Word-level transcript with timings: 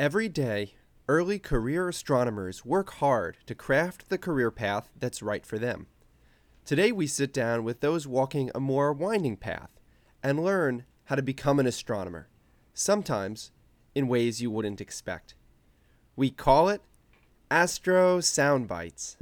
Every 0.00 0.30
day, 0.30 0.76
early 1.08 1.38
career 1.38 1.86
astronomers 1.86 2.64
work 2.64 2.90
hard 2.94 3.36
to 3.44 3.54
craft 3.54 4.08
the 4.08 4.16
career 4.16 4.50
path 4.50 4.88
that's 4.98 5.20
right 5.20 5.44
for 5.44 5.58
them. 5.58 5.88
Today, 6.64 6.90
we 6.90 7.06
sit 7.06 7.34
down 7.34 7.64
with 7.64 7.80
those 7.80 8.06
walking 8.06 8.50
a 8.54 8.60
more 8.60 8.94
winding 8.94 9.36
path 9.36 9.78
and 10.22 10.42
learn 10.42 10.86
how 11.04 11.16
to 11.16 11.22
become 11.22 11.60
an 11.60 11.66
astronomer, 11.66 12.30
sometimes 12.72 13.50
in 13.94 14.08
ways 14.08 14.40
you 14.40 14.50
wouldn't 14.50 14.80
expect. 14.80 15.34
We 16.16 16.30
call 16.30 16.70
it 16.70 16.80
Astro 17.50 18.20
Soundbites. 18.20 19.16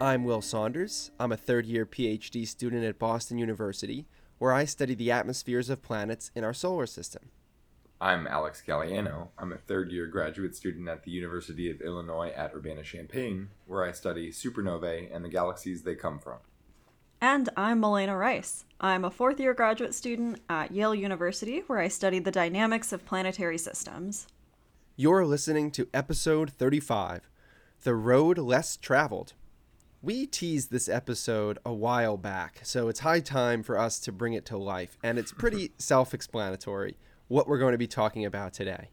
I'm 0.00 0.22
Will 0.22 0.40
Saunders. 0.40 1.10
I'm 1.18 1.32
a 1.32 1.36
third 1.36 1.66
year 1.66 1.84
PhD 1.84 2.46
student 2.46 2.84
at 2.84 3.00
Boston 3.00 3.36
University, 3.36 4.06
where 4.38 4.52
I 4.52 4.64
study 4.64 4.94
the 4.94 5.10
atmospheres 5.10 5.68
of 5.68 5.82
planets 5.82 6.30
in 6.36 6.44
our 6.44 6.54
solar 6.54 6.86
system. 6.86 7.30
I'm 8.00 8.28
Alex 8.28 8.62
Galliano. 8.64 9.30
I'm 9.36 9.52
a 9.52 9.58
third 9.58 9.90
year 9.90 10.06
graduate 10.06 10.54
student 10.54 10.88
at 10.88 11.02
the 11.02 11.10
University 11.10 11.68
of 11.68 11.80
Illinois 11.80 12.30
at 12.36 12.54
Urbana 12.54 12.84
Champaign, 12.84 13.48
where 13.66 13.84
I 13.84 13.90
study 13.90 14.30
supernovae 14.30 15.12
and 15.12 15.24
the 15.24 15.28
galaxies 15.28 15.82
they 15.82 15.96
come 15.96 16.20
from. 16.20 16.38
And 17.20 17.48
I'm 17.56 17.80
Milena 17.80 18.16
Rice. 18.16 18.66
I'm 18.80 19.04
a 19.04 19.10
fourth 19.10 19.40
year 19.40 19.52
graduate 19.52 19.96
student 19.96 20.40
at 20.48 20.70
Yale 20.70 20.94
University, 20.94 21.64
where 21.66 21.80
I 21.80 21.88
study 21.88 22.20
the 22.20 22.30
dynamics 22.30 22.92
of 22.92 23.04
planetary 23.04 23.58
systems. 23.58 24.28
You're 24.94 25.26
listening 25.26 25.72
to 25.72 25.88
episode 25.92 26.50
35 26.50 27.28
The 27.82 27.96
Road 27.96 28.38
Less 28.38 28.76
Traveled. 28.76 29.32
We 30.00 30.26
teased 30.26 30.70
this 30.70 30.88
episode 30.88 31.58
a 31.66 31.72
while 31.72 32.16
back, 32.16 32.60
so 32.62 32.86
it's 32.86 33.00
high 33.00 33.18
time 33.18 33.64
for 33.64 33.76
us 33.76 33.98
to 34.00 34.12
bring 34.12 34.32
it 34.32 34.46
to 34.46 34.56
life, 34.56 34.96
and 35.02 35.18
it's 35.18 35.32
pretty 35.32 35.72
self 35.78 36.14
explanatory 36.14 36.96
what 37.26 37.48
we're 37.48 37.58
going 37.58 37.72
to 37.72 37.78
be 37.78 37.88
talking 37.88 38.24
about 38.24 38.52
today. 38.52 38.90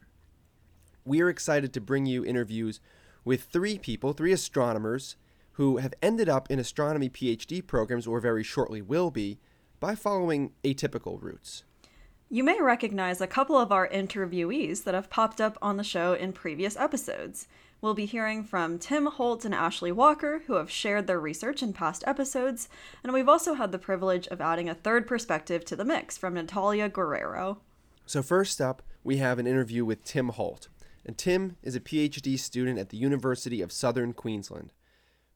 We 1.05 1.21
are 1.21 1.29
excited 1.29 1.73
to 1.73 1.79
bring 1.79 2.07
you 2.07 2.25
interviews 2.25 2.79
with 3.23 3.43
three 3.43 3.77
people, 3.77 4.13
three 4.13 4.31
astronomers, 4.31 5.15
who 5.53 5.77
have 5.77 5.93
ended 6.01 6.27
up 6.27 6.49
in 6.49 6.57
astronomy 6.57 7.09
PhD 7.09 7.65
programs 7.65 8.07
or 8.07 8.19
very 8.19 8.43
shortly 8.43 8.81
will 8.81 9.11
be 9.11 9.37
by 9.79 9.93
following 9.93 10.53
atypical 10.63 11.21
routes. 11.21 11.65
You 12.29 12.43
may 12.43 12.59
recognize 12.59 13.21
a 13.21 13.27
couple 13.27 13.55
of 13.55 13.71
our 13.71 13.87
interviewees 13.87 14.83
that 14.85 14.95
have 14.95 15.11
popped 15.11 15.39
up 15.39 15.59
on 15.61 15.77
the 15.77 15.83
show 15.83 16.13
in 16.13 16.33
previous 16.33 16.75
episodes. 16.75 17.47
We'll 17.85 17.93
be 17.93 18.07
hearing 18.07 18.43
from 18.43 18.79
Tim 18.79 19.05
Holt 19.05 19.45
and 19.45 19.53
Ashley 19.53 19.91
Walker, 19.91 20.41
who 20.47 20.55
have 20.55 20.71
shared 20.71 21.05
their 21.05 21.19
research 21.19 21.61
in 21.61 21.71
past 21.71 22.03
episodes, 22.07 22.67
and 23.03 23.13
we've 23.13 23.29
also 23.29 23.53
had 23.53 23.71
the 23.71 23.77
privilege 23.77 24.25
of 24.29 24.41
adding 24.41 24.67
a 24.67 24.73
third 24.73 25.05
perspective 25.05 25.63
to 25.65 25.75
the 25.75 25.85
mix 25.85 26.17
from 26.17 26.33
Natalia 26.33 26.89
Guerrero. 26.89 27.59
So, 28.07 28.23
first 28.23 28.59
up, 28.59 28.81
we 29.03 29.17
have 29.17 29.37
an 29.37 29.45
interview 29.45 29.85
with 29.85 30.03
Tim 30.03 30.29
Holt. 30.29 30.67
And 31.05 31.15
Tim 31.15 31.57
is 31.61 31.75
a 31.75 31.79
PhD 31.79 32.39
student 32.39 32.79
at 32.79 32.89
the 32.89 32.97
University 32.97 33.61
of 33.61 33.71
Southern 33.71 34.13
Queensland. 34.13 34.73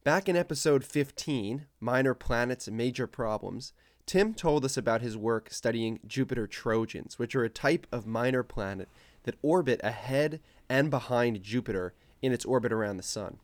Back 0.04 0.28
in 0.28 0.36
episode 0.36 0.84
15, 0.84 1.68
Minor 1.80 2.16
Planets 2.16 2.68
and 2.68 2.76
Major 2.76 3.06
Problems, 3.06 3.74
Tim 4.08 4.34
told 4.34 4.66
us 4.66 4.76
about 4.76 5.02
his 5.02 5.16
work 5.16 5.50
studying 5.52 6.00
Jupiter 6.08 6.48
Trojans, 6.48 7.20
which 7.20 7.36
are 7.36 7.44
a 7.44 7.50
type 7.50 7.86
of 7.92 8.08
minor 8.08 8.42
planet 8.42 8.90
that 9.22 9.38
orbit 9.44 9.80
ahead 9.84 10.40
and 10.68 10.90
behind 10.90 11.44
Jupiter 11.44 11.94
in 12.22 12.32
its 12.32 12.46
orbit 12.46 12.72
around 12.72 12.98
the 12.98 13.04
Sun. 13.04 13.40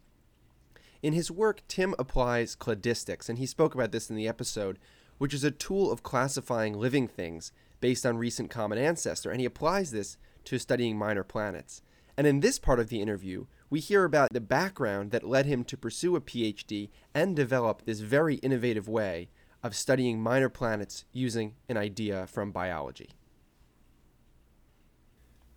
In 1.02 1.14
his 1.14 1.30
work, 1.30 1.62
Tim 1.68 1.94
applies 2.00 2.56
cladistics, 2.56 3.30
and 3.30 3.38
he 3.38 3.46
spoke 3.46 3.76
about 3.76 3.92
this 3.92 4.10
in 4.10 4.16
the 4.16 4.28
episode, 4.28 4.80
which 5.18 5.34
is 5.34 5.44
a 5.44 5.52
tool 5.52 5.92
of 5.92 6.04
classifying 6.04 6.74
living 6.74 7.08
things 7.08 7.52
based 7.80 8.06
on 8.06 8.18
recent 8.18 8.50
common 8.50 8.78
ancestor, 8.78 9.30
and 9.30 9.40
he 9.40 9.46
applies 9.46 9.92
this 9.92 10.18
to 10.46 10.58
studying 10.58 10.98
minor 10.98 11.24
planets. 11.24 11.82
And 12.18 12.26
in 12.26 12.40
this 12.40 12.60
part 12.60 12.80
of 12.80 12.90
the 12.90 13.02
interview, 13.02 13.46
we 13.70 13.80
hear 13.80 14.04
about 14.04 14.30
the 14.32 14.42
background 14.42 15.12
that 15.12 15.28
led 15.28 15.46
him 15.46 15.64
to 15.66 15.78
pursue 15.78 16.16
a 16.16 16.22
PhD 16.22 16.90
and 17.14 17.36
develop 17.36 17.84
this 17.86 18.00
very 18.00 18.36
innovative 18.36 18.88
way 18.88 19.30
of 19.62 19.76
studying 19.76 20.22
minor 20.22 20.50
planets 20.50 21.06
using 21.12 21.56
an 21.68 21.76
idea 21.76 22.28
from 22.28 22.52
biology. 22.52 23.10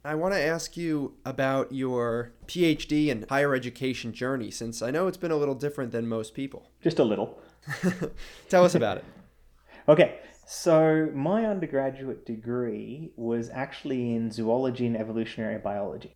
I 0.08 0.14
want 0.14 0.32
to 0.32 0.40
ask 0.40 0.74
you 0.74 1.16
about 1.26 1.70
your 1.70 2.32
PhD 2.46 3.12
and 3.12 3.26
higher 3.28 3.54
education 3.54 4.14
journey 4.14 4.50
since 4.50 4.80
I 4.80 4.90
know 4.90 5.06
it's 5.06 5.18
been 5.18 5.30
a 5.30 5.36
little 5.36 5.54
different 5.54 5.92
than 5.92 6.08
most 6.08 6.32
people. 6.32 6.70
Just 6.82 6.98
a 6.98 7.04
little. 7.04 7.38
Tell 8.48 8.64
us 8.64 8.74
about 8.74 8.96
it. 8.96 9.04
Okay, 9.86 10.18
so 10.46 11.10
my 11.14 11.46
undergraduate 11.46 12.26
degree 12.26 13.10
was 13.16 13.48
actually 13.48 14.14
in 14.14 14.30
zoology 14.30 14.84
and 14.84 14.98
evolutionary 14.98 15.56
biology. 15.56 16.14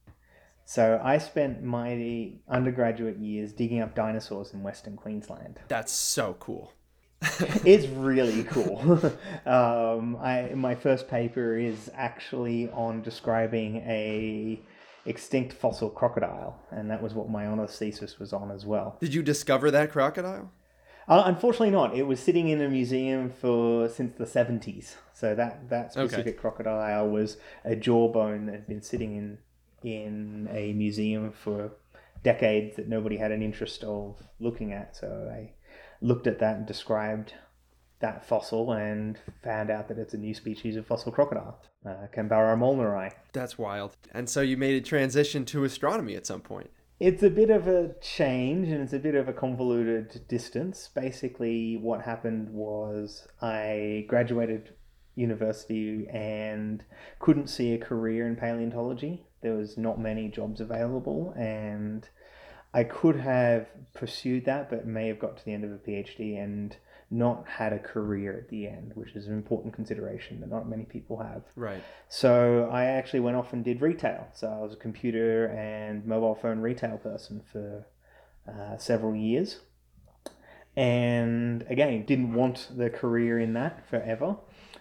So 0.66 1.00
I 1.02 1.16
spent 1.16 1.62
my 1.62 2.32
undergraduate 2.47 3.19
years 3.19 3.54
digging 3.54 3.81
up 3.81 3.94
dinosaurs 3.94 4.52
in 4.52 4.62
Western 4.62 4.97
Queensland. 4.97 5.58
That's 5.69 5.91
so 5.91 6.36
cool. 6.38 6.75
it's 7.65 7.87
really 7.88 8.44
cool. 8.44 8.81
um, 9.47 10.16
I, 10.16 10.53
my 10.55 10.75
first 10.75 11.09
paper 11.09 11.56
is 11.56 11.91
actually 11.94 12.69
on 12.71 13.03
describing 13.03 13.77
a 13.77 14.60
extinct 15.06 15.53
fossil 15.53 15.91
crocodile, 15.91 16.59
and 16.71 16.91
that 16.91 17.03
was 17.03 17.15
what 17.15 17.28
my 17.28 17.47
honors 17.47 17.77
thesis 17.77 18.19
was 18.19 18.32
on 18.32 18.50
as 18.50 18.66
well. 18.66 18.97
Did 19.00 19.15
you 19.15 19.22
discover 19.22 19.71
that 19.71 19.91
crocodile? 19.91 20.50
Uh, 21.09 21.22
unfortunately, 21.27 21.71
not. 21.71 21.97
It 21.97 22.05
was 22.05 22.21
sitting 22.21 22.49
in 22.49 22.61
a 22.61 22.69
museum 22.69 23.31
for 23.31 23.88
since 23.88 24.15
the 24.15 24.27
seventies. 24.27 24.97
So 25.12 25.34
that 25.34 25.69
that 25.69 25.93
specific 25.93 26.34
okay. 26.34 26.41
crocodile 26.41 27.09
was 27.09 27.37
a 27.65 27.77
jawbone 27.77 28.47
that 28.47 28.53
had 28.53 28.66
been 28.66 28.82
sitting 28.82 29.16
in 29.16 29.38
in 29.82 30.49
a 30.53 30.72
museum 30.72 31.32
for 31.32 31.72
decades 32.22 32.77
that 32.77 32.88
nobody 32.88 33.16
had 33.16 33.32
an 33.32 33.43
interest 33.43 33.82
of 33.84 34.22
looking 34.38 34.72
at. 34.72 34.97
So 34.97 35.31
I 35.32 35.53
looked 36.02 36.26
at 36.26 36.38
that 36.40 36.56
and 36.56 36.66
described 36.66 37.34
that 38.00 38.26
fossil 38.26 38.72
and 38.72 39.18
found 39.42 39.70
out 39.70 39.88
that 39.88 39.96
it's 39.96 40.12
a 40.12 40.18
new 40.18 40.34
species 40.34 40.76
of 40.76 40.86
fossil 40.86 41.12
crocodile, 41.12 41.62
uh, 41.86 42.08
Kambara 42.14 42.56
molnari. 42.58 43.12
That's 43.32 43.56
wild. 43.56 43.96
And 44.12 44.28
so 44.28 44.40
you 44.40 44.56
made 44.56 44.74
a 44.74 44.84
transition 44.84 45.44
to 45.46 45.64
astronomy 45.64 46.16
at 46.16 46.26
some 46.26 46.40
point. 46.40 46.70
It's 47.00 47.22
a 47.22 47.30
bit 47.30 47.50
of 47.50 47.66
a 47.66 47.94
change 48.00 48.68
and 48.68 48.82
it's 48.82 48.92
a 48.92 48.98
bit 48.98 49.14
of 49.14 49.28
a 49.28 49.32
convoluted 49.32 50.26
distance. 50.28 50.88
Basically, 50.94 51.76
what 51.76 52.02
happened 52.02 52.50
was 52.50 53.26
I 53.40 54.04
graduated 54.08 54.74
university 55.14 56.06
and 56.08 56.84
couldn't 57.19 57.48
see 57.48 57.74
a 57.74 57.78
career 57.78 58.26
in 58.26 58.36
paleontology. 58.36 59.24
There 59.42 59.54
was 59.54 59.76
not 59.76 60.00
many 60.00 60.28
jobs 60.28 60.60
available 60.60 61.34
and 61.36 62.08
I 62.75 62.84
could 62.84 63.16
have 63.16 63.66
pursued 63.93 64.47
that, 64.47 64.71
but 64.71 64.87
may 64.87 65.09
have 65.09 65.19
got 65.19 65.37
to 65.37 65.44
the 65.44 65.53
end 65.53 65.65
of 65.65 65.72
a 65.72 65.78
PhD 65.78 66.43
and 66.43 66.77
not 67.10 67.47
had 67.47 67.75
a 67.75 67.78
career 67.78 68.38
at 68.38 68.49
the 68.49 68.66
end, 68.66 68.93
which 68.94 69.15
is 69.15 69.27
an 69.27 69.34
important 69.34 69.75
consideration 69.75 70.41
that 70.41 70.49
not 70.49 70.66
many 70.66 70.84
people 70.84 71.19
have. 71.19 71.43
Right. 71.55 71.82
So 72.09 72.71
I 72.72 72.87
actually 72.87 73.21
went 73.21 73.37
off 73.37 73.53
and 73.53 73.62
did 73.62 73.82
retail. 73.82 74.28
So 74.32 74.49
I 74.49 74.59
was 74.62 74.72
a 74.72 74.77
computer 74.77 75.49
and 75.49 76.06
mobile 76.06 76.34
phone 76.34 76.61
retail 76.61 76.97
person 76.97 77.43
for 77.53 77.87
uh, 78.49 78.78
several 78.78 79.15
years. 79.15 79.61
And 80.75 81.66
again, 81.69 82.06
didn't 82.06 82.32
want 82.32 82.69
the 82.75 82.88
career 82.88 83.38
in 83.38 83.53
that 83.53 83.87
forever. 83.91 84.37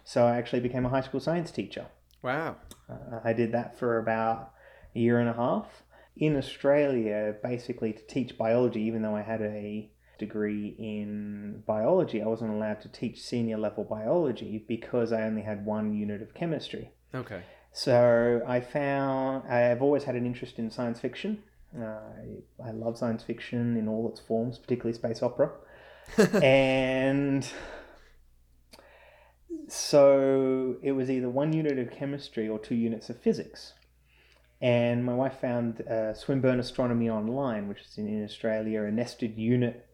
So 0.06 0.26
I 0.26 0.38
actually 0.38 0.62
became 0.62 0.86
a 0.86 0.90
high 0.90 1.02
school 1.02 1.20
science 1.20 1.52
teacher. 1.52 1.88
Wow. 2.24 2.56
Uh, 2.90 3.20
I 3.26 3.34
did 3.34 3.52
that 3.52 3.78
for 3.78 3.98
about 3.98 4.54
a 4.96 5.00
year 5.00 5.20
and 5.20 5.30
a 5.30 5.34
half 5.34 5.84
in 6.16 6.36
Australia, 6.36 7.36
basically 7.42 7.94
to 7.94 8.02
teach 8.08 8.38
biology, 8.38 8.82
even 8.82 9.02
though 9.02 9.16
I 9.16 9.22
had 9.22 9.42
a 9.42 9.90
degree 10.18 10.76
in 10.78 11.64
biology, 11.66 12.22
I 12.22 12.28
wasn't 12.28 12.52
allowed 12.52 12.82
to 12.82 12.90
teach 12.90 13.22
senior 13.22 13.58
level 13.58 13.84
biology 13.84 14.64
because 14.68 15.12
I 15.12 15.24
only 15.24 15.42
had 15.42 15.66
one 15.66 15.94
unit 15.94 16.22
of 16.22 16.34
chemistry. 16.34 16.92
Okay. 17.14 17.42
So 17.72 18.42
I 18.48 18.60
found 18.60 19.48
I've 19.48 19.82
always 19.82 20.04
had 20.04 20.16
an 20.16 20.26
interest 20.26 20.60
in 20.60 20.70
science 20.70 21.00
fiction. 21.00 21.44
Uh, 21.78 21.86
I, 22.64 22.68
I 22.68 22.72
love 22.72 22.98
science 22.98 23.24
fiction 23.24 23.78
in 23.78 23.88
all 23.88 24.10
its 24.10 24.20
forms, 24.20 24.58
particularly 24.58 24.94
space 24.94 25.24
opera. 25.24 25.52
and 26.44 27.48
so 29.68 30.76
it 30.84 30.92
was 30.92 31.10
either 31.10 31.30
one 31.30 31.54
unit 31.54 31.80
of 31.80 31.92
chemistry 31.92 32.48
or 32.48 32.60
two 32.60 32.76
units 32.76 33.10
of 33.10 33.20
physics. 33.20 33.74
And 34.62 35.04
my 35.04 35.14
wife 35.14 35.40
found 35.42 35.82
uh, 35.82 36.14
Swinburne 36.14 36.60
Astronomy 36.60 37.10
Online, 37.10 37.68
which 37.68 37.82
is 37.82 37.98
in, 37.98 38.08
in 38.08 38.24
Australia, 38.24 38.84
a 38.84 38.92
nested 38.92 39.38
unit 39.38 39.88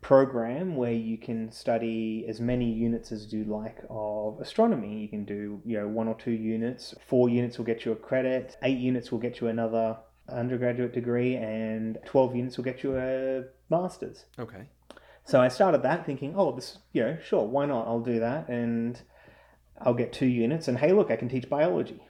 program 0.00 0.76
where 0.76 0.92
you 0.92 1.18
can 1.18 1.52
study 1.52 2.24
as 2.28 2.40
many 2.40 2.70
units 2.70 3.12
as 3.12 3.32
you 3.32 3.44
like 3.44 3.78
of 3.88 4.40
astronomy. 4.40 4.98
You 4.98 5.08
can 5.08 5.24
do, 5.24 5.60
you 5.64 5.78
know, 5.78 5.86
one 5.86 6.08
or 6.08 6.14
two 6.14 6.32
units. 6.32 6.94
Four 7.06 7.28
units 7.28 7.58
will 7.58 7.66
get 7.66 7.84
you 7.84 7.92
a 7.92 7.96
credit. 7.96 8.56
Eight 8.62 8.78
units 8.78 9.12
will 9.12 9.18
get 9.18 9.40
you 9.40 9.46
another 9.48 9.98
undergraduate 10.28 10.92
degree, 10.92 11.36
and 11.36 11.98
twelve 12.04 12.34
units 12.34 12.56
will 12.56 12.64
get 12.64 12.82
you 12.82 12.96
a 12.96 13.44
master's. 13.68 14.24
Okay. 14.38 14.68
So 15.24 15.40
I 15.40 15.48
started 15.48 15.82
that 15.82 16.06
thinking, 16.06 16.34
oh, 16.36 16.54
this, 16.56 16.78
you 16.92 17.02
know, 17.02 17.18
sure, 17.22 17.44
why 17.44 17.66
not? 17.66 17.86
I'll 17.86 18.00
do 18.00 18.18
that 18.20 18.48
and 18.48 19.00
I'll 19.80 19.94
get 19.94 20.12
two 20.12 20.26
units. 20.26 20.66
And 20.66 20.78
hey, 20.78 20.92
look, 20.92 21.10
I 21.10 21.16
can 21.16 21.28
teach 21.28 21.48
biology. 21.48 22.00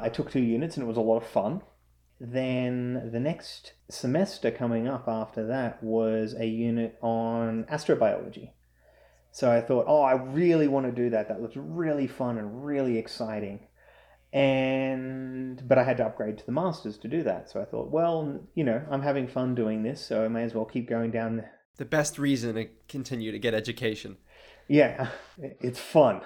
I 0.00 0.08
took 0.08 0.30
two 0.30 0.40
units 0.40 0.76
and 0.76 0.84
it 0.84 0.88
was 0.88 0.96
a 0.96 1.02
lot 1.02 1.18
of 1.18 1.26
fun. 1.26 1.62
Then 2.20 3.10
the 3.12 3.20
next 3.20 3.74
semester 3.90 4.50
coming 4.50 4.88
up 4.88 5.06
after 5.06 5.46
that 5.46 5.82
was 5.82 6.34
a 6.34 6.46
unit 6.46 6.98
on 7.00 7.64
astrobiology. 7.64 8.50
So 9.30 9.50
I 9.50 9.60
thought, 9.60 9.84
oh, 9.86 10.02
I 10.02 10.12
really 10.12 10.68
want 10.68 10.86
to 10.86 10.92
do 10.92 11.10
that. 11.10 11.28
That 11.28 11.40
looks 11.40 11.56
really 11.56 12.06
fun 12.06 12.38
and 12.38 12.64
really 12.64 12.98
exciting. 12.98 13.66
And 14.32 15.66
but 15.66 15.78
I 15.78 15.84
had 15.84 15.98
to 15.98 16.06
upgrade 16.06 16.38
to 16.38 16.46
the 16.46 16.52
masters 16.52 16.98
to 16.98 17.08
do 17.08 17.22
that. 17.22 17.48
So 17.50 17.60
I 17.60 17.64
thought, 17.64 17.90
well, 17.90 18.40
you 18.54 18.64
know, 18.64 18.82
I'm 18.90 19.02
having 19.02 19.26
fun 19.26 19.54
doing 19.54 19.82
this, 19.82 20.04
so 20.04 20.24
I 20.24 20.28
may 20.28 20.42
as 20.42 20.54
well 20.54 20.64
keep 20.64 20.88
going 20.88 21.10
down. 21.10 21.44
The 21.76 21.84
best 21.84 22.18
reason 22.18 22.56
to 22.56 22.66
continue 22.88 23.32
to 23.32 23.38
get 23.38 23.54
education. 23.54 24.16
Yeah, 24.66 25.08
it's 25.38 25.78
fun. 25.78 26.22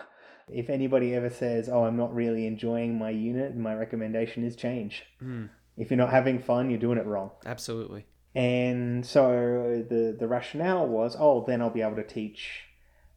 If 0.48 0.68
anybody 0.70 1.14
ever 1.14 1.30
says, 1.30 1.68
"Oh, 1.68 1.84
I'm 1.84 1.96
not 1.96 2.14
really 2.14 2.46
enjoying 2.46 2.98
my 2.98 3.10
unit," 3.10 3.56
my 3.56 3.74
recommendation 3.74 4.44
is 4.44 4.56
change. 4.56 5.04
Mm, 5.22 5.48
If 5.76 5.90
you're 5.90 5.98
not 5.98 6.10
having 6.10 6.38
fun, 6.38 6.70
you're 6.70 6.78
doing 6.78 6.98
it 6.98 7.06
wrong. 7.06 7.30
absolutely. 7.46 8.06
And 8.34 9.04
so 9.04 9.84
the 9.88 10.16
the 10.18 10.26
rationale 10.28 10.86
was, 10.86 11.16
oh, 11.18 11.44
then 11.46 11.60
I'll 11.60 11.70
be 11.70 11.82
able 11.82 11.96
to 11.96 12.06
teach 12.06 12.62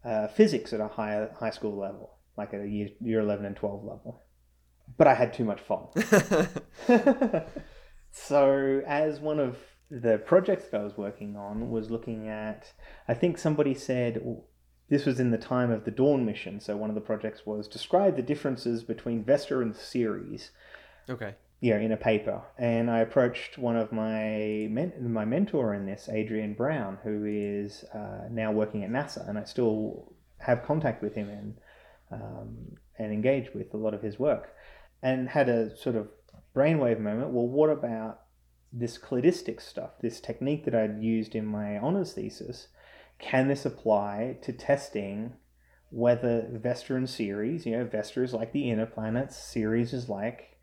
uh, 0.04 0.28
physics 0.28 0.74
at 0.74 0.82
a 0.82 0.88
higher 0.90 1.34
high 1.40 1.52
school 1.52 1.76
level, 1.78 2.18
like 2.38 2.54
at 2.54 2.62
a 2.62 2.68
year, 2.68 2.90
year 3.02 3.20
eleven 3.22 3.46
and 3.46 3.56
twelve 3.56 3.84
level. 3.84 4.24
But 4.98 5.08
I 5.08 5.16
had 5.16 5.34
too 5.34 5.46
much 5.46 5.62
fun. 5.62 5.88
so 8.12 8.82
as 8.86 9.20
one 9.20 9.40
of 9.40 9.58
the 9.90 10.18
projects 10.26 10.70
that 10.70 10.82
I 10.82 10.84
was 10.84 10.98
working 10.98 11.36
on 11.36 11.70
was 11.70 11.90
looking 11.92 12.28
at, 12.28 12.72
I 13.08 13.14
think 13.14 13.38
somebody 13.38 13.74
said 13.74 14.22
this 14.90 15.06
was 15.06 15.20
in 15.20 15.32
the 15.32 15.38
time 15.38 15.72
of 15.72 15.84
the 15.84 15.92
Dawn 15.92 16.26
mission. 16.26 16.60
So 16.60 16.78
one 16.78 16.90
of 16.90 16.96
the 16.96 17.02
projects 17.02 17.46
was 17.46 17.68
describe 17.68 18.16
the 18.16 18.22
differences 18.22 18.84
between 18.84 19.24
Vesta 19.24 19.60
and 19.60 19.76
Ceres 19.76 20.52
okay. 21.10 21.36
yeah, 21.60 21.78
in 21.78 21.92
a 21.92 21.98
paper. 21.98 22.44
And 22.58 22.90
I 22.92 23.00
approached 23.00 23.58
one 23.58 23.76
of 23.76 23.92
my 23.92 24.68
men- 24.70 24.94
my 25.12 25.26
mentor 25.26 25.74
in 25.74 25.86
this, 25.86 26.08
Adrian 26.12 26.54
Brown, 26.54 27.00
who 27.04 27.26
is 27.26 27.84
uh, 27.94 28.28
now 28.30 28.52
working 28.52 28.84
at 28.84 28.92
NASA, 28.92 29.28
and 29.28 29.38
I 29.38 29.44
still 29.44 30.14
have 30.40 30.64
contact 30.64 31.02
with 31.02 31.16
him 31.16 31.30
and 31.30 31.58
um, 32.12 32.78
and 33.00 33.12
engage 33.12 33.54
with 33.54 33.74
a 33.74 33.78
lot 33.78 33.94
of 33.94 34.02
his 34.02 34.20
work. 34.20 34.54
And 35.02 35.30
had 35.30 35.50
a 35.50 35.76
sort 35.78 35.96
of 35.96 36.08
brainwave 36.56 37.00
moment. 37.00 37.32
Well, 37.32 37.48
what 37.48 37.70
about 37.70 38.22
this 38.72 38.98
cladistic 38.98 39.62
stuff, 39.62 39.92
this 40.02 40.20
technique 40.20 40.66
that 40.66 40.74
I'd 40.74 41.02
used 41.02 41.36
in 41.36 41.46
my 41.46 41.78
honors 41.78 42.14
thesis? 42.14 42.70
Can 43.20 43.48
this 43.48 43.66
apply 43.66 44.38
to 44.42 44.52
testing 44.52 45.34
whether 45.90 46.48
Vesta 46.52 46.96
and 46.96 47.10
Ceres, 47.10 47.66
you 47.66 47.78
know, 47.78 47.86
Vesta 47.86 48.22
is 48.22 48.34
like 48.34 48.52
the 48.52 48.70
inner 48.70 48.86
planets, 48.86 49.38
Ceres 49.38 49.94
is 49.94 50.10
like 50.10 50.58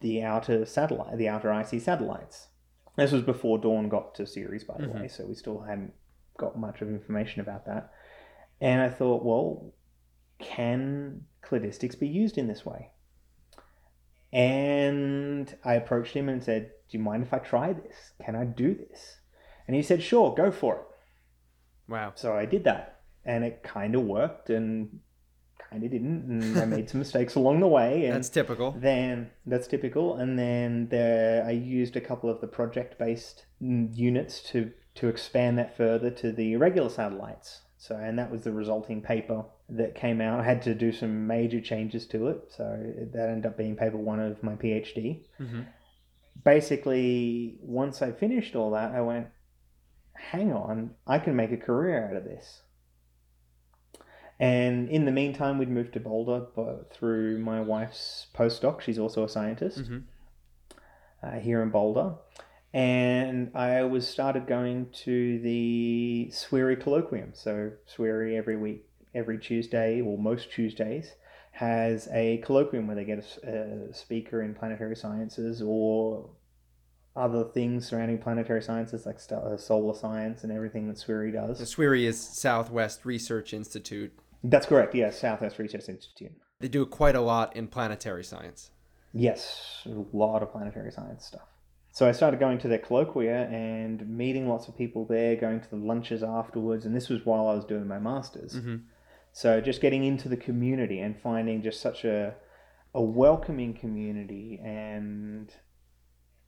the 0.00 0.22
outer 0.22 0.64
satellite, 0.64 1.16
the 1.16 1.28
outer 1.28 1.52
icy 1.52 1.78
satellites. 1.78 2.48
This 2.96 3.12
was 3.12 3.22
before 3.22 3.58
Dawn 3.58 3.88
got 3.88 4.14
to 4.16 4.26
Ceres, 4.26 4.64
by 4.64 4.76
the 4.76 4.86
Mhm. 4.86 5.00
way, 5.00 5.08
so 5.08 5.26
we 5.26 5.34
still 5.34 5.60
hadn't 5.60 5.94
got 6.36 6.58
much 6.58 6.82
of 6.82 6.88
information 6.88 7.40
about 7.40 7.64
that. 7.66 7.92
And 8.60 8.82
I 8.82 8.90
thought, 8.90 9.24
well, 9.24 9.72
can 10.38 11.26
cladistics 11.42 11.98
be 11.98 12.08
used 12.08 12.36
in 12.36 12.46
this 12.46 12.66
way? 12.66 12.90
And 14.32 15.56
I 15.64 15.74
approached 15.74 16.14
him 16.14 16.28
and 16.28 16.42
said, 16.42 16.72
Do 16.88 16.98
you 16.98 17.02
mind 17.02 17.22
if 17.22 17.32
I 17.32 17.38
try 17.38 17.72
this? 17.72 18.12
Can 18.24 18.36
I 18.36 18.44
do 18.44 18.74
this? 18.74 19.20
And 19.66 19.74
he 19.74 19.82
said, 19.82 20.02
Sure, 20.02 20.34
go 20.34 20.50
for 20.50 20.76
it. 20.76 20.82
Wow. 21.90 22.12
So 22.14 22.32
I 22.34 22.46
did 22.46 22.64
that, 22.64 23.00
and 23.24 23.44
it 23.44 23.62
kind 23.62 23.94
of 23.94 24.02
worked 24.02 24.48
and 24.48 25.00
kind 25.70 25.84
of 25.84 25.90
didn't, 25.90 26.24
and 26.30 26.58
I 26.58 26.64
made 26.64 26.88
some 26.88 27.00
mistakes 27.00 27.34
along 27.34 27.60
the 27.60 27.66
way. 27.66 28.06
And 28.06 28.14
That's 28.14 28.28
typical. 28.28 28.72
then 28.78 29.30
that's 29.44 29.66
typical, 29.66 30.16
and 30.16 30.38
then 30.38 30.88
there 30.88 31.44
I 31.44 31.50
used 31.50 31.96
a 31.96 32.00
couple 32.00 32.30
of 32.30 32.40
the 32.40 32.46
project-based 32.46 33.44
mm, 33.62 33.94
units 33.94 34.40
to 34.50 34.70
to 34.94 35.08
expand 35.08 35.58
that 35.58 35.76
further 35.76 36.10
to 36.10 36.32
the 36.32 36.56
regular 36.56 36.88
satellites. 36.88 37.62
So, 37.78 37.96
and 37.96 38.18
that 38.18 38.30
was 38.30 38.42
the 38.42 38.52
resulting 38.52 39.00
paper 39.00 39.44
that 39.70 39.94
came 39.94 40.20
out. 40.20 40.40
I 40.40 40.44
had 40.44 40.62
to 40.62 40.74
do 40.74 40.92
some 40.92 41.26
major 41.26 41.60
changes 41.60 42.06
to 42.08 42.28
it, 42.28 42.52
so 42.56 42.64
that 43.12 43.28
ended 43.28 43.46
up 43.46 43.56
being 43.56 43.74
paper 43.76 43.96
one 43.96 44.20
of 44.20 44.42
my 44.42 44.54
PhD 44.54 45.24
hmm 45.38 45.62
basically, 46.44 47.58
once 47.60 48.02
I 48.02 48.12
finished 48.12 48.54
all 48.54 48.70
that, 48.72 48.92
I 48.92 49.00
went, 49.00 49.26
hang 50.30 50.52
on, 50.52 50.94
I 51.06 51.18
can 51.18 51.36
make 51.36 51.52
a 51.52 51.56
career 51.56 52.08
out 52.08 52.16
of 52.16 52.24
this. 52.24 52.62
And 54.38 54.88
in 54.88 55.04
the 55.04 55.12
meantime, 55.12 55.58
we'd 55.58 55.68
moved 55.68 55.92
to 55.94 56.00
Boulder 56.00 56.46
but 56.56 56.92
through 56.92 57.38
my 57.38 57.60
wife's 57.60 58.26
postdoc. 58.34 58.80
She's 58.80 58.98
also 58.98 59.24
a 59.24 59.28
scientist 59.28 59.80
hmm 59.80 59.98
uh, 61.22 61.38
here 61.38 61.62
in 61.62 61.70
Boulder. 61.70 62.14
And 62.72 63.50
I 63.54 63.82
was 63.82 64.06
started 64.06 64.46
going 64.46 64.86
to 65.04 65.40
the 65.40 66.30
SwRI 66.32 66.80
colloquium. 66.80 67.36
So 67.36 67.72
SwRI 67.94 68.36
every 68.36 68.56
week, 68.56 68.86
every 69.14 69.38
Tuesday, 69.38 70.00
or 70.00 70.16
most 70.16 70.52
Tuesdays, 70.52 71.12
has 71.52 72.08
a 72.12 72.42
colloquium 72.46 72.86
where 72.86 72.94
they 72.94 73.04
get 73.04 73.18
a 73.42 73.92
speaker 73.92 74.42
in 74.42 74.54
planetary 74.54 74.94
sciences 74.94 75.60
or 75.62 76.30
other 77.16 77.44
things 77.44 77.86
surrounding 77.88 78.18
planetary 78.18 78.62
sciences 78.62 79.04
like 79.06 79.18
st- 79.18 79.40
uh, 79.42 79.56
solar 79.56 79.94
science 79.94 80.44
and 80.44 80.52
everything 80.52 80.86
that 80.88 80.96
SwRI 80.96 81.32
The 81.32 81.38
does. 81.54 81.74
SwRI 81.74 82.04
is 82.04 82.20
Southwest 82.20 83.04
Research 83.04 83.52
Institute. 83.52 84.12
That's 84.44 84.66
correct. 84.66 84.94
Yes, 84.94 85.18
Southwest 85.20 85.58
Research 85.58 85.88
Institute. 85.88 86.32
They 86.60 86.68
do 86.68 86.86
quite 86.86 87.16
a 87.16 87.20
lot 87.20 87.56
in 87.56 87.66
planetary 87.68 88.24
science. 88.24 88.70
Yes, 89.12 89.82
a 89.86 90.04
lot 90.16 90.42
of 90.42 90.52
planetary 90.52 90.92
science 90.92 91.24
stuff. 91.26 91.48
So 91.92 92.08
I 92.08 92.12
started 92.12 92.38
going 92.38 92.58
to 92.58 92.68
their 92.68 92.78
colloquia 92.78 93.48
and 93.50 94.08
meeting 94.08 94.48
lots 94.48 94.68
of 94.68 94.78
people 94.78 95.04
there, 95.04 95.34
going 95.34 95.60
to 95.60 95.68
the 95.70 95.76
lunches 95.76 96.22
afterwards, 96.22 96.86
and 96.86 96.94
this 96.94 97.08
was 97.08 97.26
while 97.26 97.48
I 97.48 97.54
was 97.54 97.64
doing 97.64 97.88
my 97.88 97.98
masters. 97.98 98.54
hmm 98.56 98.76
So 99.32 99.60
just 99.60 99.80
getting 99.80 100.04
into 100.04 100.28
the 100.28 100.36
community 100.36 101.00
and 101.00 101.20
finding 101.20 101.62
just 101.62 101.80
such 101.80 102.04
a 102.04 102.34
a 102.94 103.02
welcoming 103.02 103.72
community 103.74 104.60
and 104.64 105.52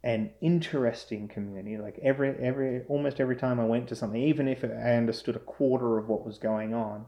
an 0.04 0.30
interesting 0.40 1.28
community. 1.28 1.78
Like 1.78 1.98
every 2.02 2.30
every 2.38 2.82
almost 2.88 3.20
every 3.20 3.36
time 3.36 3.60
I 3.60 3.64
went 3.64 3.88
to 3.88 3.96
something, 3.96 4.20
even 4.20 4.48
if 4.48 4.64
I 4.64 4.96
understood 4.96 5.36
a 5.36 5.40
quarter 5.40 5.98
of 5.98 6.08
what 6.08 6.26
was 6.26 6.38
going 6.38 6.74
on, 6.74 7.06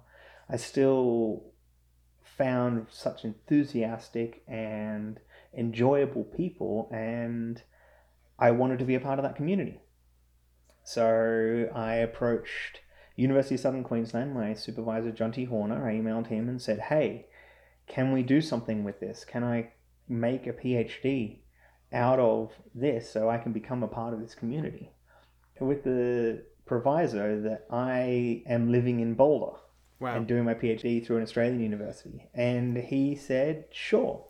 I 0.49 0.57
still 0.57 1.45
found 2.23 2.87
such 2.91 3.25
enthusiastic 3.25 4.43
and 4.49 5.21
enjoyable 5.57 6.25
people 6.25 6.91
and 6.93 7.63
I 8.39 8.51
wanted 8.51 8.81
to 8.81 8.85
be 8.85 8.97
a 8.97 9.01
part 9.01 9.19
of 9.19 9.23
that 9.25 9.37
community. 9.37 9.81
So 10.83 11.71
I 11.75 11.95
approached 11.95 12.81
University 13.17 13.55
of 13.55 13.61
Southern 13.61 13.85
Queensland, 13.85 14.35
my 14.35 14.55
supervisor 14.55 15.13
Jonti 15.13 15.47
Horner, 15.47 15.89
I 15.89 15.95
emailed 15.95 16.27
him 16.27 16.49
and 16.49 16.61
said, 16.61 16.81
Hey, 16.81 17.27
can 17.87 18.13
we 18.13 18.23
do 18.23 18.41
something 18.41 18.83
with 18.83 18.99
this? 19.01 19.25
Can 19.25 19.45
I 19.45 19.73
make 20.09 20.47
a 20.47 20.53
PhD 20.53 21.39
out 21.95 22.19
of 22.19 22.53
this 22.75 23.11
so 23.11 23.31
I 23.31 23.39
can 23.39 23.53
become 23.53 23.83
a 23.83 23.89
part 23.89 24.13
of 24.13 24.21
this 24.21 24.35
community? 24.35 24.91
With 25.61 25.85
the 25.85 26.43
proviso 26.67 27.41
that 27.43 27.67
I 27.71 28.43
am 28.47 28.73
living 28.73 29.01
in 29.01 29.15
Boulder 29.15 29.57
Wow. 30.01 30.17
and 30.17 30.27
doing 30.27 30.45
my 30.45 30.55
PhD 30.55 31.07
through 31.07 31.19
an 31.19 31.23
Australian 31.23 31.61
university. 31.61 32.29
And 32.35 32.77
he 32.77 33.15
said, 33.15 33.67
sure. 33.71 34.25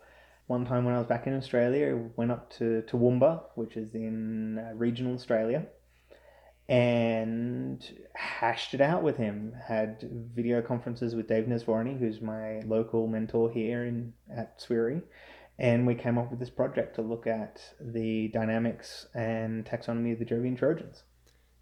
One 0.47 0.63
time 0.65 0.85
when 0.85 0.93
I 0.93 0.99
was 0.99 1.07
back 1.07 1.25
in 1.25 1.35
Australia, 1.35 1.95
I 1.95 2.11
went 2.15 2.31
up 2.31 2.51
to 2.57 2.83
Toowoomba, 2.87 3.41
which 3.55 3.75
is 3.75 3.95
in 3.95 4.59
uh, 4.59 4.73
regional 4.75 5.15
Australia, 5.15 5.65
and 6.69 7.83
hashed 8.13 8.75
it 8.75 8.81
out 8.81 9.01
with 9.01 9.17
him. 9.17 9.53
Had 9.67 10.07
video 10.35 10.61
conferences 10.61 11.15
with 11.15 11.27
Dave 11.27 11.45
Nesvorny, 11.45 11.97
who's 11.97 12.21
my 12.21 12.61
local 12.61 13.07
mentor 13.07 13.51
here 13.51 13.85
in 13.85 14.13
at 14.35 14.59
SwRI, 14.59 15.01
and 15.57 15.87
we 15.87 15.95
came 15.95 16.17
up 16.17 16.29
with 16.29 16.39
this 16.39 16.49
project 16.49 16.95
to 16.95 17.01
look 17.01 17.27
at 17.27 17.61
the 17.79 18.27
dynamics 18.29 19.07
and 19.13 19.65
taxonomy 19.65 20.13
of 20.13 20.19
the 20.19 20.25
Jovian 20.25 20.57
Trojans. 20.57 21.03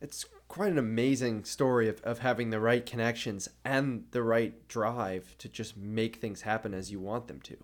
It's 0.01 0.25
quite 0.47 0.71
an 0.71 0.77
amazing 0.77 1.45
story 1.45 1.87
of, 1.87 2.01
of 2.01 2.19
having 2.19 2.49
the 2.49 2.59
right 2.59 2.85
connections 2.85 3.49
and 3.63 4.05
the 4.11 4.23
right 4.23 4.67
drive 4.67 5.35
to 5.39 5.47
just 5.47 5.77
make 5.77 6.17
things 6.17 6.41
happen 6.41 6.73
as 6.73 6.91
you 6.91 6.99
want 6.99 7.27
them 7.27 7.39
to. 7.41 7.57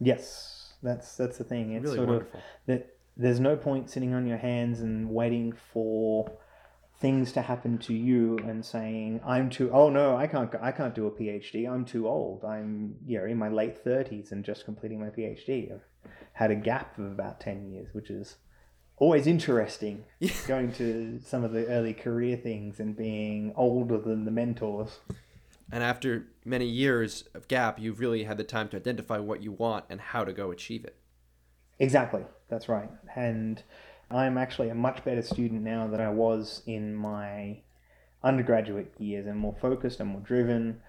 Yes, 0.00 0.74
that's 0.82 1.16
that's 1.16 1.36
the 1.36 1.44
thing. 1.44 1.72
It's 1.72 1.84
really 1.84 1.96
sort 1.96 2.08
wonderful. 2.08 2.38
of 2.38 2.44
that 2.66 2.96
there's 3.16 3.40
no 3.40 3.54
point 3.56 3.90
sitting 3.90 4.14
on 4.14 4.26
your 4.26 4.38
hands 4.38 4.80
and 4.80 5.10
waiting 5.10 5.52
for 5.72 6.32
things 7.00 7.32
to 7.32 7.40
happen 7.40 7.78
to 7.78 7.94
you 7.94 8.38
and 8.40 8.64
saying 8.64 9.20
I'm 9.26 9.48
too 9.48 9.70
oh 9.72 9.88
no 9.88 10.16
I 10.16 10.26
can't 10.26 10.54
I 10.60 10.70
can't 10.70 10.94
do 10.94 11.06
a 11.06 11.10
PhD 11.10 11.68
I'm 11.70 11.84
too 11.84 12.06
old 12.06 12.44
I'm 12.44 12.96
you 13.06 13.18
know 13.18 13.24
in 13.24 13.38
my 13.38 13.48
late 13.48 13.82
30s 13.84 14.32
and 14.32 14.44
just 14.44 14.64
completing 14.66 15.00
my 15.00 15.08
PhD 15.08 15.72
I've 15.72 15.84
had 16.34 16.50
a 16.50 16.54
gap 16.54 16.98
of 16.98 17.06
about 17.06 17.40
10 17.40 17.72
years 17.72 17.88
which 17.92 18.10
is 18.10 18.36
always 18.98 19.26
interesting 19.26 20.04
Yeah. 20.20 20.30
going 20.46 20.72
to 20.74 21.18
some 21.24 21.42
of 21.42 21.52
the 21.52 21.66
early 21.68 21.94
career 21.94 22.36
things 22.36 22.78
and 22.80 22.94
being 22.96 23.52
older 23.56 23.98
than 23.98 24.26
the 24.26 24.30
mentors. 24.30 24.98
And 25.72 25.82
after 25.82 26.26
many 26.44 26.66
years 26.66 27.24
of 27.32 27.48
gap, 27.48 27.78
you've 27.78 28.00
really 28.00 28.24
had 28.24 28.36
the 28.36 28.44
time 28.44 28.68
to 28.70 28.76
identify 28.76 29.18
what 29.18 29.42
you 29.42 29.52
want 29.52 29.84
and 29.88 30.00
how 30.00 30.24
to 30.24 30.32
go 30.32 30.50
achieve 30.50 30.84
it. 30.84 30.96
Exactly, 31.78 32.22
that's 32.48 32.68
right. 32.68 32.90
And 33.14 33.62
I'm 34.10 34.36
actually 34.36 34.70
a 34.70 34.74
much 34.74 35.04
better 35.04 35.22
student 35.22 35.62
now 35.62 35.86
than 35.86 36.00
I 36.00 36.10
was 36.10 36.62
in 36.66 36.94
my 36.94 37.60
undergraduate 38.22 38.92
years 38.98 39.26
and 39.26 39.38
more 39.38 39.54
focused 39.60 40.00
and 40.00 40.10
more 40.10 40.20
driven. 40.20 40.80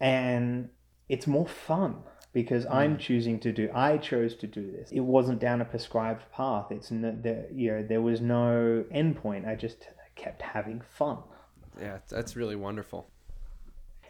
And 0.00 0.70
it's 1.08 1.26
more 1.26 1.46
fun 1.46 1.96
because 2.32 2.64
hmm. 2.64 2.72
I'm 2.72 2.98
choosing 2.98 3.40
to 3.40 3.52
do, 3.52 3.70
I 3.74 3.98
chose 3.98 4.34
to 4.36 4.46
do 4.46 4.70
this. 4.70 4.90
It 4.92 5.00
wasn't 5.00 5.40
down 5.40 5.60
a 5.60 5.64
prescribed 5.64 6.30
path. 6.32 6.66
It's 6.70 6.90
no, 6.90 7.16
there, 7.20 7.46
you 7.52 7.72
know, 7.72 7.82
there 7.82 8.02
was 8.02 8.20
no 8.20 8.84
endpoint. 8.94 9.48
I 9.48 9.54
just 9.54 9.88
kept 10.14 10.42
having 10.42 10.82
fun. 10.96 11.18
Yeah, 11.80 11.98
that's 12.08 12.36
really 12.36 12.56
wonderful. 12.56 13.08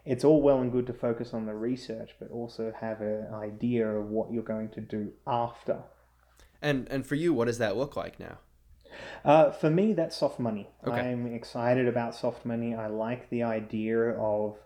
It's 0.04 0.24
all 0.24 0.40
well 0.40 0.60
and 0.60 0.72
good 0.72 0.86
to 0.86 0.94
focus 0.94 1.34
on 1.34 1.44
the 1.44 1.54
research, 1.54 2.14
but 2.18 2.30
also 2.30 2.72
have 2.80 3.02
an 3.02 3.26
idea 3.34 3.86
of 3.86 4.06
what 4.06 4.32
you're 4.32 4.42
going 4.42 4.70
to 4.70 4.80
do 4.80 5.12
after. 5.26 5.80
And 6.62 6.88
and 6.90 7.06
for 7.06 7.14
you, 7.14 7.34
what 7.34 7.44
does 7.44 7.58
that 7.58 7.76
look 7.76 7.94
like 7.94 8.18
now? 8.18 8.38
Uh, 9.24 9.50
for 9.50 9.70
me, 9.70 9.92
that's 9.92 10.16
soft 10.16 10.38
money. 10.38 10.68
Okay. 10.86 11.00
I'm 11.00 11.26
excited 11.26 11.86
about 11.88 12.14
soft 12.14 12.44
money. 12.44 12.74
I 12.74 12.86
like 12.86 13.30
the 13.30 13.42
idea 13.42 13.98
of 14.18 14.56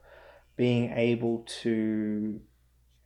being 0.56 0.92
able 0.92 1.44
to 1.62 2.40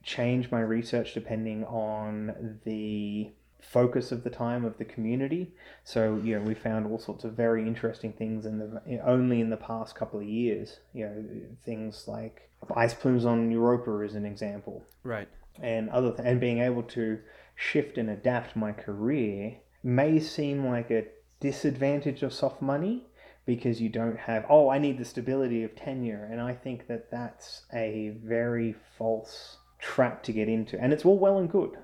change 0.02 0.50
my 0.50 0.60
research 0.60 1.14
depending 1.14 1.64
on 1.64 2.60
the 2.64 3.30
focus 3.60 4.12
of 4.12 4.22
the 4.22 4.30
time 4.30 4.64
of 4.64 4.78
the 4.78 4.84
community. 4.84 5.52
So, 5.82 6.20
you 6.22 6.38
know, 6.38 6.44
we 6.44 6.54
found 6.54 6.86
all 6.86 6.98
sorts 6.98 7.24
of 7.24 7.32
very 7.32 7.66
interesting 7.66 8.12
things 8.12 8.46
in 8.46 8.58
the 8.58 9.00
only 9.04 9.40
in 9.40 9.50
the 9.50 9.56
past 9.56 9.94
couple 9.96 10.20
of 10.20 10.26
years. 10.26 10.78
You 10.92 11.06
know, 11.06 11.24
things 11.64 12.04
like 12.06 12.48
ice 12.74 12.94
plumes 12.94 13.24
on 13.24 13.50
Europa 13.50 14.00
is 14.00 14.14
an 14.14 14.24
example 14.24 14.84
Right. 15.02 15.28
and 15.60 15.90
other 15.90 16.10
th- 16.12 16.26
and 16.26 16.40
being 16.40 16.60
able 16.60 16.82
to 16.84 17.18
shift 17.54 17.98
and 17.98 18.08
adapt 18.10 18.54
my 18.56 18.72
career 18.72 19.56
may 19.82 20.18
seem 20.20 20.66
like 20.66 20.90
a 20.90 21.04
disadvantage 21.40 22.22
of 22.22 22.32
soft 22.32 22.62
money 22.62 23.06
because 23.44 23.80
you 23.80 23.88
don't 23.88 24.18
have 24.18 24.44
oh 24.48 24.68
I 24.68 24.78
need 24.78 24.98
the 24.98 25.04
stability 25.04 25.62
of 25.62 25.76
tenure. 25.76 26.28
And 26.30 26.40
I 26.40 26.54
think 26.54 26.88
that 26.88 27.10
that's 27.10 27.62
a 27.72 28.16
very 28.22 28.74
false 28.98 29.58
trap 29.78 30.22
to 30.24 30.32
get 30.32 30.48
into. 30.48 30.80
And 30.80 30.92
it's 30.92 31.04
all 31.04 31.18
well 31.18 31.38
and 31.38 31.50
good. 31.50 31.76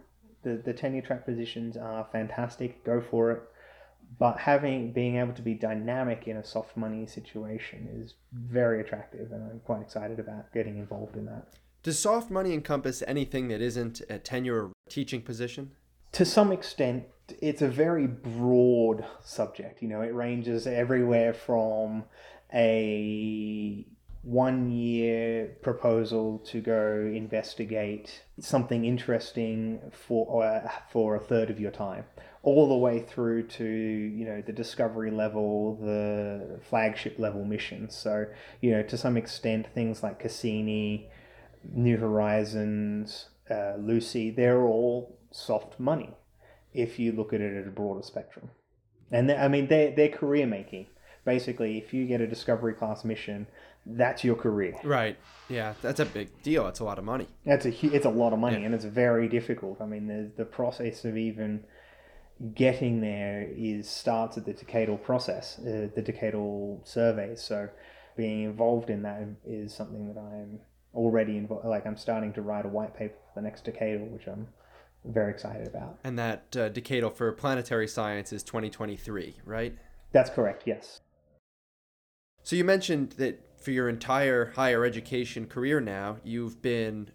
The 0.43 0.61
the 0.65 0.73
tenure 0.73 1.03
track 1.03 1.25
positions 1.25 1.77
are 1.77 2.07
fantastic. 2.11 2.85
Go 2.85 3.01
for 3.01 3.31
it. 3.33 3.43
But 4.19 4.39
having 4.39 4.93
being 4.93 5.17
able 5.17 5.33
to 5.35 5.43
be 5.43 5.55
dynamic 5.55 6.27
in 6.27 6.37
a 6.37 6.45
soft 6.45 6.77
money 6.77 7.07
situation 7.07 7.89
is 7.95 8.15
very 8.33 8.81
attractive 8.81 9.33
and 9.33 9.43
I'm 9.43 9.61
quite 9.61 9.83
excited 9.83 10.19
about 10.19 10.53
getting 10.53 10.79
involved 10.79 11.17
in 11.17 11.27
that. 11.27 11.55
Does 11.83 11.99
soft 11.99 12.31
money 12.31 12.53
encompass 12.53 13.03
anything 13.09 13.49
that 13.49 13.61
isn't 13.61 14.03
a 14.09 14.19
tenure 14.19 14.67
or 14.67 14.73
teaching 14.89 15.21
position? 15.23 15.73
to 16.13 16.27
some 16.27 16.53
extent, 16.53 17.05
it's 17.41 17.63
a 17.63 17.69
very 17.69 18.07
broad 18.07 19.05
subject. 19.25 19.83
You 19.83 19.89
know, 19.89 20.03
it 20.03 20.15
ranges 20.15 20.67
everywhere 20.67 21.33
from 21.33 22.05
a 22.53 23.87
one 24.23 24.71
year 24.71 25.57
proposal 25.63 26.39
to 26.39 26.61
go 26.61 27.11
investigate 27.13 28.23
something 28.39 28.85
interesting 28.85 29.81
for 29.91 30.45
uh, 30.45 30.71
for 30.91 31.17
a 31.17 31.21
third 31.21 31.51
of 31.51 31.59
your 31.59 31.73
time 31.73 32.05
all 32.45 32.69
the 32.69 32.77
way 32.77 33.01
through 33.01 33.43
to 33.49 33.65
you 33.65 34.25
know 34.25 34.41
the 34.41 34.53
discovery 34.53 35.11
level 35.11 35.75
the 35.77 36.61
flagship 36.69 37.19
level 37.19 37.45
missions 37.45 37.97
so 37.97 38.25
you 38.61 38.71
know 38.71 38.83
to 38.83 38.97
some 38.97 39.17
extent 39.17 39.67
things 39.75 40.05
like 40.05 40.21
cassini 40.21 41.11
new 41.73 41.97
horizons 41.97 43.29
uh, 43.51 43.75
lucy 43.77 44.31
they're 44.31 44.63
all 44.63 45.19
soft 45.33 45.81
money 45.81 46.15
if 46.75 46.99
you 46.99 47.13
look 47.13 47.33
at 47.33 47.41
it 47.41 47.57
at 47.57 47.67
a 47.67 47.71
broader 47.71 48.03
spectrum. 48.03 48.51
And 49.11 49.31
I 49.31 49.49
mean, 49.49 49.67
they're, 49.69 49.91
they're 49.95 50.09
career 50.09 50.47
making. 50.47 50.87
Basically, 51.25 51.79
if 51.79 51.93
you 51.95 52.07
get 52.07 52.21
a 52.21 52.27
discovery 52.27 52.75
class 52.75 53.05
mission, 53.05 53.47
that's 53.87 54.25
your 54.25 54.35
career. 54.35 54.75
Right. 54.83 55.17
Yeah, 55.49 55.75
that's 55.83 56.01
a 56.01 56.05
big 56.07 56.43
deal. 56.43 56.67
It's 56.67 56.81
a 56.81 56.85
lot 56.85 56.99
of 56.99 57.05
money. 57.05 57.29
That's 57.45 57.67
a 57.67 57.87
it's 57.95 58.07
a 58.07 58.11
lot 58.11 58.33
of 58.33 58.39
money, 58.39 58.61
Yeah. 58.61 58.67
and 58.67 58.75
it's 58.75 58.85
very 58.85 59.29
difficult. 59.29 59.81
I 59.81 59.87
mean, 59.87 60.07
the 60.09 60.31
the 60.37 60.45
process 60.45 61.05
of 61.05 61.17
even 61.17 61.65
getting 62.55 63.01
there 63.01 63.47
is 63.57 63.89
starts 63.89 64.37
at 64.37 64.47
the 64.47 64.55
decadal 64.55 65.01
process, 65.03 65.59
uh, 65.61 65.89
the 65.95 66.03
decadal 66.03 66.87
surveys. 66.87 67.41
So, 67.43 67.69
being 68.17 68.43
involved 68.43 68.91
in 68.91 69.03
that 69.03 69.23
is 69.47 69.73
something 69.75 70.13
that 70.13 70.19
I'm 70.19 70.61
already 70.95 71.37
involved. 71.37 71.67
Like, 71.67 71.87
I'm 71.87 71.97
starting 71.97 72.33
to 72.35 72.43
write 72.43 72.65
a 72.65 72.69
white 72.69 72.97
paper 72.97 73.15
for 73.33 73.41
the 73.41 73.43
next 73.43 73.65
decadal, 73.65 74.11
which 74.11 74.27
I'm 74.27 74.49
very 75.05 75.31
excited 75.31 75.67
about. 75.67 75.99
And 76.05 76.19
that 76.19 76.57
uh, 76.57 76.71
decadal 76.71 77.13
for 77.13 77.33
planetary 77.33 77.89
science 77.89 78.33
is 78.33 78.43
2023, 78.43 79.37
right? 79.45 79.77
That's 80.13 80.31
correct. 80.31 80.63
Yes. 80.67 81.01
So 82.43 82.57
you 82.57 82.65
mentioned 82.65 83.13
that 83.13 83.61
for 83.61 83.71
your 83.71 83.89
entire 83.89 84.53
higher 84.57 84.85
education 84.85 85.47
career 85.47 85.81
now, 85.81 86.17
you've 86.25 86.61
been 86.61 87.11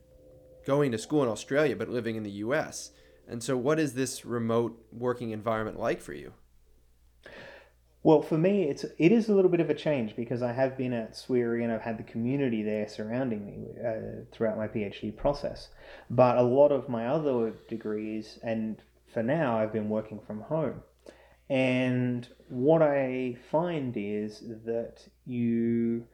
going 0.65 0.91
to 0.91 0.97
school 0.97 1.23
in 1.23 1.29
Australia 1.29 1.75
but 1.75 1.89
living 1.89 2.15
in 2.15 2.23
the 2.23 2.31
US. 2.31 2.91
And 3.27 3.43
so 3.43 3.57
what 3.57 3.79
is 3.79 3.93
this 3.93 4.25
remote 4.25 4.81
working 4.91 5.31
environment 5.31 5.79
like 5.79 6.01
for 6.01 6.13
you? 6.13 6.33
Well, 8.07 8.21
for 8.21 8.37
me, 8.37 8.63
it's 8.63 8.85
it 8.97 9.11
is 9.11 9.27
a 9.27 9.35
little 9.35 9.51
bit 9.51 9.59
of 9.59 9.69
a 9.69 9.73
change 9.73 10.15
because 10.15 10.41
I 10.41 10.53
have 10.53 10.77
been 10.77 10.93
at 10.93 11.11
SwRI 11.11 11.61
and 11.61 11.73
I've 11.73 11.81
had 11.81 11.97
the 11.97 12.03
community 12.03 12.63
there 12.63 12.87
surrounding 12.87 13.45
me 13.45 13.65
uh, 13.85 14.23
throughout 14.31 14.55
my 14.55 14.69
PhD 14.69 15.13
process. 15.13 15.67
But 16.09 16.37
a 16.37 16.41
lot 16.41 16.71
of 16.71 16.87
my 16.87 17.07
other 17.07 17.51
degrees, 17.67 18.39
and 18.41 18.81
for 19.13 19.23
now, 19.23 19.59
I've 19.59 19.73
been 19.73 19.89
working 19.89 20.21
from 20.25 20.39
home. 20.39 20.83
And 21.49 22.25
what 22.47 22.81
I 22.81 23.35
find 23.51 23.93
is 23.97 24.39
that 24.63 25.05
you, 25.25 26.05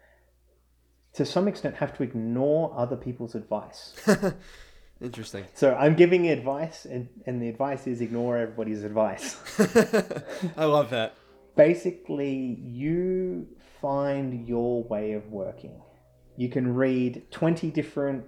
to 1.14 1.28
some 1.28 1.48
extent, 1.48 1.76
have 1.76 1.96
to 1.98 2.02
ignore 2.02 2.74
other 2.76 2.96
people's 2.96 3.36
advice. 3.36 3.94
Interesting. 5.00 5.46
So 5.54 5.76
I'm 5.76 5.96
giving 5.96 6.28
advice, 6.30 6.86
and, 6.86 7.08
and 7.28 7.40
the 7.40 7.50
advice 7.50 7.86
is 7.86 8.02
ignore 8.02 8.40
everybody's 8.40 8.84
advice. 8.84 9.38
I 10.58 10.66
love 10.66 10.90
that. 10.90 11.14
Basically 11.56 12.58
you 12.62 13.48
find 13.82 14.48
your 14.48 14.84
way 14.84 15.14
of 15.14 15.32
working 15.32 15.82
you 16.36 16.50
can 16.50 16.74
read 16.74 17.24
20 17.32 17.70
different 17.72 18.26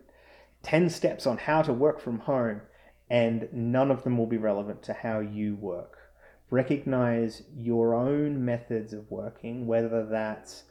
10 0.64 0.90
steps 0.90 1.26
on 1.26 1.38
how 1.38 1.62
to 1.62 1.74
work 1.74 2.00
from 2.00 2.20
home 2.20 2.62
and 3.10 3.48
none 3.52 3.92
of 3.92 4.04
them 4.04 4.18
will 4.18 4.26
be 4.26 4.38
relevant 4.38 4.82
to 4.84 4.94
how 4.94 5.20
you 5.20 5.56
work 5.56 5.98
recognize 6.50 7.44
your 7.56 7.96
own 7.96 8.44
methods 8.44 8.94
of 8.94 9.10
working 9.10 9.66
whether 9.66 10.06
that's 10.06 10.64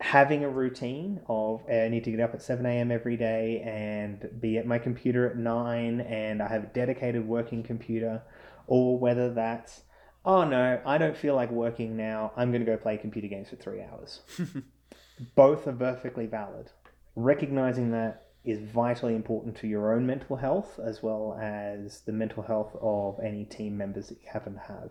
having 0.00 0.44
a 0.44 0.48
routine 0.48 1.20
of 1.28 1.62
"Eh, 1.68 1.86
I 1.86 1.88
need 1.88 2.04
to 2.04 2.10
get 2.10 2.20
up 2.20 2.34
at 2.34 2.42
7 2.42 2.64
a.m. 2.66 2.90
every 2.90 3.16
day 3.16 3.62
and 3.64 4.28
be 4.40 4.58
at 4.58 4.66
my 4.66 4.78
computer 4.78 5.28
at 5.28 5.36
9 5.36 6.00
and 6.00 6.42
I 6.42 6.48
have 6.48 6.64
a 6.64 6.66
dedicated 6.66 7.26
working 7.26 7.62
computer, 7.62 8.22
or 8.66 8.98
whether 8.98 9.32
that's, 9.32 9.84
oh 10.26 10.44
no, 10.44 10.80
I 10.84 10.98
don't 10.98 11.16
feel 11.16 11.36
like 11.36 11.50
working 11.50 11.96
now, 11.96 12.32
I'm 12.36 12.50
going 12.50 12.64
to 12.64 12.70
go 12.70 12.76
play 12.76 12.98
computer 12.98 13.28
games 13.28 13.48
for 13.48 13.56
three 13.56 13.80
hours. 13.80 14.20
Both 15.34 15.66
are 15.66 15.72
perfectly 15.72 16.26
valid. 16.26 16.72
Recognizing 17.14 17.92
that 17.92 18.26
is 18.44 18.60
vitally 18.60 19.14
important 19.14 19.56
to 19.56 19.66
your 19.66 19.94
own 19.94 20.06
mental 20.06 20.36
health 20.36 20.78
as 20.84 21.02
well 21.02 21.38
as 21.40 22.02
the 22.02 22.12
mental 22.12 22.42
health 22.42 22.76
of 22.80 23.18
any 23.24 23.44
team 23.44 23.78
members 23.78 24.08
that 24.08 24.20
you 24.20 24.28
happen 24.30 24.54
to 24.54 24.60
have. 24.60 24.90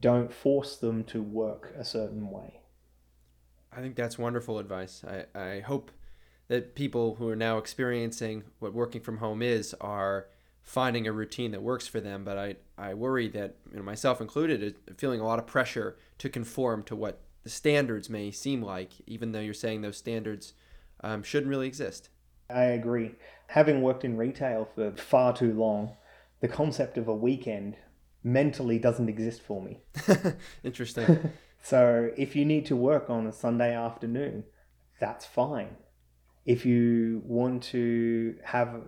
Don't 0.00 0.32
force 0.32 0.76
them 0.76 1.04
to 1.04 1.22
work 1.22 1.72
a 1.78 1.84
certain 1.84 2.30
way. 2.30 2.60
I 3.72 3.80
think 3.80 3.94
that's 3.94 4.18
wonderful 4.18 4.58
advice. 4.58 5.04
I, 5.04 5.38
I 5.38 5.60
hope 5.60 5.90
that 6.48 6.74
people 6.74 7.16
who 7.16 7.28
are 7.28 7.36
now 7.36 7.58
experiencing 7.58 8.44
what 8.58 8.72
working 8.72 9.00
from 9.00 9.18
home 9.18 9.42
is 9.42 9.74
are 9.80 10.28
finding 10.66 11.06
a 11.06 11.12
routine 11.12 11.52
that 11.52 11.62
works 11.62 11.86
for 11.86 12.00
them. 12.00 12.24
But 12.24 12.36
I, 12.36 12.56
I 12.76 12.92
worry 12.92 13.28
that, 13.28 13.54
you 13.70 13.78
know, 13.78 13.82
myself 13.82 14.20
included, 14.20 14.62
is 14.62 14.74
feeling 14.98 15.20
a 15.20 15.24
lot 15.24 15.38
of 15.38 15.46
pressure 15.46 15.96
to 16.18 16.28
conform 16.28 16.82
to 16.84 16.96
what 16.96 17.20
the 17.44 17.50
standards 17.50 18.10
may 18.10 18.30
seem 18.30 18.60
like, 18.60 18.90
even 19.06 19.32
though 19.32 19.40
you're 19.40 19.54
saying 19.54 19.80
those 19.80 19.96
standards 19.96 20.52
um, 21.02 21.22
shouldn't 21.22 21.48
really 21.48 21.68
exist. 21.68 22.10
I 22.50 22.64
agree. 22.64 23.14
Having 23.48 23.80
worked 23.80 24.04
in 24.04 24.16
retail 24.16 24.68
for 24.74 24.92
far 24.92 25.34
too 25.34 25.54
long, 25.54 25.96
the 26.40 26.48
concept 26.48 26.98
of 26.98 27.08
a 27.08 27.14
weekend 27.14 27.76
mentally 28.22 28.78
doesn't 28.78 29.08
exist 29.08 29.40
for 29.40 29.62
me. 29.62 29.80
Interesting. 30.64 31.32
So 31.62 32.12
if 32.16 32.36
you 32.36 32.44
need 32.44 32.66
to 32.66 32.76
work 32.76 33.10
on 33.10 33.26
a 33.26 33.32
Sunday 33.32 33.74
afternoon, 33.74 34.44
that's 35.00 35.26
fine. 35.26 35.74
If 36.44 36.64
you 36.64 37.22
want 37.24 37.64
to 37.74 38.36
have 38.44 38.82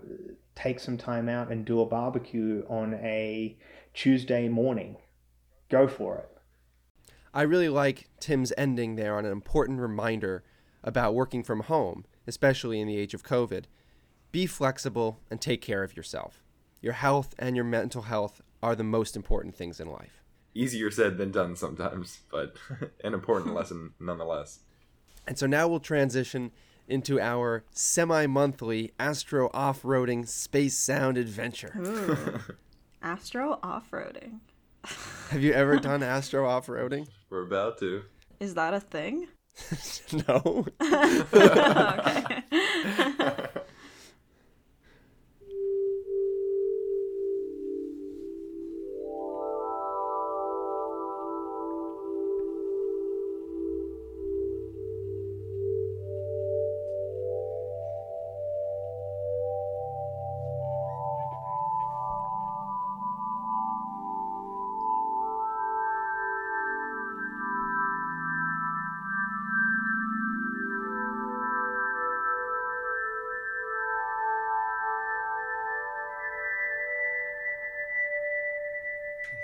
take 0.58 0.80
some 0.80 0.98
time 0.98 1.28
out 1.28 1.52
and 1.52 1.64
do 1.64 1.80
a 1.80 1.86
barbecue 1.86 2.64
on 2.68 2.94
a 2.94 3.56
Tuesday 3.94 4.48
morning, 4.48 4.96
go 5.70 5.86
for 5.86 6.18
it. 6.18 6.28
I 7.32 7.42
really 7.42 7.68
like 7.68 8.08
Tim's 8.18 8.52
ending 8.58 8.96
there 8.96 9.16
on 9.16 9.24
an 9.24 9.30
important 9.30 9.78
reminder 9.78 10.42
about 10.82 11.14
working 11.14 11.44
from 11.44 11.60
home, 11.60 12.04
especially 12.26 12.80
in 12.80 12.88
the 12.88 12.96
age 12.96 13.14
of 13.14 13.22
COVID. 13.22 13.64
Be 14.32 14.46
flexible 14.46 15.20
and 15.30 15.40
take 15.40 15.62
care 15.62 15.84
of 15.84 15.96
yourself. 15.96 16.42
Your 16.80 16.94
health 16.94 17.34
and 17.38 17.54
your 17.54 17.64
mental 17.64 18.02
health 18.02 18.40
are 18.60 18.74
the 18.74 18.84
most 18.84 19.14
important 19.14 19.54
things 19.54 19.78
in 19.78 19.88
life. 19.88 20.24
Easier 20.54 20.90
said 20.90 21.18
than 21.18 21.30
done 21.30 21.54
sometimes, 21.54 22.20
but 22.32 22.56
an 23.04 23.14
important 23.14 23.54
lesson 23.60 23.92
nonetheless. 24.00 24.60
And 25.24 25.38
so 25.38 25.46
now 25.46 25.68
we'll 25.68 25.78
transition 25.78 26.50
into 26.88 27.20
our 27.20 27.64
semi 27.70 28.26
monthly 28.26 28.92
Astro 28.98 29.50
off 29.54 29.82
roading 29.82 30.26
space 30.26 30.76
sound 30.76 31.16
adventure. 31.16 32.40
Astro 33.02 33.58
off 33.62 33.90
roading. 33.92 34.40
Have 35.30 35.42
you 35.42 35.52
ever 35.52 35.78
done 35.78 36.02
Astro 36.02 36.48
off 36.48 36.66
roading? 36.66 37.06
We're 37.30 37.42
about 37.42 37.78
to. 37.78 38.02
Is 38.40 38.54
that 38.54 38.74
a 38.74 38.80
thing? 38.80 39.28
no. 40.28 40.66
okay. 40.80 42.42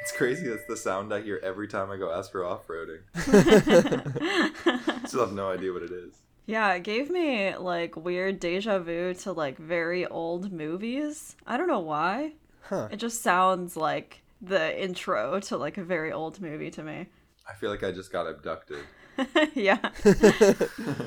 It's 0.04 0.12
crazy. 0.12 0.46
That's 0.46 0.66
the 0.66 0.76
sound 0.76 1.14
I 1.14 1.22
hear 1.22 1.40
every 1.42 1.66
time 1.66 1.90
I 1.90 1.96
go 1.96 2.12
ask 2.12 2.30
for 2.30 2.44
off 2.44 2.66
roading. 2.68 3.00
Still 5.08 5.20
have 5.20 5.32
no 5.32 5.48
idea 5.48 5.72
what 5.72 5.82
it 5.82 5.92
is. 5.92 6.12
Yeah, 6.44 6.70
it 6.74 6.82
gave 6.82 7.08
me 7.08 7.56
like 7.56 7.96
weird 7.96 8.38
deja 8.38 8.80
vu 8.80 9.14
to 9.14 9.32
like 9.32 9.56
very 9.56 10.06
old 10.06 10.52
movies. 10.52 11.36
I 11.46 11.56
don't 11.56 11.68
know 11.68 11.80
why. 11.80 12.34
Huh. 12.60 12.88
It 12.90 12.96
just 12.96 13.22
sounds 13.22 13.78
like 13.78 14.20
the 14.42 14.78
intro 14.78 15.40
to 15.40 15.56
like 15.56 15.78
a 15.78 15.82
very 15.82 16.12
old 16.12 16.38
movie 16.38 16.70
to 16.72 16.82
me. 16.82 17.06
I 17.48 17.54
feel 17.54 17.70
like 17.70 17.82
I 17.82 17.90
just 17.90 18.12
got 18.12 18.26
abducted. 18.26 18.84
yeah. 19.54 19.78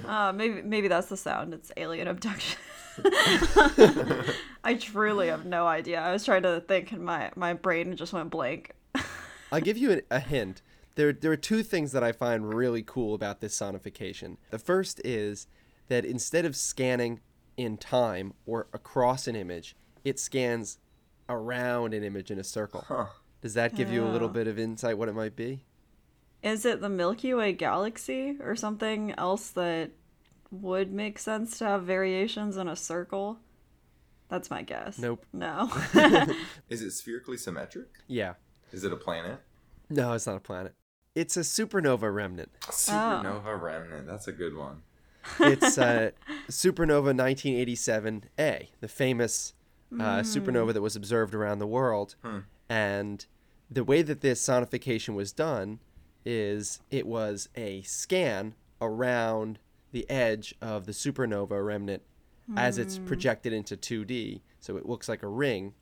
uh, 0.08 0.34
maybe 0.36 0.64
maybe 0.64 0.88
that's 0.88 1.10
the 1.10 1.18
sound. 1.18 1.54
It's 1.54 1.72
alien 1.78 2.08
abduction. 2.08 2.58
I 4.64 4.74
truly 4.80 5.28
have 5.28 5.46
no 5.46 5.68
idea. 5.68 6.02
I 6.02 6.12
was 6.12 6.26
trying 6.26 6.42
to 6.44 6.62
think, 6.62 6.94
and 6.94 7.06
my 7.06 7.32
my 7.36 7.54
brain 7.54 7.96
just 7.96 8.12
went 8.12 8.32
blank. 8.32 8.74
I'll 9.52 9.62
give 9.62 9.78
you 9.78 9.92
a, 9.94 10.16
a 10.16 10.20
hint. 10.20 10.62
There, 10.96 11.14
there 11.14 11.32
are 11.32 11.38
two 11.38 11.64
things 11.64 11.92
that 11.92 12.04
I 12.04 12.12
find 12.12 12.54
really 12.54 12.84
cool 12.84 13.14
about 13.14 13.40
this 13.40 13.58
sonification. 13.58 14.38
The 14.50 14.60
first 14.60 15.00
is 15.06 15.48
that 15.90 16.06
instead 16.06 16.46
of 16.46 16.56
scanning 16.56 17.22
in 17.56 17.78
time 17.78 18.34
or 18.46 18.68
across 18.74 19.28
an 19.28 19.36
image, 19.36 19.76
it 20.04 20.20
scans 20.20 20.80
around 21.30 21.94
an 21.94 22.04
image 22.04 22.32
in 22.32 22.40
a 22.40 22.44
circle. 22.44 22.84
Huh. 22.88 23.08
Does 23.42 23.54
that 23.54 23.76
give 23.76 23.92
you 23.92 24.04
a 24.04 24.10
little 24.10 24.30
bit 24.30 24.48
of 24.48 24.58
insight 24.58 24.98
what 24.98 25.10
it 25.10 25.16
might 25.16 25.36
be? 25.36 25.64
Is 26.42 26.66
it 26.66 26.82
the 26.82 26.90
Milky 26.90 27.34
Way 27.34 27.54
galaxy 27.54 28.38
or 28.42 28.56
something 28.56 29.14
else 29.18 29.50
that 29.52 29.92
would 30.52 30.92
make 30.92 31.20
sense 31.20 31.58
to 31.60 31.66
have 31.66 31.84
variations 31.84 32.58
in 32.58 32.68
a 32.68 32.76
circle? 32.76 33.38
That's 34.30 34.50
my 34.50 34.62
guess. 34.64 34.98
Nope. 34.98 35.26
No. 35.32 35.72
Is 36.70 36.82
it 36.82 36.92
spherically 36.92 37.38
symmetric? 37.38 37.88
Yeah. 38.08 38.34
Is 38.72 38.84
it 38.84 38.92
a 38.92 38.98
planet? 38.98 39.40
No, 39.90 40.14
it's 40.14 40.28
not 40.28 40.38
a 40.38 40.42
planet. 40.42 40.74
It's 41.16 41.38
a 41.38 41.42
supernova 41.42 42.14
remnant. 42.14 42.52
Supernova 42.62 43.60
remnant. 43.60 44.08
That's 44.08 44.28
a 44.28 44.32
good 44.32 44.56
one. 44.56 44.84
It's 45.40 45.78
uh, 45.78 46.12
supernova 46.50 47.14
1987A, 47.16 48.68
the 48.80 48.88
famous 48.88 49.54
uh, 49.94 50.20
supernova 50.20 50.74
that 50.74 50.82
was 50.82 50.96
observed 50.96 51.34
around 51.34 51.60
the 51.60 51.68
world. 51.68 52.16
Hmm. 52.22 52.40
And 52.70 53.26
the 53.70 53.84
way 53.84 54.02
that 54.02 54.22
this 54.22 54.46
sonification 54.46 55.16
was 55.16 55.32
done 55.32 55.80
is 56.26 56.82
it 56.92 57.08
was 57.08 57.50
a 57.56 57.82
scan 57.84 58.54
around 58.82 59.60
the 59.92 60.10
edge 60.10 60.54
of 60.62 60.86
the 60.86 60.92
supernova 60.92 61.66
remnant 61.66 62.04
as 62.56 62.78
it's 62.78 62.98
projected 63.00 63.52
into 63.52 63.76
2D. 63.76 64.42
So 64.60 64.78
it 64.78 64.86
looks 64.86 65.10
like 65.10 65.24
a 65.24 65.28
ring. 65.28 65.74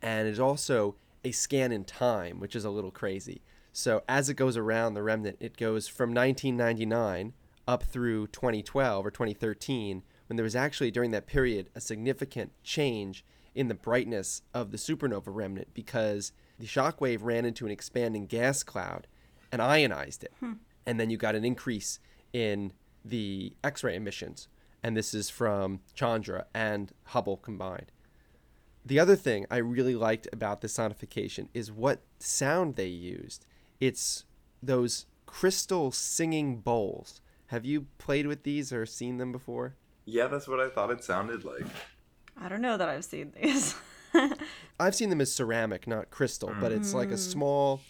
And 0.00 0.28
it's 0.28 0.38
also 0.38 0.96
a 1.24 1.32
scan 1.32 1.72
in 1.72 1.84
time, 1.84 2.40
which 2.40 2.54
is 2.54 2.64
a 2.64 2.70
little 2.70 2.90
crazy. 2.90 3.42
So 3.72 4.02
as 4.08 4.28
it 4.28 4.34
goes 4.34 4.56
around 4.56 4.94
the 4.94 5.02
remnant, 5.02 5.38
it 5.40 5.56
goes 5.56 5.88
from 5.88 6.14
1999 6.14 7.32
up 7.66 7.82
through 7.82 8.28
2012 8.28 9.06
or 9.06 9.10
2013, 9.10 10.02
when 10.28 10.36
there 10.36 10.44
was 10.44 10.56
actually 10.56 10.90
during 10.90 11.10
that 11.12 11.26
period 11.26 11.70
a 11.74 11.80
significant 11.80 12.52
change 12.62 13.24
in 13.54 13.68
the 13.68 13.74
brightness 13.74 14.42
of 14.52 14.70
the 14.70 14.76
supernova 14.76 15.28
remnant 15.28 15.68
because 15.74 16.32
the 16.58 16.66
shock 16.66 17.00
wave 17.00 17.22
ran 17.22 17.44
into 17.44 17.66
an 17.66 17.72
expanding 17.72 18.26
gas 18.26 18.62
cloud 18.62 19.06
and 19.50 19.62
ionized 19.62 20.24
it. 20.24 20.32
Hmm. 20.40 20.54
And 20.86 21.00
then 21.00 21.10
you 21.10 21.16
got 21.16 21.34
an 21.34 21.44
increase 21.44 21.98
in 22.32 22.72
the 23.04 23.54
X 23.62 23.82
ray 23.82 23.94
emissions. 23.96 24.48
And 24.82 24.96
this 24.96 25.14
is 25.14 25.30
from 25.30 25.80
Chandra 25.94 26.46
and 26.54 26.92
Hubble 27.04 27.38
combined. 27.38 27.90
The 28.84 29.00
other 29.00 29.16
thing 29.16 29.46
I 29.50 29.58
really 29.58 29.94
liked 29.94 30.28
about 30.32 30.60
the 30.60 30.68
sonification 30.68 31.48
is 31.54 31.72
what 31.72 32.02
sound 32.18 32.76
they 32.76 32.86
used. 32.86 33.46
It's 33.80 34.24
those 34.62 35.06
crystal 35.26 35.90
singing 35.90 36.58
bowls. 36.58 37.20
Have 37.46 37.64
you 37.64 37.86
played 37.98 38.26
with 38.26 38.42
these 38.42 38.72
or 38.72 38.84
seen 38.84 39.16
them 39.16 39.32
before? 39.32 39.76
Yeah, 40.04 40.26
that's 40.26 40.46
what 40.46 40.60
I 40.60 40.68
thought 40.68 40.90
it 40.90 41.02
sounded 41.02 41.44
like. 41.44 41.64
I 42.36 42.48
don't 42.48 42.60
know 42.60 42.76
that 42.76 42.88
I've 42.88 43.04
seen 43.04 43.32
these. 43.40 43.74
I've 44.80 44.94
seen 44.94 45.10
them 45.10 45.20
as 45.20 45.32
ceramic, 45.32 45.86
not 45.86 46.10
crystal, 46.10 46.54
but 46.60 46.72
it's 46.72 46.94
like 46.94 47.10
a 47.10 47.14
mm. 47.14 47.18
small, 47.18 47.80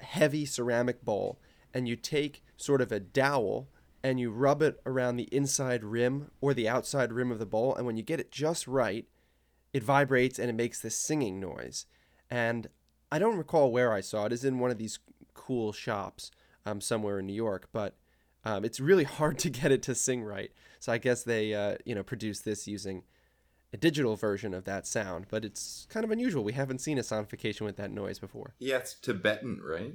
heavy 0.00 0.46
ceramic 0.46 1.04
bowl, 1.04 1.38
and 1.74 1.88
you 1.88 1.96
take 1.96 2.42
sort 2.56 2.80
of 2.80 2.92
a 2.92 3.00
dowel 3.00 3.68
and 4.02 4.20
you 4.20 4.30
rub 4.30 4.62
it 4.62 4.80
around 4.86 5.16
the 5.16 5.28
inside 5.32 5.82
rim 5.84 6.30
or 6.40 6.54
the 6.54 6.68
outside 6.68 7.12
rim 7.12 7.30
of 7.30 7.38
the 7.38 7.46
bowl, 7.46 7.74
and 7.74 7.86
when 7.86 7.96
you 7.96 8.02
get 8.02 8.20
it 8.20 8.30
just 8.30 8.66
right, 8.66 9.06
it 9.72 9.82
vibrates 9.82 10.38
and 10.38 10.48
it 10.50 10.54
makes 10.54 10.80
this 10.80 10.96
singing 10.96 11.40
noise. 11.40 11.86
And 12.30 12.68
I 13.10 13.18
don't 13.18 13.36
recall 13.36 13.72
where 13.72 13.92
I 13.92 14.00
saw 14.00 14.26
it. 14.26 14.32
It's 14.32 14.44
in 14.44 14.58
one 14.58 14.70
of 14.70 14.78
these 14.78 14.98
cool 15.34 15.72
shops 15.72 16.30
um, 16.66 16.80
somewhere 16.80 17.18
in 17.18 17.26
New 17.26 17.34
York, 17.34 17.68
but 17.72 17.96
um, 18.44 18.64
it's 18.64 18.80
really 18.80 19.04
hard 19.18 19.38
to 19.40 19.50
get 19.50 19.72
it 19.72 19.82
to 19.84 19.94
sing 19.94 20.22
right. 20.22 20.50
So 20.78 20.92
I 20.92 20.98
guess 20.98 21.22
they, 21.22 21.54
uh, 21.54 21.76
you 21.84 21.94
know, 21.94 22.02
produced 22.02 22.44
this 22.44 22.66
using 22.66 23.02
a 23.72 23.76
digital 23.76 24.16
version 24.16 24.54
of 24.54 24.64
that 24.64 24.86
sound, 24.86 25.26
but 25.28 25.44
it's 25.44 25.86
kind 25.90 26.04
of 26.04 26.10
unusual. 26.10 26.42
We 26.42 26.52
haven't 26.52 26.80
seen 26.80 26.98
a 26.98 27.02
sonification 27.02 27.62
with 27.62 27.76
that 27.76 27.90
noise 27.90 28.18
before. 28.18 28.54
Yeah, 28.58 28.76
it's 28.78 28.94
Tibetan, 28.94 29.60
right? 29.62 29.94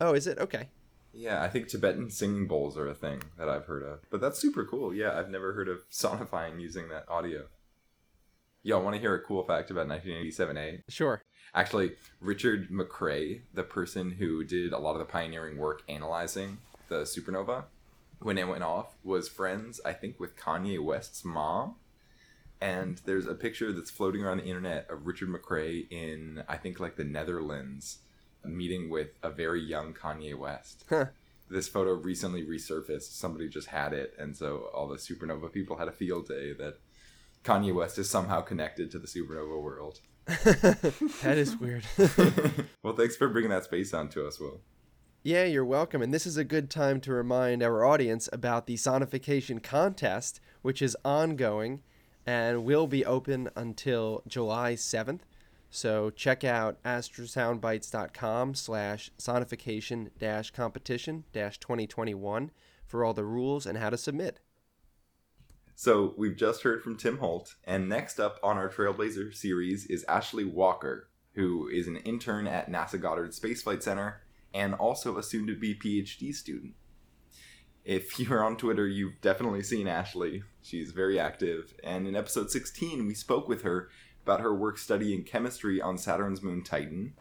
Oh, 0.00 0.14
is 0.14 0.26
it? 0.26 0.38
Okay. 0.38 0.68
Yeah, 1.12 1.42
I 1.42 1.48
think 1.48 1.68
Tibetan 1.68 2.08
singing 2.08 2.46
bowls 2.46 2.78
are 2.78 2.88
a 2.88 2.94
thing 2.94 3.22
that 3.36 3.48
I've 3.48 3.66
heard 3.66 3.82
of. 3.82 4.00
But 4.10 4.22
that's 4.22 4.38
super 4.38 4.64
cool. 4.64 4.94
Yeah, 4.94 5.18
I've 5.18 5.28
never 5.28 5.52
heard 5.52 5.68
of 5.68 5.88
sonifying 5.90 6.60
using 6.60 6.88
that 6.88 7.04
audio. 7.08 7.48
Y'all 8.64 8.82
want 8.82 8.94
to 8.94 9.00
hear 9.00 9.14
a 9.14 9.20
cool 9.20 9.42
fact 9.42 9.70
about 9.70 9.88
1987A? 9.88 10.82
Sure. 10.88 11.22
Actually, 11.54 11.92
Richard 12.20 12.70
McCray, 12.70 13.40
the 13.52 13.64
person 13.64 14.12
who 14.12 14.44
did 14.44 14.72
a 14.72 14.78
lot 14.78 14.92
of 14.92 15.00
the 15.00 15.04
pioneering 15.04 15.58
work 15.58 15.82
analyzing 15.88 16.58
the 16.88 17.02
supernova 17.02 17.64
when 18.20 18.38
it 18.38 18.46
went 18.46 18.62
off, 18.62 18.94
was 19.02 19.28
friends, 19.28 19.80
I 19.84 19.92
think, 19.92 20.20
with 20.20 20.36
Kanye 20.36 20.82
West's 20.82 21.24
mom. 21.24 21.74
And 22.60 23.00
there's 23.04 23.26
a 23.26 23.34
picture 23.34 23.72
that's 23.72 23.90
floating 23.90 24.22
around 24.22 24.38
the 24.38 24.44
internet 24.44 24.88
of 24.88 25.08
Richard 25.08 25.28
McCray 25.28 25.90
in, 25.90 26.44
I 26.48 26.56
think, 26.56 26.78
like 26.78 26.94
the 26.94 27.02
Netherlands, 27.02 27.98
meeting 28.44 28.88
with 28.88 29.08
a 29.24 29.30
very 29.30 29.60
young 29.60 29.92
Kanye 29.92 30.38
West. 30.38 30.84
Huh. 30.88 31.06
This 31.50 31.66
photo 31.66 31.94
recently 31.94 32.44
resurfaced. 32.44 33.12
Somebody 33.12 33.48
just 33.48 33.66
had 33.66 33.92
it, 33.92 34.14
and 34.16 34.36
so 34.36 34.70
all 34.72 34.86
the 34.86 34.96
supernova 34.96 35.52
people 35.52 35.76
had 35.76 35.88
a 35.88 35.92
field 35.92 36.28
day 36.28 36.52
that 36.52 36.78
Kanye 37.44 37.74
West 37.74 37.98
is 37.98 38.08
somehow 38.08 38.40
connected 38.40 38.90
to 38.90 38.98
the 38.98 39.06
supernova 39.06 39.60
world. 39.60 40.00
that 40.26 41.36
is 41.36 41.56
weird. 41.56 41.84
well, 42.82 42.94
thanks 42.94 43.16
for 43.16 43.28
bringing 43.28 43.50
that 43.50 43.64
space 43.64 43.92
on 43.92 44.08
to 44.10 44.26
us, 44.26 44.38
Will. 44.38 44.60
yeah, 45.24 45.44
you're 45.44 45.64
welcome. 45.64 46.02
And 46.02 46.14
this 46.14 46.26
is 46.26 46.36
a 46.36 46.44
good 46.44 46.70
time 46.70 47.00
to 47.00 47.12
remind 47.12 47.62
our 47.62 47.84
audience 47.84 48.28
about 48.32 48.66
the 48.66 48.74
sonification 48.76 49.62
contest, 49.62 50.40
which 50.62 50.80
is 50.80 50.96
ongoing 51.04 51.82
and 52.24 52.64
will 52.64 52.86
be 52.86 53.04
open 53.04 53.50
until 53.56 54.22
July 54.28 54.74
7th. 54.74 55.20
So 55.70 56.10
check 56.10 56.44
out 56.44 56.80
astrosoundbites.com 56.84 58.54
slash 58.54 59.10
sonification 59.18 60.10
dash 60.18 60.50
competition 60.50 61.24
dash 61.32 61.58
2021 61.58 62.50
for 62.86 63.04
all 63.04 63.14
the 63.14 63.24
rules 63.24 63.66
and 63.66 63.78
how 63.78 63.90
to 63.90 63.96
submit. 63.96 64.38
So 65.82 66.14
we've 66.16 66.36
just 66.36 66.62
heard 66.62 66.80
from 66.80 66.96
Tim 66.96 67.18
Holt, 67.18 67.56
and 67.64 67.88
next 67.88 68.20
up 68.20 68.38
on 68.40 68.56
our 68.56 68.68
Trailblazer 68.68 69.34
series 69.34 69.84
is 69.86 70.04
Ashley 70.04 70.44
Walker, 70.44 71.08
who 71.34 71.66
is 71.66 71.88
an 71.88 71.96
intern 71.96 72.46
at 72.46 72.70
NASA 72.70 73.00
Goddard 73.00 73.34
Space 73.34 73.62
Flight 73.62 73.82
Center 73.82 74.22
and 74.54 74.74
also 74.74 75.18
a 75.18 75.24
soon 75.24 75.48
to 75.48 75.56
be 75.56 75.74
PhD 75.74 76.32
student. 76.32 76.74
If 77.84 78.16
you're 78.20 78.44
on 78.44 78.56
Twitter, 78.56 78.86
you've 78.86 79.20
definitely 79.20 79.64
seen 79.64 79.88
Ashley. 79.88 80.44
She's 80.62 80.92
very 80.92 81.18
active, 81.18 81.74
and 81.82 82.06
in 82.06 82.14
episode 82.14 82.52
16, 82.52 83.04
we 83.04 83.14
spoke 83.14 83.48
with 83.48 83.62
her 83.62 83.88
about 84.22 84.40
her 84.40 84.54
work 84.54 84.78
studying 84.78 85.24
chemistry 85.24 85.82
on 85.82 85.98
Saturn's 85.98 86.44
moon 86.44 86.62
Titan 86.62 87.14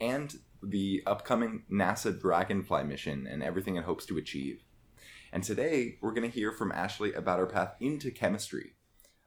and 0.00 0.40
the 0.60 1.04
upcoming 1.06 1.62
NASA 1.70 2.20
Dragonfly 2.20 2.82
mission 2.82 3.28
and 3.28 3.44
everything 3.44 3.76
it 3.76 3.84
hopes 3.84 4.06
to 4.06 4.18
achieve. 4.18 4.64
And 5.32 5.44
today, 5.44 5.98
we're 6.00 6.12
going 6.12 6.28
to 6.28 6.34
hear 6.34 6.52
from 6.52 6.72
Ashley 6.72 7.12
about 7.12 7.38
her 7.38 7.46
path 7.46 7.74
into 7.80 8.10
chemistry, 8.10 8.72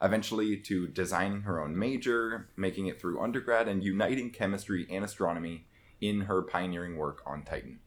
eventually 0.02 0.58
to 0.58 0.88
designing 0.88 1.42
her 1.42 1.62
own 1.62 1.78
major, 1.78 2.50
making 2.58 2.88
it 2.88 3.00
through 3.00 3.22
undergrad, 3.22 3.68
and 3.68 3.84
uniting 3.84 4.32
chemistry 4.32 4.88
and 4.90 5.06
astronomy 5.06 5.68
in 6.00 6.22
her 6.22 6.42
pioneering 6.42 6.98
work 6.98 7.22
on 7.26 7.44
Titan. 7.44 7.80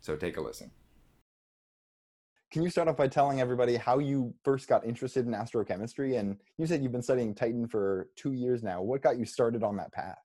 So 0.00 0.14
take 0.14 0.36
a 0.36 0.40
listen. 0.40 0.70
Can 2.52 2.62
you 2.62 2.70
start 2.70 2.86
off 2.86 2.96
by 2.96 3.08
telling 3.08 3.40
everybody 3.40 3.74
how 3.74 3.98
you 3.98 4.32
first 4.44 4.68
got 4.68 4.86
interested 4.86 5.26
in 5.26 5.32
astrochemistry? 5.32 6.20
And 6.20 6.36
you 6.58 6.66
said 6.66 6.82
you've 6.82 6.92
been 6.92 7.02
studying 7.02 7.34
Titan 7.34 7.66
for 7.66 8.08
two 8.14 8.32
years 8.32 8.62
now. 8.62 8.80
What 8.80 9.02
got 9.02 9.18
you 9.18 9.24
started 9.24 9.64
on 9.64 9.76
that 9.78 9.92
path? 9.92 10.18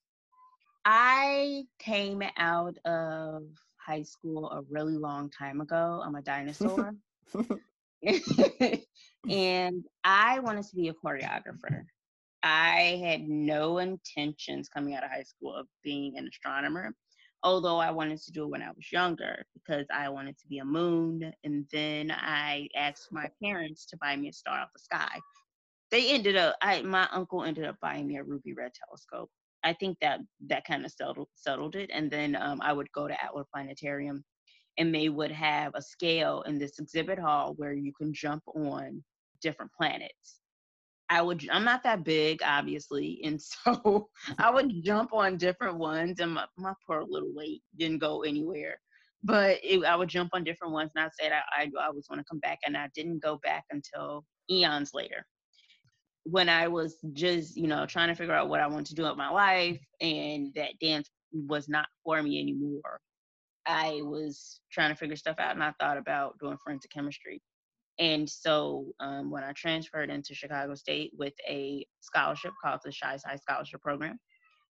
I 0.86 1.64
came 1.80 2.22
out 2.38 2.78
of 2.86 3.44
high 3.78 4.04
school 4.04 4.52
a 4.52 4.62
really 4.70 4.98
long 4.98 5.32
time 5.32 5.62
ago. 5.62 6.04
I'm 6.06 6.16
a 6.16 6.22
dinosaur. 6.22 6.94
and 9.30 9.86
I 10.04 10.40
wanted 10.40 10.66
to 10.66 10.76
be 10.76 10.90
a 10.90 10.94
choreographer. 10.94 11.84
I 12.44 13.00
had 13.04 13.28
no 13.30 13.78
intentions 13.78 14.68
coming 14.70 14.96
out 14.96 15.04
of 15.04 15.12
high 15.12 15.24
school 15.24 15.56
of 15.56 15.68
being 15.84 16.18
an 16.18 16.28
astronomer, 16.28 16.96
although 17.44 17.78
I 17.78 17.92
wanted 17.92 18.20
to 18.24 18.32
do 18.32 18.46
it 18.46 18.50
when 18.50 18.64
I 18.64 18.72
was 18.72 18.92
younger 18.92 19.46
because 19.54 19.86
I 19.94 20.10
wanted 20.10 20.38
to 20.40 20.48
be 20.48 20.58
a 20.60 20.66
moon. 20.66 21.32
And 21.44 21.68
then 21.72 22.12
I 22.12 22.68
asked 22.76 23.12
my 23.12 23.30
parents 23.44 23.86
to 23.88 23.98
buy 23.98 24.16
me 24.16 24.30
a 24.30 24.34
star 24.34 24.60
off 24.60 24.74
the 24.74 24.80
sky. 24.80 25.20
They 25.92 26.10
ended 26.12 26.38
up, 26.38 26.56
I 26.62 26.82
my 26.82 27.08
uncle 27.12 27.44
ended 27.44 27.66
up 27.66 27.76
buying 27.82 28.08
me 28.08 28.18
a 28.18 28.24
ruby 28.24 28.54
red 28.54 28.72
telescope. 28.74 29.30
I 29.64 29.74
think 29.74 30.00
that 30.02 30.22
that 30.48 30.66
kind 30.66 30.86
of 30.86 30.92
settled 30.92 31.28
settled 31.36 31.76
it. 31.76 31.92
And 31.94 32.10
then 32.10 32.36
um, 32.36 32.60
I 32.64 32.74
would 32.74 32.92
go 32.94 33.08
to 33.08 33.24
Adler 33.24 33.46
Planetarium 33.54 34.24
and 34.78 34.94
they 34.94 35.10
would 35.10 35.32
have 35.32 35.74
a 35.76 35.82
scale 35.82 36.44
in 36.44 36.58
this 36.58 36.80
exhibit 36.80 37.20
hall 37.20 37.54
where 37.58 37.74
you 37.74 37.94
can 37.94 38.14
jump 38.14 38.44
on 38.56 39.04
different 39.42 39.72
planets. 39.74 40.40
I 41.10 41.22
would 41.22 41.48
I'm 41.52 41.66
not 41.66 41.84
that 41.84 42.06
big 42.06 42.42
obviously 42.44 43.20
and 43.24 43.42
so 43.42 44.10
I 44.38 44.50
would 44.50 44.84
jump 44.84 45.14
on 45.14 45.38
different 45.38 45.78
ones 45.78 46.20
and 46.20 46.34
my, 46.34 46.46
my 46.58 46.74
poor 46.88 47.04
little 47.08 47.34
weight 47.34 47.62
didn't 47.78 48.00
go 48.00 48.24
anywhere. 48.24 48.78
But 49.24 49.60
it, 49.62 49.84
I 49.84 49.96
would 49.96 50.10
jump 50.10 50.32
on 50.34 50.44
different 50.44 50.74
ones 50.74 50.92
and 50.96 51.06
I 51.06 51.10
said 51.20 51.32
I, 51.32 51.64
I, 51.64 51.88
I 51.88 51.90
was 51.92 52.08
going 52.08 52.20
to 52.20 52.26
come 52.26 52.40
back 52.40 52.60
and 52.66 52.76
I 52.76 52.90
didn't 52.96 53.22
go 53.22 53.40
back 53.44 53.66
until 53.70 54.26
eons 54.50 54.94
later. 54.94 55.26
When 56.24 56.50
I 56.50 56.68
was 56.68 56.96
just 57.14 57.58
you 57.58 57.68
know 57.68 57.86
trying 57.86 58.08
to 58.08 58.16
figure 58.16 58.34
out 58.34 58.50
what 58.50 58.62
I 58.62 58.68
wanted 58.68 58.88
to 58.88 58.96
do 58.96 59.04
with 59.04 59.18
my 59.18 59.30
life 59.30 59.82
and 60.00 60.54
that 60.56 60.80
dance 60.80 61.10
was 61.34 61.68
not 61.68 61.88
for 62.04 62.24
me 62.24 62.40
anymore 62.40 63.00
I 63.68 64.02
was 64.04 64.62
trying 64.72 64.90
to 64.90 64.96
figure 64.96 65.16
stuff 65.16 65.38
out 65.40 65.54
and 65.54 65.64
I 65.64 65.74
thought 65.80 65.98
about 65.98 66.38
doing 66.40 66.58
forensic 66.64 66.92
chemistry. 66.92 67.42
And 68.00 68.28
so 68.28 68.88
um, 69.00 69.30
when 69.30 69.44
I 69.44 69.52
transferred 69.54 70.10
into 70.10 70.34
Chicago 70.34 70.74
State 70.76 71.12
with 71.18 71.34
a 71.48 71.86
scholarship 72.00 72.54
called 72.64 72.80
the 72.84 72.92
Shy 72.92 73.18
Side 73.18 73.40
Scholarship 73.42 73.82
Program, 73.82 74.20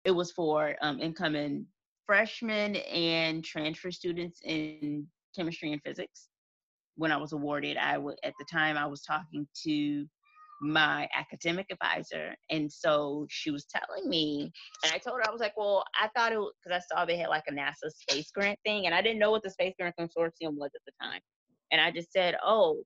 it 0.05 0.11
was 0.11 0.31
for 0.31 0.75
um, 0.81 0.99
incoming 1.01 1.65
freshmen 2.05 2.77
and 2.77 3.43
transfer 3.43 3.91
students 3.91 4.39
in 4.43 5.05
chemistry 5.35 5.73
and 5.73 5.81
physics. 5.83 6.29
When 6.95 7.11
I 7.11 7.17
was 7.17 7.33
awarded, 7.33 7.77
I 7.77 7.97
would 7.97 8.17
at 8.23 8.33
the 8.39 8.45
time 8.49 8.77
I 8.77 8.85
was 8.85 9.01
talking 9.01 9.47
to 9.65 10.07
my 10.61 11.07
academic 11.15 11.67
advisor. 11.71 12.35
And 12.49 12.71
so 12.71 13.27
she 13.29 13.51
was 13.51 13.65
telling 13.65 14.09
me, 14.09 14.51
and 14.83 14.91
I 14.93 14.97
told 14.97 15.17
her, 15.17 15.27
I 15.27 15.31
was 15.31 15.41
like, 15.41 15.55
well, 15.57 15.83
I 15.99 16.09
thought 16.15 16.31
it 16.31 16.39
because 16.63 16.81
I 16.81 16.95
saw 16.95 17.05
they 17.05 17.17
had 17.17 17.29
like 17.29 17.43
a 17.47 17.51
NASA 17.51 17.91
space 17.91 18.31
grant 18.31 18.59
thing, 18.65 18.85
and 18.85 18.95
I 18.95 19.01
didn't 19.01 19.19
know 19.19 19.31
what 19.31 19.43
the 19.43 19.49
Space 19.49 19.75
Grant 19.79 19.95
Consortium 19.99 20.55
was 20.55 20.71
at 20.75 20.81
the 20.85 20.91
time. 21.01 21.21
And 21.71 21.81
I 21.81 21.91
just 21.91 22.11
said, 22.11 22.35
oh, 22.43 22.81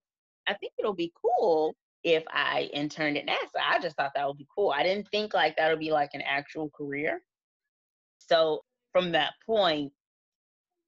I 0.47 0.53
think 0.55 0.73
it'll 0.77 0.93
be 0.93 1.13
cool 1.21 1.75
if 2.03 2.23
I 2.31 2.69
interned 2.73 3.17
at 3.17 3.27
NASA. 3.27 3.61
I 3.63 3.79
just 3.79 3.95
thought 3.95 4.11
that 4.15 4.27
would 4.27 4.37
be 4.37 4.47
cool. 4.55 4.71
I 4.71 4.83
didn't 4.83 5.07
think 5.09 5.33
like 5.33 5.55
that 5.57 5.69
would 5.69 5.79
be 5.79 5.91
like 5.91 6.09
an 6.13 6.21
actual 6.21 6.69
career. 6.75 7.21
So 8.17 8.61
from 8.91 9.11
that 9.11 9.33
point, 9.45 9.91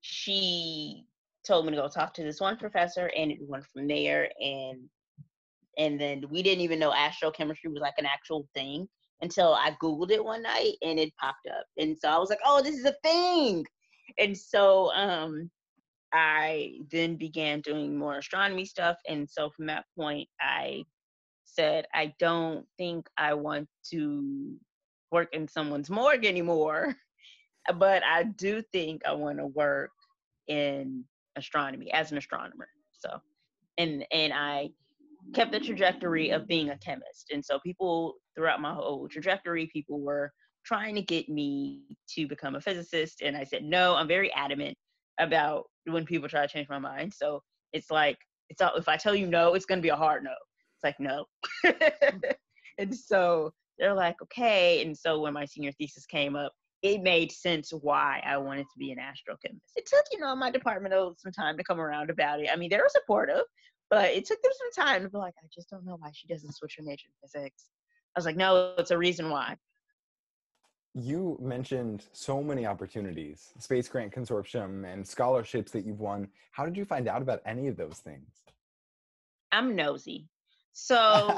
she 0.01 1.05
told 1.45 1.65
me 1.65 1.71
to 1.71 1.77
go 1.77 1.87
talk 1.87 2.13
to 2.15 2.23
this 2.23 2.41
one 2.41 2.57
professor, 2.57 3.11
and 3.15 3.31
it 3.31 3.39
went 3.41 3.65
from 3.67 3.87
there. 3.87 4.29
And 4.39 4.89
and 5.77 5.99
then 5.99 6.23
we 6.29 6.43
didn't 6.43 6.61
even 6.61 6.79
know 6.79 6.91
astrochemistry 6.91 7.71
was 7.71 7.81
like 7.81 7.95
an 7.97 8.05
actual 8.05 8.47
thing 8.53 8.87
until 9.21 9.53
I 9.53 9.75
Googled 9.81 10.11
it 10.11 10.23
one 10.23 10.43
night 10.43 10.73
and 10.81 10.99
it 10.99 11.13
popped 11.19 11.47
up. 11.47 11.65
And 11.77 11.97
so 11.97 12.09
I 12.09 12.17
was 12.17 12.29
like, 12.29 12.41
oh, 12.45 12.61
this 12.61 12.75
is 12.75 12.85
a 12.85 12.95
thing. 13.03 13.65
And 14.17 14.37
so 14.37 14.91
um, 14.93 15.49
I 16.13 16.73
then 16.91 17.15
began 17.15 17.61
doing 17.61 17.97
more 17.97 18.17
astronomy 18.17 18.65
stuff. 18.65 18.97
And 19.07 19.27
so 19.29 19.49
from 19.49 19.65
that 19.67 19.85
point, 19.97 20.27
I 20.41 20.83
said, 21.45 21.85
I 21.93 22.13
don't 22.19 22.65
think 22.77 23.07
I 23.17 23.33
want 23.33 23.67
to 23.91 24.55
work 25.11 25.29
in 25.33 25.47
someone's 25.47 25.89
morgue 25.89 26.25
anymore, 26.25 26.95
but 27.77 28.03
I 28.03 28.23
do 28.23 28.61
think 28.71 29.03
I 29.05 29.13
want 29.13 29.39
to 29.39 29.47
work 29.47 29.91
in 30.47 31.05
astronomy 31.35 31.91
as 31.93 32.11
an 32.11 32.17
astronomer. 32.17 32.67
So, 32.91 33.19
and 33.77 34.05
and 34.11 34.33
I 34.33 34.69
kept 35.33 35.51
the 35.51 35.59
trajectory 35.59 36.29
of 36.29 36.47
being 36.47 36.69
a 36.69 36.77
chemist. 36.77 37.31
And 37.31 37.43
so 37.43 37.59
people 37.59 38.15
throughout 38.35 38.61
my 38.61 38.73
whole 38.73 39.07
trajectory, 39.09 39.69
people 39.71 39.99
were 40.01 40.31
trying 40.65 40.95
to 40.95 41.01
get 41.01 41.29
me 41.29 41.83
to 42.15 42.27
become 42.27 42.55
a 42.55 42.61
physicist. 42.61 43.21
And 43.21 43.35
I 43.35 43.43
said, 43.43 43.63
no, 43.63 43.95
I'm 43.95 44.07
very 44.07 44.31
adamant 44.33 44.77
about 45.19 45.65
when 45.85 46.05
people 46.05 46.29
try 46.29 46.41
to 46.41 46.47
change 46.47 46.69
my 46.69 46.79
mind. 46.79 47.13
So 47.13 47.41
it's 47.73 47.91
like, 47.91 48.17
it's 48.49 48.61
all, 48.61 48.75
if 48.75 48.87
I 48.87 48.97
tell 48.97 49.15
you 49.15 49.27
no, 49.27 49.53
it's 49.53 49.65
going 49.65 49.79
to 49.79 49.83
be 49.83 49.89
a 49.89 49.95
hard 49.95 50.23
no. 50.23 50.31
It's 50.31 50.83
like, 50.83 50.99
no. 50.99 51.25
and 52.77 52.95
so 52.95 53.51
they're 53.77 53.93
like, 53.93 54.15
okay. 54.21 54.81
And 54.83 54.97
so 54.97 55.19
when 55.19 55.33
my 55.33 55.45
senior 55.45 55.71
thesis 55.73 56.05
came 56.05 56.35
up, 56.35 56.53
it 56.81 57.01
made 57.01 57.31
sense 57.31 57.71
why 57.71 58.21
I 58.25 58.37
wanted 58.37 58.63
to 58.63 58.77
be 58.77 58.91
an 58.91 58.97
astrochemist. 58.97 59.71
It 59.75 59.85
took, 59.85 60.03
you 60.11 60.19
know, 60.19 60.35
my 60.35 60.51
department 60.51 60.93
some 61.17 61.31
time 61.31 61.57
to 61.57 61.63
come 61.63 61.79
around 61.79 62.09
about 62.09 62.41
it. 62.41 62.49
I 62.51 62.57
mean, 62.57 62.69
they 62.69 62.77
were 62.77 62.89
supportive, 62.89 63.43
but 63.93 64.05
it 64.05 64.25
took 64.25 64.41
them 64.41 64.51
some 64.57 64.85
time 64.85 65.03
to 65.03 65.09
be 65.09 65.19
like, 65.19 65.35
I 65.37 65.45
just 65.53 65.69
don't 65.69 65.85
know 65.85 65.97
why 65.99 66.09
she 66.13 66.25
doesn't 66.27 66.53
switch 66.53 66.77
her 66.77 66.83
major 66.83 67.05
to 67.05 67.13
physics. 67.21 67.65
I 68.15 68.19
was 68.19 68.25
like, 68.25 68.35
no, 68.35 68.73
it's 68.79 68.89
a 68.89 68.97
reason 68.97 69.29
why. 69.29 69.55
You 70.95 71.37
mentioned 71.39 72.05
so 72.11 72.41
many 72.41 72.65
opportunities, 72.65 73.53
Space 73.59 73.87
Grant 73.87 74.11
Consortium 74.11 74.91
and 74.91 75.07
scholarships 75.07 75.71
that 75.73 75.85
you've 75.85 75.99
won. 75.99 76.27
How 76.53 76.65
did 76.65 76.75
you 76.75 76.85
find 76.85 77.07
out 77.07 77.21
about 77.21 77.41
any 77.45 77.67
of 77.67 77.77
those 77.77 77.99
things? 77.99 78.41
I'm 79.51 79.75
nosy. 79.75 80.27
So 80.71 81.37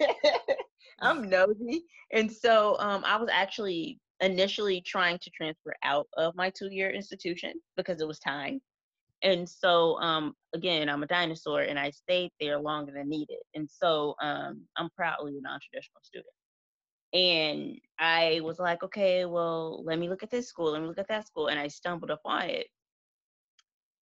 I'm 1.00 1.30
nosy. 1.30 1.84
And 2.12 2.30
so 2.30 2.76
um, 2.78 3.04
I 3.06 3.16
was 3.16 3.30
actually 3.32 4.00
initially 4.20 4.82
trying 4.82 5.18
to 5.20 5.30
transfer 5.30 5.74
out 5.82 6.08
of 6.18 6.36
my 6.36 6.50
two 6.50 6.68
year 6.70 6.90
institution 6.90 7.54
because 7.74 8.02
it 8.02 8.08
was 8.08 8.18
time. 8.18 8.60
And 9.22 9.48
so, 9.48 9.98
um, 10.00 10.34
again, 10.54 10.88
I'm 10.88 11.02
a 11.02 11.06
dinosaur 11.06 11.62
and 11.62 11.78
I 11.78 11.90
stayed 11.90 12.30
there 12.38 12.58
longer 12.58 12.92
than 12.92 13.08
needed. 13.08 13.38
And 13.54 13.68
so 13.68 14.14
um, 14.22 14.62
I'm 14.76 14.90
proudly 14.90 15.36
a 15.36 15.40
non 15.40 15.58
traditional 15.60 16.00
student. 16.02 16.26
And 17.12 17.80
I 17.98 18.40
was 18.44 18.58
like, 18.58 18.82
okay, 18.82 19.24
well, 19.24 19.82
let 19.84 19.98
me 19.98 20.08
look 20.08 20.22
at 20.22 20.30
this 20.30 20.48
school, 20.48 20.72
let 20.72 20.82
me 20.82 20.88
look 20.88 20.98
at 20.98 21.08
that 21.08 21.26
school. 21.26 21.48
And 21.48 21.58
I 21.58 21.68
stumbled 21.68 22.10
upon 22.10 22.50
it. 22.50 22.66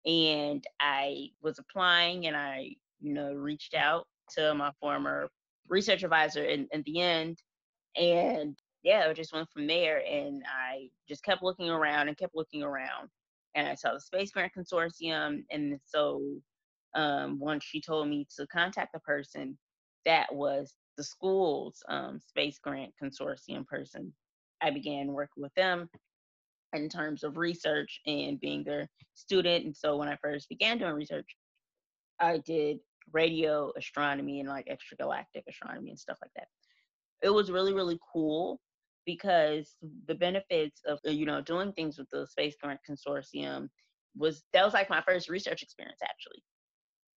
And 0.05 0.65
I 0.79 1.29
was 1.41 1.59
applying 1.59 2.27
and 2.27 2.35
I, 2.35 2.75
you 2.99 3.13
know, 3.13 3.33
reached 3.33 3.73
out 3.73 4.07
to 4.35 4.53
my 4.53 4.71
former 4.79 5.29
research 5.67 6.03
advisor 6.03 6.43
in, 6.43 6.67
in 6.71 6.83
the 6.85 7.01
end. 7.01 7.37
And 7.95 8.57
yeah, 8.83 9.05
it 9.07 9.15
just 9.15 9.33
went 9.33 9.49
from 9.51 9.67
there. 9.67 10.01
And 10.05 10.43
I 10.47 10.89
just 11.07 11.23
kept 11.23 11.43
looking 11.43 11.69
around 11.69 12.07
and 12.07 12.17
kept 12.17 12.35
looking 12.35 12.63
around 12.63 13.09
and 13.55 13.67
I 13.67 13.75
saw 13.75 13.93
the 13.93 13.99
Space 13.99 14.31
Grant 14.31 14.53
Consortium. 14.57 15.43
And 15.51 15.79
so 15.85 16.21
um, 16.95 17.39
once 17.39 17.63
she 17.63 17.81
told 17.81 18.07
me 18.07 18.27
to 18.37 18.47
contact 18.47 18.93
the 18.93 18.99
person, 18.99 19.57
that 20.05 20.33
was 20.33 20.73
the 20.97 21.03
school's 21.03 21.81
um, 21.89 22.19
Space 22.19 22.59
Grant 22.59 22.93
Consortium 23.01 23.65
person. 23.65 24.13
I 24.61 24.71
began 24.71 25.13
working 25.13 25.43
with 25.43 25.53
them 25.55 25.89
in 26.73 26.89
terms 26.89 27.23
of 27.23 27.37
research 27.37 28.01
and 28.05 28.39
being 28.39 28.63
their 28.63 28.89
student. 29.13 29.65
And 29.65 29.75
so 29.75 29.97
when 29.97 30.07
I 30.07 30.17
first 30.21 30.49
began 30.49 30.77
doing 30.77 30.93
research, 30.93 31.35
I 32.19 32.37
did 32.39 32.79
radio 33.11 33.71
astronomy 33.77 34.39
and 34.39 34.49
like 34.49 34.67
extragalactic 34.67 35.43
astronomy 35.47 35.89
and 35.89 35.99
stuff 35.99 36.17
like 36.21 36.31
that. 36.35 36.47
It 37.21 37.29
was 37.29 37.51
really, 37.51 37.73
really 37.73 37.99
cool 38.11 38.59
because 39.05 39.75
the 40.07 40.15
benefits 40.15 40.81
of 40.87 40.99
uh, 41.07 41.11
you 41.11 41.25
know 41.25 41.41
doing 41.41 41.71
things 41.73 41.97
with 41.97 42.09
the 42.11 42.27
Space 42.27 42.55
Grant 42.61 42.79
Consortium 42.89 43.67
was 44.15 44.43
that 44.53 44.63
was 44.63 44.73
like 44.73 44.89
my 44.89 45.01
first 45.01 45.29
research 45.29 45.61
experience 45.63 45.99
actually. 46.03 46.43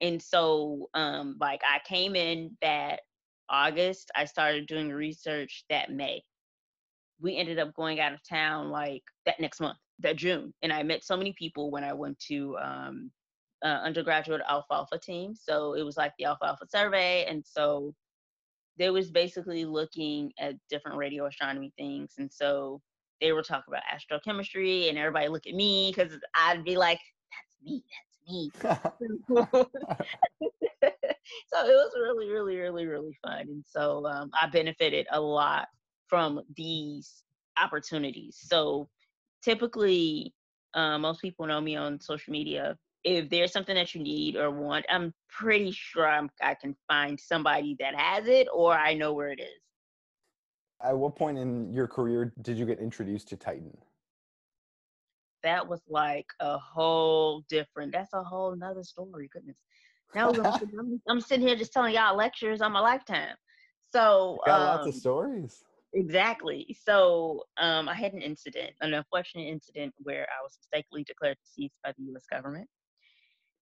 And 0.01 0.21
so 0.21 0.89
um 0.95 1.37
like 1.41 1.61
I 1.65 1.81
came 1.87 2.17
in 2.17 2.57
that 2.63 3.01
August, 3.49 4.11
I 4.17 4.25
started 4.25 4.67
doing 4.67 4.91
research 4.91 5.65
that 5.71 5.93
May. 5.93 6.23
We 7.21 7.37
ended 7.37 7.59
up 7.59 7.75
going 7.75 8.01
out 8.01 8.13
of 8.13 8.21
town 8.29 8.71
like 8.71 9.03
that 9.25 9.41
next 9.41 9.61
month, 9.61 9.79
that 10.01 10.17
June. 10.17 10.53
And 10.63 10.73
I 10.73 10.83
met 10.83 11.05
so 11.05 11.17
many 11.17 11.35
people 11.39 11.71
when 11.71 11.85
I 11.85 11.93
went 11.93 12.19
to 12.29 12.57
um 12.59 13.11
uh, 13.65 13.81
undergraduate 13.83 14.43
ALFALFA 14.51 15.01
team. 15.01 15.35
So 15.35 15.75
it 15.75 15.83
was 15.83 15.97
like 15.97 16.13
the 16.19 16.27
ALFALFA 16.27 16.69
survey. 16.69 17.25
And 17.25 17.45
so 17.45 17.95
they 18.79 18.91
was 18.91 19.11
basically 19.11 19.65
looking 19.65 20.33
at 20.39 20.55
different 20.69 20.99
radio 20.99 21.27
astronomy 21.27 21.73
things. 21.79 22.15
And 22.19 22.31
so 22.33 22.81
they 23.21 23.33
were 23.33 23.43
talking 23.43 23.73
about 23.73 23.83
astrochemistry 23.93 24.89
and 24.89 24.99
everybody 24.99 25.29
look 25.29 25.47
at 25.47 25.55
me 25.55 25.93
because 25.95 26.13
I'd 26.35 26.65
be 26.65 26.77
like, 26.77 27.01
that's 27.33 27.57
me, 27.65 27.83
that's 27.91 28.21
me. 28.29 28.51
so 31.49 31.59
it 31.65 31.75
was 31.75 31.93
really, 31.97 32.29
really, 32.29 32.57
really, 32.57 32.87
really 32.87 33.17
fun. 33.25 33.41
And 33.41 33.65
so 33.67 34.07
um, 34.07 34.31
I 34.41 34.49
benefited 34.49 35.07
a 35.11 35.21
lot 35.21 35.69
from 36.07 36.43
these 36.55 37.23
opportunities. 37.61 38.39
So 38.41 38.89
typically, 39.43 40.35
uh, 40.75 40.99
most 40.99 41.23
people 41.23 41.47
know 41.47 41.61
me 41.61 41.77
on 41.77 42.01
social 42.01 42.33
media 42.33 42.77
if 43.07 43.31
there's 43.31 43.53
something 43.53 43.77
that 43.77 43.95
you 43.95 44.03
need 44.03 44.35
or 44.35 44.51
want, 44.51 44.85
I'm 44.91 45.15
pretty 45.31 45.71
sure 45.71 46.09
I'm, 46.09 46.29
I 46.43 46.55
can 46.55 46.75
find 46.89 47.19
somebody 47.19 47.77
that 47.79 47.95
has 47.95 48.27
it 48.27 48.49
or 48.53 48.75
I 48.75 48.95
know 48.95 49.13
where 49.13 49.31
it 49.31 49.39
is. 49.41 49.63
At 50.83 50.99
what 50.99 51.15
point 51.15 51.39
in 51.39 51.73
your 51.73 51.87
career 51.87 52.35
did 52.43 52.59
you 52.59 52.67
get 52.67 52.81
introduced 52.81 53.29
to 53.29 53.37
Titan? 53.37 53.77
That 55.45 55.67
was 55.67 55.81
like 55.89 56.27
a 56.41 56.59
whole 56.59 57.45
different, 57.49 57.93
that's 57.93 58.13
a 58.13 58.25
whole 58.25 58.57
nother 58.57 58.83
story. 58.83 59.31
Goodness. 59.33 59.57
Now 60.15 60.31
I'm, 60.31 61.01
I'm, 61.09 61.21
sitting 61.21 61.47
here 61.47 61.57
just 61.57 61.73
telling 61.73 61.93
y'all 61.93 62.17
lectures 62.17 62.63
on 62.63 62.71
my 62.71 62.79
lifetime. 62.79 63.35
So, 63.93 64.39
got 64.47 64.61
um, 64.61 64.67
lots 64.67 64.87
of 64.87 64.95
um, 64.95 65.01
stories. 65.01 65.65
Exactly. 65.95 66.77
So 66.81 67.43
um, 67.59 67.89
I 67.89 67.95
had 67.95 68.13
an 68.13 68.23
incident, 68.23 68.71
an 68.81 68.95
unfortunate 68.95 69.49
incident 69.49 69.93
where 69.99 70.23
I 70.23 70.43
was 70.43 70.57
mistakenly 70.61 71.03
declared 71.03 71.37
deceased 71.45 71.75
by 71.83 71.93
the 71.99 72.05
U.S. 72.05 72.25
government 72.31 72.69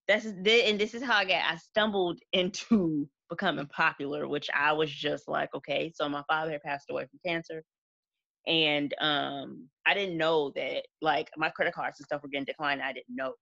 that's 0.08 0.24
the, 0.24 0.66
and 0.66 0.78
this 0.78 0.94
is 0.94 1.02
how 1.02 1.16
I 1.16 1.24
got 1.24 1.42
I 1.44 1.56
stumbled 1.56 2.18
into 2.32 3.08
becoming 3.30 3.66
popular, 3.66 4.28
which 4.28 4.48
I 4.54 4.72
was 4.72 4.90
just 4.90 5.28
like, 5.28 5.54
okay, 5.54 5.92
so 5.94 6.08
my 6.08 6.22
father 6.28 6.52
had 6.52 6.62
passed 6.62 6.90
away 6.90 7.06
from 7.06 7.20
cancer. 7.24 7.62
And 8.46 8.94
um 9.00 9.68
I 9.86 9.94
didn't 9.94 10.18
know 10.18 10.52
that 10.56 10.84
like 11.00 11.30
my 11.36 11.48
credit 11.50 11.74
cards 11.74 11.98
and 11.98 12.06
stuff 12.06 12.22
were 12.22 12.28
getting 12.28 12.44
declined. 12.44 12.82
I 12.82 12.92
didn't 12.92 13.14
know. 13.14 13.34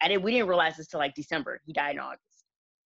I 0.00 0.08
didn't 0.08 0.22
we 0.22 0.32
didn't 0.32 0.48
realize 0.48 0.76
this 0.76 0.88
till 0.88 1.00
like 1.00 1.14
December. 1.14 1.60
He 1.66 1.72
died 1.72 1.96
in 1.96 2.00
August. 2.00 2.22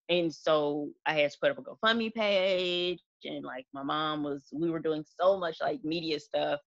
And 0.08 0.34
so 0.34 0.90
I 1.06 1.14
had 1.14 1.30
to 1.30 1.38
put 1.40 1.52
up 1.52 1.58
a 1.58 1.62
GoFundMe 1.62 2.12
page 2.12 2.98
and 3.24 3.44
like 3.44 3.66
my 3.72 3.84
mom 3.84 4.24
was 4.24 4.48
we 4.52 4.70
were 4.70 4.80
doing 4.80 5.04
so 5.20 5.38
much 5.38 5.58
like 5.60 5.84
media 5.84 6.18
stuff 6.18 6.60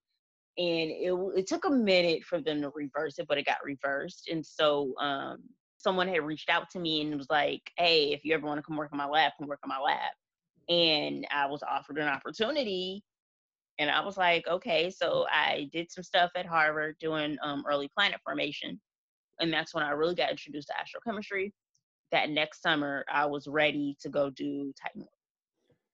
and 0.58 0.89
it 0.89 1.13
it 1.36 1.47
took 1.47 1.65
a 1.65 1.69
minute 1.69 2.23
for 2.23 2.39
them 2.39 2.62
to 2.62 2.71
reverse 2.73 3.19
it 3.19 3.28
but 3.28 3.38
it 3.38 3.45
got 3.45 3.58
reversed 3.63 4.30
and 4.32 4.45
so 4.45 4.93
um 5.01 5.43
someone 5.86 6.08
had 6.08 6.24
reached 6.24 6.50
out 6.50 6.67
to 6.71 6.80
me 6.80 7.02
and 7.02 7.15
was 7.15 7.30
like, 7.30 7.71
"Hey, 7.78 8.12
if 8.12 8.26
you 8.26 8.34
ever 8.34 8.48
want 8.48 8.58
to 8.58 8.63
come 8.63 8.76
work 8.76 8.91
on 8.91 8.98
my 8.98 9.06
lab, 9.06 9.34
come 9.38 9.48
work 9.48 9.60
on 9.63 9.69
my 9.69 9.80
lab." 9.80 10.12
And 10.67 11.28
I 11.32 11.45
was 11.45 11.62
offered 11.62 12.00
an 12.00 12.08
opportunity, 12.08 13.04
and 13.78 13.91
I 13.91 14.04
was 14.04 14.17
like, 14.17 14.48
"Okay." 14.48 14.89
So 14.89 15.28
I 15.32 15.69
did 15.71 15.91
some 15.91 16.04
stuff 16.04 16.32
at 16.36 16.48
Harvard 16.48 16.95
doing 17.00 17.38
um, 17.43 17.63
early 17.69 17.88
planet 17.95 18.19
formation, 18.26 18.82
and 19.39 19.54
that's 19.54 19.76
when 19.76 19.84
I 19.84 19.91
really 19.91 20.15
got 20.15 20.32
introduced 20.32 20.69
to 20.69 20.74
astrochemistry. 20.74 21.52
That 22.12 22.32
next 22.32 22.63
summer, 22.63 23.06
I 23.12 23.28
was 23.28 23.48
ready 23.48 23.95
to 24.02 24.10
go 24.10 24.32
do 24.32 24.74
Titan 24.82 25.02
work, 25.02 25.10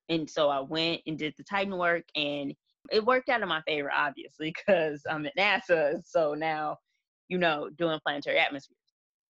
and 0.09 0.29
so 0.29 0.49
I 0.49 0.61
went 0.61 1.01
and 1.05 1.17
did 1.19 1.33
the 1.37 1.43
Titan 1.43 1.77
work, 1.77 2.05
and 2.15 2.55
it 2.91 3.05
worked 3.05 3.29
out 3.29 3.41
in 3.41 3.49
my 3.49 3.61
favor, 3.67 3.91
obviously, 3.93 4.53
because 4.57 5.03
I'm 5.09 5.25
at 5.25 5.35
NASA. 5.37 6.01
So 6.05 6.33
now, 6.33 6.77
you 7.29 7.37
know, 7.37 7.69
doing 7.77 7.99
planetary 8.05 8.39
atmosphere 8.39 8.77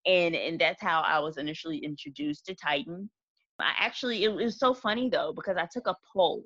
and 0.05 0.35
and 0.35 0.59
that's 0.59 0.81
how 0.81 1.01
I 1.01 1.19
was 1.19 1.37
initially 1.37 1.77
introduced 1.77 2.45
to 2.45 2.55
Titan. 2.55 3.09
I 3.59 3.73
actually 3.77 4.23
it 4.23 4.33
was 4.33 4.59
so 4.59 4.73
funny 4.73 5.09
though 5.09 5.33
because 5.35 5.57
I 5.57 5.67
took 5.71 5.87
a 5.87 5.95
poll. 6.13 6.43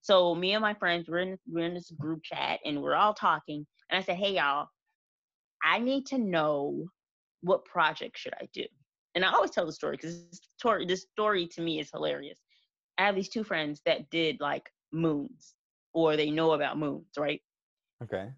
So 0.00 0.34
me 0.34 0.52
and 0.52 0.62
my 0.62 0.74
friends 0.74 1.08
were 1.08 1.18
in 1.18 1.38
we're 1.46 1.66
in 1.66 1.74
this 1.74 1.90
group 1.90 2.22
chat 2.22 2.60
and 2.64 2.82
we're 2.82 2.94
all 2.94 3.14
talking, 3.14 3.66
and 3.90 3.98
I 3.98 4.02
said, 4.02 4.16
"Hey 4.16 4.34
y'all, 4.34 4.68
I 5.62 5.78
need 5.78 6.06
to 6.06 6.18
know 6.18 6.86
what 7.42 7.64
project 7.64 8.18
should 8.18 8.34
I 8.40 8.48
do." 8.52 8.64
And 9.14 9.24
I 9.24 9.32
always 9.32 9.50
tell 9.50 9.66
the 9.66 9.72
story 9.72 9.96
because 9.96 10.26
this 10.28 10.40
story, 10.58 10.86
this 10.86 11.06
story 11.12 11.46
to 11.48 11.62
me 11.62 11.80
is 11.80 11.90
hilarious. 11.90 12.38
I 12.98 13.06
have 13.06 13.14
these 13.14 13.28
two 13.28 13.44
friends 13.44 13.80
that 13.86 14.10
did 14.10 14.40
like 14.40 14.68
moons, 14.92 15.54
or 15.92 16.16
they 16.16 16.30
know 16.30 16.52
about 16.52 16.78
moons, 16.78 17.06
right? 17.16 17.40
Okay. 18.02 18.30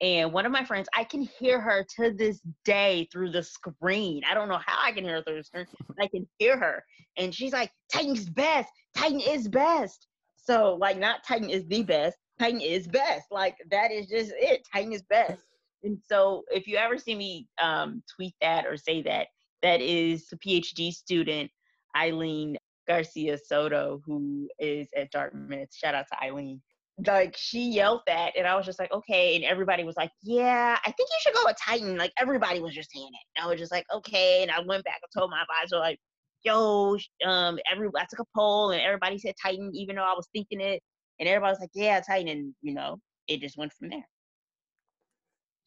And 0.00 0.32
one 0.32 0.44
of 0.44 0.52
my 0.52 0.64
friends, 0.64 0.88
I 0.94 1.04
can 1.04 1.22
hear 1.22 1.60
her 1.60 1.86
to 1.96 2.12
this 2.12 2.40
day 2.64 3.08
through 3.12 3.30
the 3.30 3.42
screen. 3.42 4.22
I 4.28 4.34
don't 4.34 4.48
know 4.48 4.60
how 4.64 4.78
I 4.82 4.92
can 4.92 5.04
hear 5.04 5.16
her 5.16 5.22
through 5.22 5.36
the 5.36 5.44
screen, 5.44 5.66
but 5.86 5.96
I 6.02 6.08
can 6.08 6.26
hear 6.38 6.58
her. 6.58 6.84
And 7.16 7.34
she's 7.34 7.52
like, 7.52 7.70
Titan's 7.92 8.28
best. 8.28 8.70
Titan 8.96 9.20
is 9.20 9.48
best. 9.48 10.08
So, 10.36 10.76
like, 10.80 10.98
not 10.98 11.24
Titan 11.26 11.48
is 11.48 11.66
the 11.66 11.82
best. 11.82 12.18
Titan 12.38 12.60
is 12.60 12.86
best. 12.88 13.26
Like, 13.30 13.56
that 13.70 13.92
is 13.92 14.06
just 14.08 14.32
it. 14.36 14.66
Titan 14.72 14.92
is 14.92 15.02
best. 15.02 15.42
And 15.84 15.98
so, 16.06 16.44
if 16.50 16.66
you 16.66 16.76
ever 16.76 16.98
see 16.98 17.14
me 17.14 17.48
um, 17.62 18.02
tweet 18.14 18.34
that 18.40 18.66
or 18.66 18.76
say 18.76 19.00
that, 19.02 19.28
that 19.62 19.80
is 19.80 20.26
a 20.32 20.36
PhD 20.36 20.92
student, 20.92 21.50
Eileen 21.96 22.58
Garcia 22.86 23.38
Soto, 23.38 24.02
who 24.04 24.48
is 24.58 24.88
at 24.96 25.10
Dartmouth. 25.10 25.74
Shout 25.74 25.94
out 25.94 26.06
to 26.12 26.22
Eileen 26.22 26.60
like 27.06 27.34
she 27.36 27.70
yelled 27.70 28.02
that 28.06 28.32
and 28.36 28.46
i 28.46 28.54
was 28.54 28.64
just 28.64 28.78
like 28.78 28.92
okay 28.92 29.34
and 29.34 29.44
everybody 29.44 29.82
was 29.82 29.96
like 29.96 30.10
yeah 30.22 30.78
i 30.86 30.90
think 30.92 31.08
you 31.10 31.18
should 31.20 31.34
go 31.34 31.42
with 31.44 31.56
titan 31.64 31.96
like 31.96 32.12
everybody 32.18 32.60
was 32.60 32.72
just 32.72 32.90
saying 32.92 33.08
it 33.12 33.26
and 33.36 33.44
i 33.44 33.50
was 33.50 33.58
just 33.58 33.72
like 33.72 33.84
okay 33.92 34.42
and 34.42 34.50
i 34.50 34.60
went 34.60 34.84
back 34.84 35.00
and 35.02 35.20
told 35.20 35.30
my 35.30 35.42
advisor 35.42 35.78
like 35.78 35.98
yo 36.44 36.96
um 37.26 37.58
every 37.70 37.88
i 37.96 38.06
took 38.08 38.20
a 38.20 38.24
poll 38.36 38.70
and 38.70 38.80
everybody 38.80 39.18
said 39.18 39.34
titan 39.42 39.72
even 39.74 39.96
though 39.96 40.04
i 40.04 40.14
was 40.14 40.28
thinking 40.32 40.60
it 40.60 40.80
and 41.18 41.28
everybody 41.28 41.50
was 41.50 41.60
like 41.60 41.70
yeah 41.74 42.00
titan 42.00 42.28
and 42.28 42.54
you 42.62 42.72
know 42.72 42.96
it 43.26 43.40
just 43.40 43.56
went 43.56 43.72
from 43.72 43.88
there. 43.88 44.06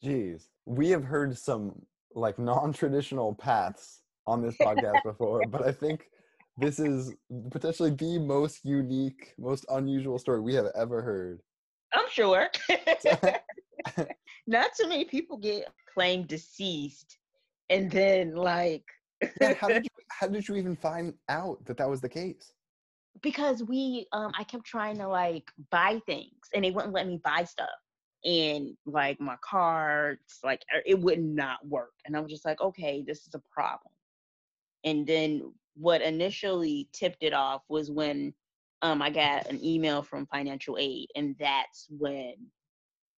Jeez 0.04 0.44
we 0.66 0.90
have 0.90 1.04
heard 1.04 1.38
some 1.38 1.74
like 2.14 2.38
non-traditional 2.40 3.34
paths 3.36 4.02
on 4.28 4.42
this 4.42 4.56
podcast 4.62 5.04
before 5.04 5.42
but 5.50 5.66
i 5.66 5.72
think 5.72 6.06
this 6.58 6.80
is 6.80 7.14
potentially 7.52 7.92
the 7.92 8.18
most 8.18 8.66
unique, 8.66 9.34
most 9.38 9.66
unusual 9.70 10.18
story 10.18 10.42
we 10.42 10.56
have 10.56 10.68
ever 10.76 11.02
heard. 11.02 11.42
I'm 11.94 12.10
sure. 12.10 12.50
Not 14.48 14.72
too 14.80 14.88
many 14.88 15.06
people 15.06 15.38
get 15.38 15.68
claimed 15.94 16.28
deceased, 16.28 17.18
and 17.70 17.92
then 17.92 18.36
like. 18.36 18.84
yeah, 19.40 19.54
how 19.54 19.68
did 19.68 19.84
you 19.84 19.90
how 20.10 20.28
did 20.28 20.48
you 20.48 20.56
even 20.56 20.76
find 20.76 21.14
out 21.30 21.64
that 21.66 21.78
that 21.78 21.90
was 21.90 22.02
the 22.02 22.10
case? 22.10 22.54
Because 23.22 23.64
we, 23.64 24.08
um, 24.12 24.32
I 24.38 24.44
kept 24.44 24.66
trying 24.66 24.98
to 24.98 25.08
like 25.08 25.52
buy 25.70 26.02
things, 26.06 26.48
and 26.54 26.64
they 26.64 26.72
wouldn't 26.72 26.94
let 26.94 27.08
me 27.08 27.20
buy 27.24 27.44
stuff, 27.44 27.70
and 28.26 28.76
like 28.86 29.20
my 29.20 29.36
cards, 29.42 30.40
like 30.44 30.62
it 30.86 31.00
would 31.00 31.22
not 31.22 31.66
work, 31.68 31.94
and 32.06 32.18
I 32.18 32.20
was 32.20 32.32
just 32.32 32.46
like, 32.46 32.62
okay, 32.62 33.04
this 33.06 33.28
is 33.28 33.36
a 33.36 33.42
problem. 33.54 33.92
And 34.84 35.06
then 35.06 35.52
what 35.80 36.02
initially 36.02 36.90
tipped 36.94 37.24
it 37.24 37.34
off 37.34 37.62
was 37.70 37.92
when 37.92 38.34
um, 38.82 39.02
I 39.02 39.10
got 39.10 39.48
an 39.48 39.64
email 39.64 40.02
from 40.02 40.28
financial 40.28 40.78
aid, 40.80 41.08
and 41.16 41.36
that's 41.40 41.88
when 41.90 42.34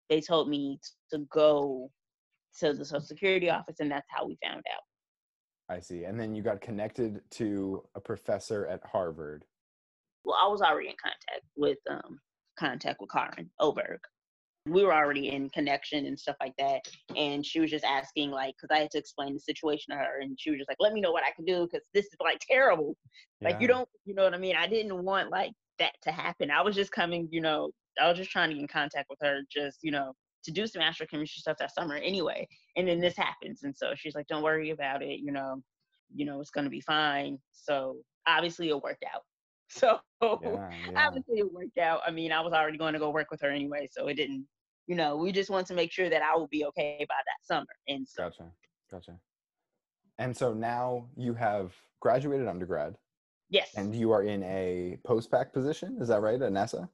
they 0.10 0.22
told 0.22 0.50
me 0.50 0.80
to 1.12 1.20
go 1.32 1.92
to 2.60 2.74
the 2.74 2.86
Social 2.86 3.06
Security 3.06 3.50
office, 3.50 3.78
and 3.80 3.92
that's 3.92 4.08
how 4.10 4.26
we 4.26 4.38
found 4.44 4.64
out. 4.74 5.76
I 5.76 5.80
see. 5.80 6.06
And 6.06 6.20
then 6.20 6.34
you 6.34 6.42
got 6.42 6.62
connected 6.62 7.22
to 7.32 7.84
a 7.96 8.00
professor 8.00 8.66
at 8.68 8.82
Harvard. 8.86 9.46
Well, 10.26 10.38
I 10.42 10.48
was 10.48 10.62
already 10.62 10.90
in 10.90 10.96
contact 11.02 11.46
with 11.56 11.78
um, 11.90 12.20
contact 12.58 13.00
with 13.00 13.12
Karin 13.12 13.50
Öberg 13.62 14.00
we 14.66 14.84
were 14.84 14.94
already 14.94 15.30
in 15.30 15.50
connection 15.50 16.06
and 16.06 16.20
stuff 16.20 16.36
like 16.42 16.54
that. 16.58 16.82
And 17.16 17.46
she 17.46 17.60
was 17.60 17.72
just 17.72 17.86
asking, 17.86 18.32
like, 18.32 18.56
because 18.56 18.76
I 18.76 18.80
had 18.82 18.92
to 18.92 18.98
explain 18.98 19.34
the 19.34 19.40
situation 19.40 19.94
to 19.94 19.98
her, 19.98 20.20
and 20.22 20.38
she 20.40 20.52
was 20.52 20.60
just 20.60 20.70
like, 20.70 20.78
"Let 20.80 20.94
me 20.94 21.02
know 21.02 21.12
what 21.12 21.24
I 21.24 21.32
can 21.32 21.46
do 21.46 21.66
because 21.66 21.86
this 21.94 22.06
is 22.06 22.18
like 22.22 22.40
terrible. 22.40 22.96
Yeah. 23.42 23.50
Like, 23.50 23.62
you 23.62 23.68
don't, 23.68 23.88
you 24.06 24.14
know 24.14 24.24
what 24.24 24.34
I 24.34 24.38
mean? 24.38 24.56
I 24.56 24.68
didn't 24.68 25.04
want 25.04 25.30
like 25.32 25.52
that 25.80 25.94
to 26.04 26.12
happen. 26.12 26.52
I 26.52 26.62
was 26.62 26.76
just 26.76 26.92
coming, 26.92 27.28
you 27.32 27.42
know, 27.42 27.72
I 28.02 28.08
was 28.10 28.18
just 28.18 28.32
trying 28.32 28.50
to 28.50 28.56
get 28.56 28.62
in 28.62 28.68
contact 28.68 29.08
with 29.10 29.20
her, 29.22 29.42
just 29.52 29.80
you 29.82 29.92
know, 29.92 30.14
to 30.44 30.52
do 30.52 30.68
some 30.68 30.82
astrochemistry 30.82 31.38
stuff 31.40 31.58
that 31.60 31.74
summer 31.74 31.96
anyway. 31.96 32.48
And 32.78 32.88
then 32.88 33.00
this 33.00 33.18
happens, 33.18 33.64
and 33.64 33.76
so 33.76 33.94
she's 33.96 34.16
like, 34.16 34.28
"Don't 34.28 34.44
worry 34.44 34.72
about 34.72 35.02
it. 35.04 35.20
You 35.20 35.32
know, 35.32 35.62
you 36.14 36.26
know, 36.26 36.42
it's 36.42 36.52
gonna 36.52 36.70
be 36.70 36.82
fine." 36.82 37.40
So 37.52 37.98
obviously, 38.28 38.70
it 38.70 38.82
worked 38.82 39.06
out. 39.14 39.24
So 39.70 40.00
Yeah, 40.22 40.70
yeah. 40.92 41.08
obviously, 41.08 41.40
it 41.40 41.54
worked 41.54 41.78
out. 41.78 42.02
I 42.06 42.12
mean, 42.12 42.32
I 42.32 42.42
was 42.42 42.54
already 42.54 42.78
going 42.78 42.94
to 42.94 43.00
go 43.00 43.10
work 43.12 43.32
with 43.32 43.42
her 43.42 43.50
anyway, 43.50 43.88
so 43.92 44.08
it 44.08 44.16
didn't. 44.16 44.46
You 44.88 44.96
know, 44.96 45.16
we 45.16 45.32
just 45.32 45.52
want 45.52 45.68
to 45.68 45.76
make 45.76 45.92
sure 45.92 46.10
that 46.10 46.24
I 46.24 46.36
will 46.36 46.48
be 46.48 46.66
okay 46.66 47.06
by 47.08 47.16
that 47.16 47.46
summer, 47.46 47.68
and 47.88 48.08
so 48.08 48.24
Gotcha. 48.24 48.52
Gotcha. 48.92 49.20
And 50.18 50.36
so 50.36 50.54
now 50.54 51.06
you 51.16 51.34
have 51.36 51.74
graduated 52.02 52.48
undergrad 52.48 52.96
yes. 53.50 53.72
and 53.76 53.96
you 53.96 54.12
are 54.12 54.24
in 54.24 54.44
a 54.44 54.98
post-bac 55.06 55.54
position. 55.54 55.98
Is 56.02 56.08
that 56.08 56.22
right 56.22 56.42
at 56.42 56.52
NASA? 56.52 56.90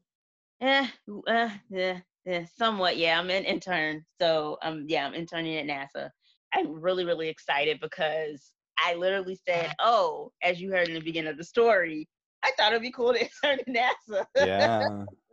Eh, 0.61 0.88
uh, 1.27 1.49
yeah, 1.69 1.99
yeah, 2.25 2.45
somewhat. 2.55 2.97
Yeah, 2.97 3.19
I'm 3.19 3.29
an 3.29 3.43
intern. 3.43 4.05
So 4.21 4.57
um, 4.61 4.85
yeah, 4.88 5.05
I'm 5.05 5.13
interning 5.13 5.57
at 5.57 5.65
NASA. 5.65 6.09
I'm 6.53 6.79
really, 6.79 7.05
really 7.05 7.27
excited 7.27 7.79
because 7.81 8.51
I 8.77 8.93
literally 8.95 9.38
said, 9.47 9.73
"Oh, 9.79 10.31
as 10.41 10.61
you 10.61 10.71
heard 10.71 10.88
in 10.88 10.93
the 10.93 11.01
beginning 11.01 11.31
of 11.31 11.38
the 11.38 11.43
story, 11.43 12.07
I 12.45 12.51
thought 12.58 12.71
it'd 12.71 12.81
be 12.81 12.91
cool 12.91 13.13
to 13.13 13.21
intern 13.43 13.60
at 13.60 13.67
NASA." 13.67 14.25
Yeah. 14.38 14.88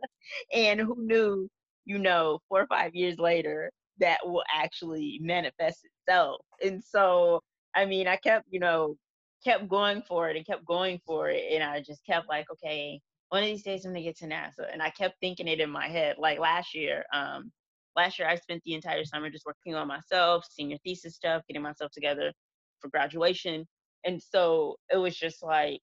and 0.53 0.79
who 0.79 0.95
knew, 0.97 1.47
you 1.85 1.99
know, 1.99 2.39
four 2.49 2.61
or 2.61 2.67
five 2.67 2.95
years 2.95 3.17
later, 3.19 3.71
that 3.99 4.19
will 4.25 4.43
actually 4.53 5.19
manifest 5.21 5.85
itself. 5.85 6.41
And 6.63 6.83
so, 6.83 7.41
I 7.75 7.85
mean, 7.85 8.07
I 8.07 8.17
kept, 8.17 8.45
you 8.49 8.59
know, 8.59 8.95
kept 9.43 9.67
going 9.67 10.01
for 10.07 10.29
it 10.29 10.37
and 10.37 10.45
kept 10.45 10.65
going 10.65 10.99
for 11.05 11.29
it. 11.29 11.43
And 11.51 11.63
I 11.63 11.81
just 11.81 12.05
kept 12.05 12.29
like, 12.29 12.45
okay, 12.51 12.99
one 13.29 13.43
of 13.43 13.49
these 13.49 13.63
days 13.63 13.85
I'm 13.85 13.91
gonna 13.91 14.03
get 14.03 14.17
to 14.17 14.25
NASA. 14.27 14.71
And 14.71 14.81
I 14.81 14.89
kept 14.91 15.15
thinking 15.19 15.47
it 15.47 15.59
in 15.59 15.69
my 15.69 15.87
head. 15.87 16.15
Like 16.17 16.39
last 16.39 16.73
year, 16.73 17.03
um, 17.13 17.51
last 17.95 18.19
year 18.19 18.27
I 18.27 18.35
spent 18.35 18.61
the 18.65 18.73
entire 18.73 19.03
summer 19.05 19.29
just 19.29 19.45
working 19.45 19.75
on 19.75 19.87
myself, 19.87 20.45
senior 20.49 20.77
thesis 20.83 21.15
stuff, 21.15 21.43
getting 21.47 21.63
myself 21.63 21.91
together 21.91 22.31
for 22.79 22.89
graduation. 22.89 23.65
And 24.05 24.21
so 24.21 24.75
it 24.91 24.97
was 24.97 25.15
just 25.15 25.43
like, 25.43 25.79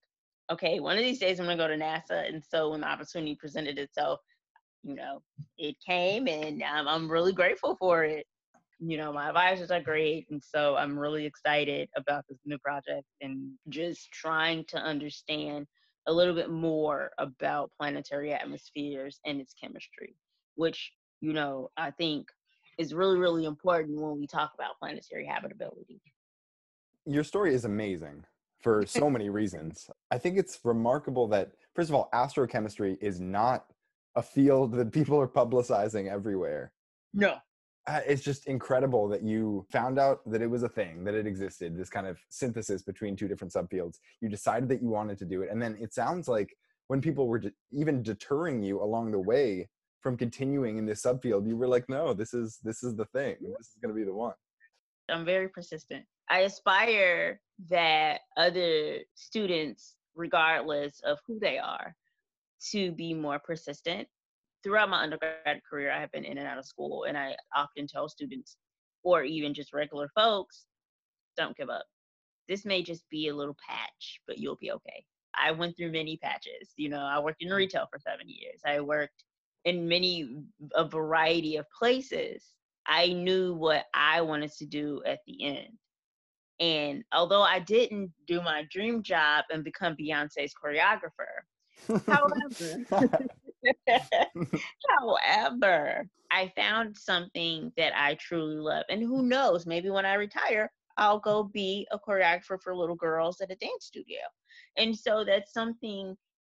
okay, 0.50 0.80
one 0.80 0.98
of 0.98 1.04
these 1.04 1.18
days 1.18 1.38
I'm 1.38 1.46
gonna 1.46 1.56
go 1.56 1.68
to 1.68 1.76
NASA. 1.76 2.28
And 2.28 2.42
so 2.42 2.70
when 2.70 2.80
the 2.80 2.88
opportunity 2.88 3.36
presented 3.36 3.78
itself, 3.78 4.20
you 4.82 4.94
know, 4.94 5.22
it 5.58 5.76
came 5.86 6.26
and 6.26 6.62
um, 6.62 6.88
I'm 6.88 7.10
really 7.10 7.32
grateful 7.32 7.76
for 7.76 8.04
it. 8.04 8.26
You 8.78 8.96
know, 8.96 9.12
my 9.12 9.28
advisors 9.28 9.70
are 9.70 9.80
great. 9.80 10.26
And 10.30 10.42
so 10.42 10.76
I'm 10.76 10.98
really 10.98 11.26
excited 11.26 11.88
about 11.96 12.24
this 12.28 12.38
new 12.46 12.58
project 12.58 13.04
and 13.20 13.52
just 13.68 14.10
trying 14.10 14.64
to 14.68 14.78
understand 14.78 15.66
a 16.06 16.12
little 16.12 16.34
bit 16.34 16.50
more 16.50 17.10
about 17.18 17.70
planetary 17.78 18.32
atmospheres 18.32 19.20
and 19.26 19.40
its 19.40 19.54
chemistry, 19.62 20.16
which, 20.54 20.92
you 21.20 21.34
know, 21.34 21.68
I 21.76 21.90
think 21.90 22.26
is 22.78 22.94
really, 22.94 23.18
really 23.18 23.44
important 23.44 24.00
when 24.00 24.18
we 24.18 24.26
talk 24.26 24.52
about 24.54 24.78
planetary 24.80 25.26
habitability. 25.26 26.00
Your 27.04 27.24
story 27.24 27.54
is 27.54 27.66
amazing 27.66 28.24
for 28.60 28.84
so 28.86 29.08
many 29.08 29.30
reasons. 29.30 29.88
I 30.10 30.18
think 30.18 30.38
it's 30.38 30.58
remarkable 30.64 31.26
that, 31.28 31.52
first 31.74 31.88
of 31.88 31.94
all, 31.94 32.08
astrochemistry 32.12 32.96
is 33.00 33.20
not 33.20 33.66
a 34.16 34.22
field 34.22 34.72
that 34.72 34.92
people 34.92 35.18
are 35.20 35.28
publicizing 35.28 36.10
everywhere. 36.10 36.72
No. 37.14 37.36
Uh, 37.86 38.00
It's 38.06 38.22
just 38.22 38.46
incredible 38.46 39.08
that 39.08 39.22
you 39.22 39.64
found 39.70 39.98
out 39.98 40.20
that 40.30 40.42
it 40.42 40.46
was 40.46 40.62
a 40.62 40.68
thing, 40.68 41.04
that 41.04 41.14
it 41.14 41.26
existed, 41.26 41.76
this 41.76 41.88
kind 41.88 42.06
of 42.06 42.18
synthesis 42.28 42.82
between 42.82 43.16
two 43.16 43.28
different 43.28 43.52
subfields. 43.52 43.98
You 44.20 44.28
decided 44.28 44.68
that 44.68 44.82
you 44.82 44.88
wanted 44.88 45.18
to 45.18 45.24
do 45.24 45.42
it. 45.42 45.50
And 45.50 45.60
then 45.60 45.76
it 45.80 45.94
sounds 45.94 46.28
like 46.28 46.54
when 46.88 47.00
people 47.00 47.26
were 47.28 47.38
de- 47.38 47.52
even 47.70 48.02
deterring 48.02 48.62
you 48.62 48.82
along 48.82 49.12
the 49.12 49.18
way 49.18 49.68
from 50.00 50.16
continuing 50.16 50.76
in 50.76 50.86
this 50.86 51.02
subfield, 51.02 51.46
you 51.46 51.56
were 51.56 51.68
like, 51.68 51.88
no, 51.88 52.12
this 52.12 52.34
is 52.34 52.58
this 52.62 52.82
is 52.82 52.96
the 52.96 53.04
thing. 53.06 53.36
This 53.40 53.68
is 53.68 53.76
going 53.80 53.94
to 53.94 53.98
be 53.98 54.04
the 54.04 54.14
one. 54.14 54.34
I'm 55.08 55.24
very 55.24 55.48
persistent. 55.48 56.04
I 56.30 56.40
aspire 56.40 57.40
that 57.68 58.20
other 58.36 59.00
students, 59.14 59.96
regardless 60.14 61.00
of 61.00 61.18
who 61.26 61.40
they 61.40 61.58
are, 61.58 61.94
to 62.70 62.92
be 62.92 63.12
more 63.12 63.38
persistent. 63.38 64.06
Throughout 64.62 64.90
my 64.90 65.02
undergrad 65.02 65.60
career, 65.68 65.90
I 65.90 65.98
have 66.00 66.12
been 66.12 66.24
in 66.24 66.38
and 66.38 66.46
out 66.46 66.58
of 66.58 66.66
school, 66.66 67.04
and 67.04 67.18
I 67.18 67.34
often 67.56 67.86
tell 67.86 68.08
students, 68.08 68.56
or 69.02 69.24
even 69.24 69.54
just 69.54 69.72
regular 69.72 70.08
folks, 70.14 70.66
don't 71.36 71.56
give 71.56 71.70
up. 71.70 71.84
This 72.48 72.64
may 72.64 72.82
just 72.82 73.08
be 73.10 73.28
a 73.28 73.34
little 73.34 73.56
patch, 73.66 74.20
but 74.26 74.38
you'll 74.38 74.56
be 74.56 74.72
okay. 74.72 75.04
I 75.34 75.50
went 75.52 75.76
through 75.76 75.92
many 75.92 76.16
patches. 76.16 76.72
You 76.76 76.90
know, 76.90 77.00
I 77.00 77.18
worked 77.18 77.42
in 77.42 77.50
retail 77.50 77.86
for 77.90 77.98
seven 77.98 78.28
years. 78.28 78.60
I 78.64 78.80
worked 78.80 79.24
in 79.64 79.88
many, 79.88 80.44
a 80.74 80.84
variety 80.84 81.56
of 81.56 81.66
places. 81.76 82.44
I 82.86 83.08
knew 83.08 83.54
what 83.54 83.86
I 83.94 84.20
wanted 84.20 84.52
to 84.52 84.66
do 84.66 85.02
at 85.06 85.20
the 85.26 85.44
end. 85.44 85.79
And 86.60 87.02
although 87.12 87.42
I 87.42 87.58
didn't 87.58 88.12
do 88.26 88.42
my 88.42 88.64
dream 88.70 89.02
job 89.02 89.44
and 89.50 89.64
become 89.64 89.96
Beyonce's 89.96 90.52
choreographer, 90.54 91.40
however, 92.06 92.84
however, 94.98 96.06
I 96.30 96.52
found 96.54 96.96
something 96.96 97.72
that 97.76 97.98
I 97.98 98.14
truly 98.16 98.56
love. 98.56 98.84
And 98.90 99.02
who 99.02 99.22
knows, 99.22 99.66
maybe 99.66 99.90
when 99.90 100.04
I 100.04 100.14
retire, 100.14 100.70
I'll 100.96 101.18
go 101.18 101.42
be 101.42 101.88
a 101.90 101.98
choreographer 101.98 102.60
for 102.62 102.76
little 102.76 102.94
girls 102.94 103.40
at 103.40 103.50
a 103.50 103.56
dance 103.56 103.86
studio. 103.86 104.20
And 104.76 104.96
so 104.96 105.24
that's 105.24 105.54
something 105.54 106.14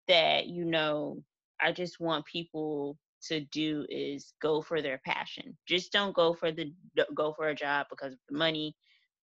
that, 0.07 0.47
you 0.47 0.65
know, 0.65 1.21
I 1.61 1.71
just 1.71 1.99
want 1.99 2.25
people 2.25 2.97
to 3.27 3.41
do 3.51 3.85
is 3.89 4.33
go 4.41 4.61
for 4.61 4.81
their 4.81 4.99
passion. 5.05 5.55
Just 5.67 5.91
don't 5.91 6.15
go 6.15 6.33
for 6.33 6.51
the 6.51 6.73
go 7.13 7.33
for 7.33 7.49
a 7.49 7.55
job 7.55 7.85
because 7.89 8.13
of 8.13 8.19
the 8.29 8.37
money. 8.37 8.75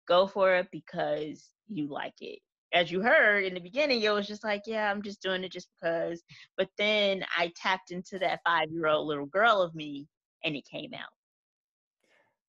Go 0.08 0.26
for 0.26 0.54
it 0.56 0.68
because 0.72 1.50
you 1.68 1.86
like 1.88 2.14
it. 2.20 2.38
As 2.72 2.90
you 2.90 3.00
heard 3.00 3.44
in 3.44 3.54
the 3.54 3.60
beginning, 3.60 4.02
it 4.02 4.12
was 4.12 4.26
just 4.26 4.44
like, 4.44 4.62
yeah, 4.66 4.90
I'm 4.90 5.02
just 5.02 5.22
doing 5.22 5.44
it 5.44 5.52
just 5.52 5.68
because. 5.80 6.22
But 6.56 6.68
then 6.78 7.24
I 7.36 7.52
tapped 7.56 7.90
into 7.90 8.18
that 8.18 8.40
five 8.44 8.70
year 8.70 8.86
old 8.86 9.06
little 9.06 9.26
girl 9.26 9.62
of 9.62 9.74
me 9.74 10.06
and 10.44 10.56
it 10.56 10.64
came 10.70 10.92
out. 10.94 11.10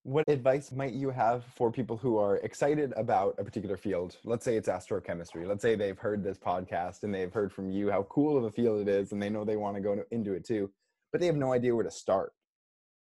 What 0.03 0.23
advice 0.29 0.71
might 0.71 0.93
you 0.93 1.09
have 1.09 1.43
for 1.55 1.71
people 1.71 1.97
who 1.97 2.17
are 2.17 2.37
excited 2.37 2.93
about 2.95 3.35
a 3.37 3.43
particular 3.43 3.77
field? 3.77 4.15
Let's 4.23 4.45
say 4.45 4.55
it's 4.55 4.69
astrochemistry. 4.69 5.45
Let's 5.45 5.61
say 5.61 5.75
they've 5.75 5.97
heard 5.97 6.23
this 6.23 6.37
podcast 6.37 7.03
and 7.03 7.13
they've 7.13 7.31
heard 7.31 7.51
from 7.51 7.69
you 7.69 7.91
how 7.91 8.03
cool 8.03 8.37
of 8.37 8.45
a 8.45 8.51
field 8.51 8.81
it 8.81 8.87
is 8.87 9.11
and 9.11 9.21
they 9.21 9.29
know 9.29 9.43
they 9.43 9.57
want 9.57 9.75
to 9.75 9.81
go 9.81 10.01
into 10.11 10.33
it 10.33 10.45
too, 10.45 10.71
but 11.11 11.19
they 11.19 11.27
have 11.27 11.35
no 11.35 11.53
idea 11.53 11.75
where 11.75 11.83
to 11.83 11.91
start 11.91 12.31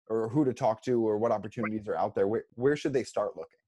or 0.10 0.30
who 0.30 0.44
to 0.44 0.54
talk 0.54 0.82
to 0.84 1.08
or 1.08 1.20
what 1.20 1.32
opportunities 1.32 1.88
are 1.88 1.96
out 1.96 2.16
there. 2.16 2.28
Where, 2.28 2.46
where 2.56 2.76
should 2.76 2.94
they 2.94 3.04
start 3.04 3.38
looking? 3.38 3.59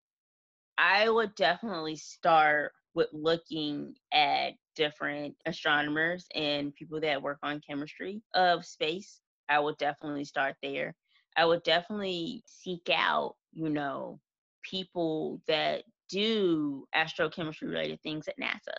I 0.77 1.10
would 1.10 1.36
definitely 1.36 1.95
start 1.95 2.73
with 2.93 3.10
looking 3.13 3.95
at 4.12 4.53
different 4.75 5.36
astronomers 5.45 6.27
and 6.36 6.73
people 6.75 6.99
that 7.01 7.21
work 7.21 7.39
on 7.43 7.62
chemistry 7.62 8.21
of 8.34 8.65
space. 8.65 9.21
I 9.49 9.60
would 9.60 9.77
definitely 9.77 10.25
start 10.25 10.55
there. 10.62 10.95
I 11.38 11.45
would 11.45 11.63
definitely 11.63 12.43
seek 12.47 12.89
out, 12.91 13.36
you 13.53 13.69
know, 13.69 14.19
people 14.63 15.41
that 15.47 15.84
do 16.10 16.88
astrochemistry 16.95 17.69
related 17.69 18.01
things 18.01 18.27
at 18.27 18.38
NASA. 18.39 18.75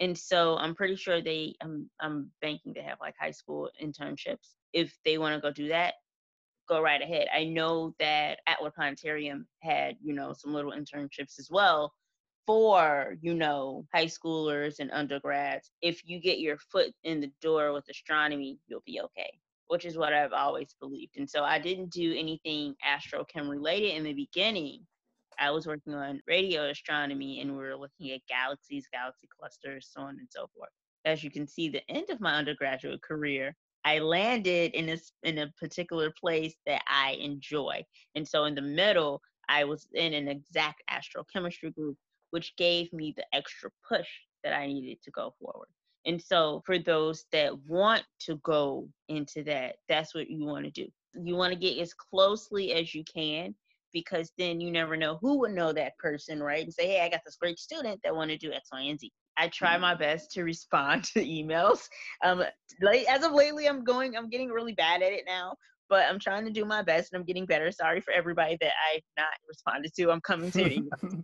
And 0.00 0.18
so 0.18 0.56
I'm 0.56 0.74
pretty 0.74 0.96
sure 0.96 1.22
they 1.22 1.54
I'm 1.62 1.88
I'm 2.00 2.32
banking 2.40 2.74
to 2.74 2.82
have 2.82 2.98
like 3.00 3.14
high 3.18 3.30
school 3.30 3.70
internships. 3.80 4.54
If 4.72 4.98
they 5.04 5.18
want 5.18 5.36
to 5.36 5.40
go 5.40 5.52
do 5.52 5.68
that, 5.68 5.94
go 6.68 6.80
right 6.80 7.00
ahead. 7.00 7.28
I 7.34 7.44
know 7.44 7.94
that 7.98 8.40
Atwood 8.46 8.74
Planetarium 8.74 9.46
had, 9.60 9.96
you 10.02 10.14
know, 10.14 10.32
some 10.32 10.52
little 10.54 10.72
internships 10.72 11.38
as 11.38 11.48
well 11.50 11.92
for, 12.46 13.16
you 13.20 13.34
know, 13.34 13.86
high 13.94 14.06
schoolers 14.06 14.78
and 14.78 14.90
undergrads. 14.90 15.70
If 15.82 16.02
you 16.04 16.20
get 16.20 16.40
your 16.40 16.58
foot 16.58 16.92
in 17.02 17.20
the 17.20 17.32
door 17.40 17.72
with 17.72 17.88
astronomy, 17.88 18.58
you'll 18.66 18.82
be 18.86 19.00
okay, 19.00 19.38
which 19.68 19.84
is 19.84 19.96
what 19.96 20.12
I've 20.12 20.32
always 20.32 20.74
believed. 20.80 21.16
And 21.16 21.28
so 21.28 21.42
I 21.42 21.58
didn't 21.58 21.90
do 21.90 22.14
anything 22.16 22.74
astrochem 22.86 23.48
related 23.48 23.96
in 23.96 24.04
the 24.04 24.12
beginning. 24.12 24.80
I 25.38 25.50
was 25.50 25.66
working 25.66 25.94
on 25.94 26.20
radio 26.28 26.68
astronomy 26.70 27.40
and 27.40 27.52
we 27.52 27.58
were 27.58 27.76
looking 27.76 28.12
at 28.12 28.20
galaxies, 28.28 28.86
galaxy 28.92 29.28
clusters, 29.38 29.88
so 29.92 30.02
on 30.02 30.18
and 30.18 30.28
so 30.30 30.48
forth. 30.56 30.70
As 31.04 31.24
you 31.24 31.30
can 31.30 31.46
see, 31.46 31.68
the 31.68 31.82
end 31.90 32.08
of 32.10 32.20
my 32.20 32.34
undergraduate 32.34 33.02
career, 33.02 33.54
I 33.84 33.98
landed 34.00 34.74
in 34.74 34.88
a 34.88 34.92
s- 34.92 35.12
in 35.22 35.38
a 35.38 35.52
particular 35.58 36.10
place 36.18 36.56
that 36.66 36.82
I 36.88 37.12
enjoy. 37.20 37.84
And 38.14 38.26
so 38.26 38.44
in 38.44 38.54
the 38.54 38.62
middle, 38.62 39.22
I 39.48 39.64
was 39.64 39.86
in 39.94 40.14
an 40.14 40.28
exact 40.28 40.82
astrochemistry 40.90 41.74
group, 41.74 41.96
which 42.30 42.56
gave 42.56 42.92
me 42.92 43.12
the 43.16 43.26
extra 43.34 43.70
push 43.88 44.08
that 44.42 44.52
I 44.54 44.66
needed 44.66 45.02
to 45.02 45.10
go 45.10 45.34
forward. 45.40 45.68
And 46.06 46.20
so 46.22 46.62
for 46.66 46.78
those 46.78 47.24
that 47.32 47.58
want 47.66 48.04
to 48.20 48.36
go 48.38 48.88
into 49.08 49.42
that, 49.44 49.76
that's 49.88 50.14
what 50.14 50.28
you 50.30 50.44
want 50.44 50.64
to 50.66 50.70
do. 50.70 50.88
You 51.14 51.36
want 51.36 51.52
to 51.52 51.58
get 51.58 51.78
as 51.78 51.94
closely 51.94 52.72
as 52.74 52.94
you 52.94 53.04
can 53.04 53.54
because 53.92 54.32
then 54.36 54.60
you 54.60 54.70
never 54.70 54.96
know 54.96 55.18
who 55.20 55.38
would 55.40 55.52
know 55.52 55.72
that 55.72 55.96
person, 55.98 56.42
right? 56.42 56.64
And 56.64 56.74
say, 56.74 56.88
hey, 56.88 57.00
I 57.02 57.08
got 57.08 57.20
this 57.24 57.36
great 57.36 57.58
student 57.58 58.00
that 58.02 58.14
want 58.14 58.30
to 58.30 58.36
do 58.36 58.52
X, 58.52 58.68
Y, 58.72 58.82
and 58.82 58.98
Z. 59.00 59.12
I 59.36 59.48
try 59.48 59.78
my 59.78 59.94
best 59.94 60.32
to 60.32 60.44
respond 60.44 61.04
to 61.14 61.24
emails. 61.24 61.88
Um, 62.22 62.42
late 62.80 63.06
as 63.08 63.24
of 63.24 63.32
lately, 63.32 63.68
I'm 63.68 63.84
going, 63.84 64.16
I'm 64.16 64.30
getting 64.30 64.48
really 64.48 64.72
bad 64.72 65.02
at 65.02 65.12
it 65.12 65.24
now, 65.26 65.56
but 65.88 66.06
I'm 66.08 66.18
trying 66.18 66.44
to 66.44 66.50
do 66.50 66.64
my 66.64 66.82
best 66.82 67.12
and 67.12 67.20
I'm 67.20 67.26
getting 67.26 67.46
better. 67.46 67.70
Sorry 67.70 68.00
for 68.00 68.12
everybody 68.12 68.56
that 68.60 68.72
I've 68.92 69.02
not 69.16 69.28
responded 69.48 69.92
to. 69.94 70.10
I'm 70.10 70.20
coming 70.20 70.50
to 70.52 70.74
you. 70.74 70.90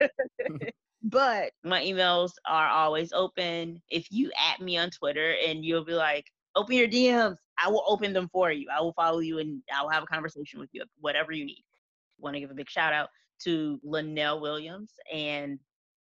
but 1.03 1.53
my 1.65 1.83
emails 1.83 2.33
are 2.47 2.69
always 2.69 3.13
open. 3.13 3.81
If 3.91 4.07
you 4.11 4.31
at 4.39 4.61
me 4.61 4.77
on 4.77 4.91
Twitter 4.91 5.35
and 5.47 5.65
you'll 5.65 5.85
be 5.85 5.95
like, 5.95 6.27
open 6.57 6.77
your 6.77 6.89
DMs, 6.89 7.37
I 7.63 7.69
will 7.69 7.85
open 7.87 8.13
them 8.13 8.29
for 8.33 8.51
you. 8.51 8.67
I 8.75 8.81
will 8.81 8.93
follow 8.95 9.21
you 9.21 9.39
and 9.39 9.63
I 9.75 9.83
will 9.83 9.91
have 9.91 10.03
a 10.03 10.07
conversation 10.07 10.61
with 10.61 10.71
you, 10.73 10.85
whatever 11.01 11.33
you 11.33 11.45
need. 11.45 11.65
Want 12.19 12.35
to 12.35 12.41
give 12.41 12.51
a 12.51 12.55
big 12.55 12.69
shout 12.69 12.93
out 12.93 13.09
to 13.45 13.81
Linnell 13.83 14.41
Williams 14.41 14.93
and 15.13 15.59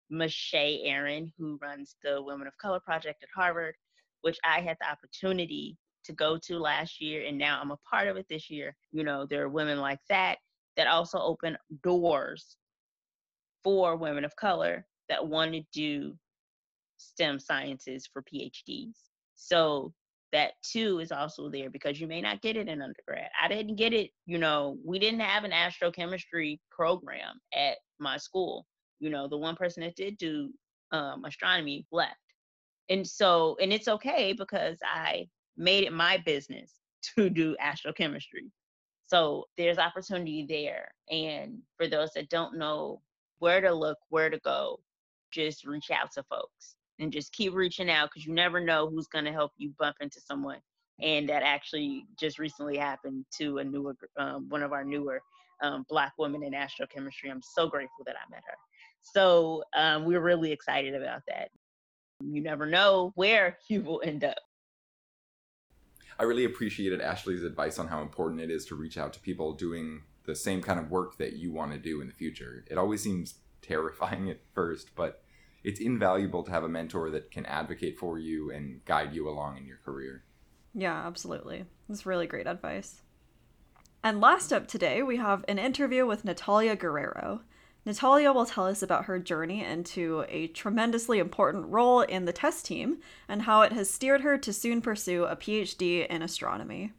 Mache 0.09 0.79
Aaron, 0.83 1.31
who 1.37 1.57
runs 1.61 1.95
the 2.03 2.21
Women 2.21 2.47
of 2.47 2.57
Color 2.57 2.79
Project 2.79 3.23
at 3.23 3.29
Harvard, 3.35 3.75
which 4.21 4.37
I 4.43 4.61
had 4.61 4.77
the 4.79 4.89
opportunity 4.89 5.77
to 6.05 6.13
go 6.13 6.37
to 6.37 6.57
last 6.57 7.01
year, 7.01 7.25
and 7.27 7.37
now 7.37 7.59
I'm 7.61 7.71
a 7.71 7.77
part 7.89 8.07
of 8.07 8.17
it 8.17 8.25
this 8.29 8.49
year. 8.49 8.75
You 8.91 9.03
know, 9.03 9.25
there 9.25 9.43
are 9.43 9.49
women 9.49 9.79
like 9.79 9.99
that 10.09 10.37
that 10.77 10.87
also 10.87 11.19
open 11.19 11.57
doors 11.83 12.57
for 13.63 13.95
women 13.95 14.23
of 14.23 14.35
color 14.35 14.85
that 15.09 15.27
want 15.27 15.53
to 15.53 15.61
do 15.73 16.15
STEM 16.97 17.39
sciences 17.39 18.07
for 18.11 18.23
PhDs. 18.23 18.95
So 19.35 19.93
that 20.31 20.51
too 20.63 20.99
is 20.99 21.11
also 21.11 21.49
there 21.49 21.69
because 21.69 21.99
you 21.99 22.07
may 22.07 22.21
not 22.21 22.41
get 22.41 22.55
it 22.55 22.67
in 22.67 22.81
undergrad. 22.81 23.29
I 23.41 23.47
didn't 23.47 23.75
get 23.75 23.93
it, 23.93 24.11
you 24.25 24.37
know, 24.37 24.77
we 24.85 24.99
didn't 24.99 25.21
have 25.21 25.43
an 25.43 25.51
astrochemistry 25.51 26.59
program 26.71 27.39
at 27.53 27.77
my 27.99 28.17
school. 28.17 28.65
You 28.99 29.09
know, 29.09 29.27
the 29.27 29.37
one 29.37 29.55
person 29.55 29.83
that 29.83 29.95
did 29.95 30.17
do 30.17 30.51
um, 30.91 31.25
astronomy 31.25 31.85
left. 31.91 32.15
And 32.89 33.05
so, 33.07 33.55
and 33.61 33.71
it's 33.71 33.87
okay 33.87 34.33
because 34.33 34.77
I 34.83 35.27
made 35.57 35.83
it 35.83 35.93
my 35.93 36.17
business 36.17 36.73
to 37.15 37.29
do 37.29 37.55
astrochemistry. 37.61 38.49
So 39.05 39.45
there's 39.57 39.77
opportunity 39.77 40.45
there. 40.47 40.91
And 41.09 41.59
for 41.77 41.87
those 41.87 42.11
that 42.15 42.29
don't 42.29 42.57
know 42.57 43.01
where 43.39 43.61
to 43.61 43.73
look, 43.73 43.97
where 44.09 44.29
to 44.29 44.39
go, 44.39 44.79
just 45.31 45.65
reach 45.65 45.91
out 45.91 46.11
to 46.13 46.23
folks 46.23 46.75
and 46.99 47.11
just 47.11 47.31
keep 47.31 47.53
reaching 47.53 47.89
out 47.89 48.09
because 48.09 48.25
you 48.25 48.33
never 48.33 48.59
know 48.59 48.89
who's 48.89 49.07
going 49.07 49.25
to 49.25 49.31
help 49.31 49.51
you 49.57 49.71
bump 49.79 49.95
into 50.01 50.19
someone. 50.19 50.59
And 51.01 51.29
that 51.29 51.43
actually 51.43 52.05
just 52.19 52.39
recently 52.39 52.77
happened 52.77 53.25
to 53.37 53.59
a 53.59 53.63
newer, 53.63 53.95
um, 54.17 54.47
one 54.49 54.63
of 54.63 54.73
our 54.73 54.83
newer 54.83 55.21
um, 55.61 55.85
Black 55.89 56.13
women 56.17 56.43
in 56.43 56.53
astrochemistry. 56.53 57.31
I'm 57.31 57.41
so 57.41 57.67
grateful 57.67 58.03
that 58.05 58.15
I 58.15 58.29
met 58.29 58.43
her. 58.45 58.55
So 59.01 59.63
um, 59.75 60.05
we're 60.05 60.21
really 60.21 60.51
excited 60.51 60.95
about 60.95 61.21
that. 61.27 61.49
You 62.21 62.41
never 62.41 62.65
know 62.65 63.11
where 63.15 63.57
you 63.69 63.81
will 63.81 64.01
end 64.03 64.23
up. 64.23 64.37
I 66.19 66.23
really 66.23 66.43
appreciated 66.43 66.99
Ashley's 66.99 67.43
advice 67.43 67.79
on 67.79 67.87
how 67.87 68.01
important 68.01 68.41
it 68.41 68.51
is 68.51 68.65
to 68.65 68.75
reach 68.75 68.97
out 68.97 69.13
to 69.13 69.19
people 69.21 69.53
doing 69.53 70.01
the 70.25 70.35
same 70.35 70.61
kind 70.61 70.79
of 70.79 70.91
work 70.91 71.17
that 71.17 71.33
you 71.33 71.53
want 71.53 71.71
to 71.71 71.77
do 71.77 72.01
in 72.01 72.07
the 72.07 72.13
future. 72.13 72.65
It 72.69 72.77
always 72.77 73.01
seems 73.01 73.35
terrifying 73.61 74.29
at 74.29 74.41
first, 74.53 74.95
but 74.95 75.23
it's 75.63 75.79
invaluable 75.79 76.43
to 76.43 76.51
have 76.51 76.63
a 76.63 76.69
mentor 76.69 77.09
that 77.11 77.31
can 77.31 77.45
advocate 77.45 77.97
for 77.97 78.19
you 78.19 78.51
and 78.51 78.83
guide 78.85 79.13
you 79.13 79.29
along 79.29 79.57
in 79.57 79.65
your 79.65 79.77
career. 79.77 80.23
Yeah, 80.73 81.05
absolutely. 81.05 81.65
That's 81.87 82.05
really 82.05 82.27
great 82.27 82.47
advice. 82.47 83.01
And 84.03 84.21
last 84.21 84.53
up 84.53 84.67
today, 84.67 85.03
we 85.03 85.17
have 85.17 85.43
an 85.47 85.59
interview 85.59 86.05
with 86.05 86.23
Natalia 86.23 86.75
Guerrero. 86.75 87.41
Natalia 87.85 88.33
will 88.33 88.45
tell 88.45 88.65
us 88.65 88.83
about 88.83 89.05
her 89.05 89.19
journey 89.19 89.63
into 89.63 90.25
a 90.27 90.47
tremendously 90.47 91.19
important 91.19 91.67
role 91.67 92.01
in 92.01 92.25
the 92.25 92.33
TESS 92.33 92.61
team 92.61 92.99
and 93.27 93.43
how 93.43 93.61
it 93.61 93.71
has 93.71 93.89
steered 93.89 94.21
her 94.21 94.37
to 94.37 94.51
soon 94.51 94.81
pursue 94.81 95.23
a 95.23 95.35
PhD 95.35 96.05
in 96.07 96.21
astronomy. 96.21 96.91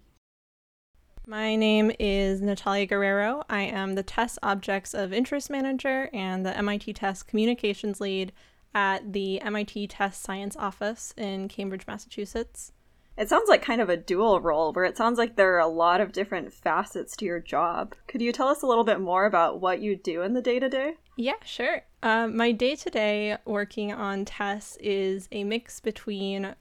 My 1.27 1.55
name 1.55 1.93
is 2.01 2.41
Natalia 2.41 2.87
Guerrero. 2.87 3.45
I 3.49 3.61
am 3.61 3.95
the 3.95 4.03
TESS 4.03 4.39
Objects 4.43 4.95
of 4.95 5.13
Interest 5.13 5.51
Manager 5.51 6.09
and 6.13 6.45
the 6.45 6.57
MIT 6.57 6.95
TESS 6.95 7.23
Communications 7.23 8.01
Lead 8.01 8.33
at 8.75 9.13
the 9.13 9.41
MIT 9.43 9.87
TESS 9.89 10.17
Science 10.17 10.57
Office 10.57 11.13
in 11.17 11.49
Cambridge, 11.49 11.87
Massachusetts. 11.87 12.73
It 13.17 13.29
sounds 13.29 13.49
like 13.49 13.63
kind 13.63 13.81
of 13.81 13.91
a 13.91 13.97
dual 13.97 14.41
role 14.41 14.73
where 14.73 14.85
it 14.85 14.97
sounds 14.97 15.19
like 15.19 15.37
there 15.37 15.55
are 15.55 15.61
a 15.61 15.67
lot 15.67 16.01
of 16.01 16.13
different 16.13 16.53
facets 16.53 17.15
to 17.17 17.25
your 17.25 17.41
job. 17.41 17.95
Could 18.07 18.23
you 18.23 18.33
tell 18.33 18.49
us 18.49 18.63
a 18.63 18.67
little 18.67 18.85
bit 18.85 19.01
more 19.01 19.27
about 19.27 19.61
what 19.61 19.81
you 19.81 19.95
do 19.97 20.23
in 20.23 20.33
the 20.33 20.41
day 20.41 20.59
to 20.59 20.69
day? 20.69 20.95
Yeah, 21.17 21.35
sure. 21.45 21.83
Uh, 22.03 22.29
my 22.29 22.53
day 22.53 22.77
to 22.77 22.89
day 22.89 23.37
working 23.45 23.93
on 23.93 24.25
TESS 24.25 24.79
is 24.81 25.29
a 25.33 25.45
mix 25.45 25.81
between 25.81 26.55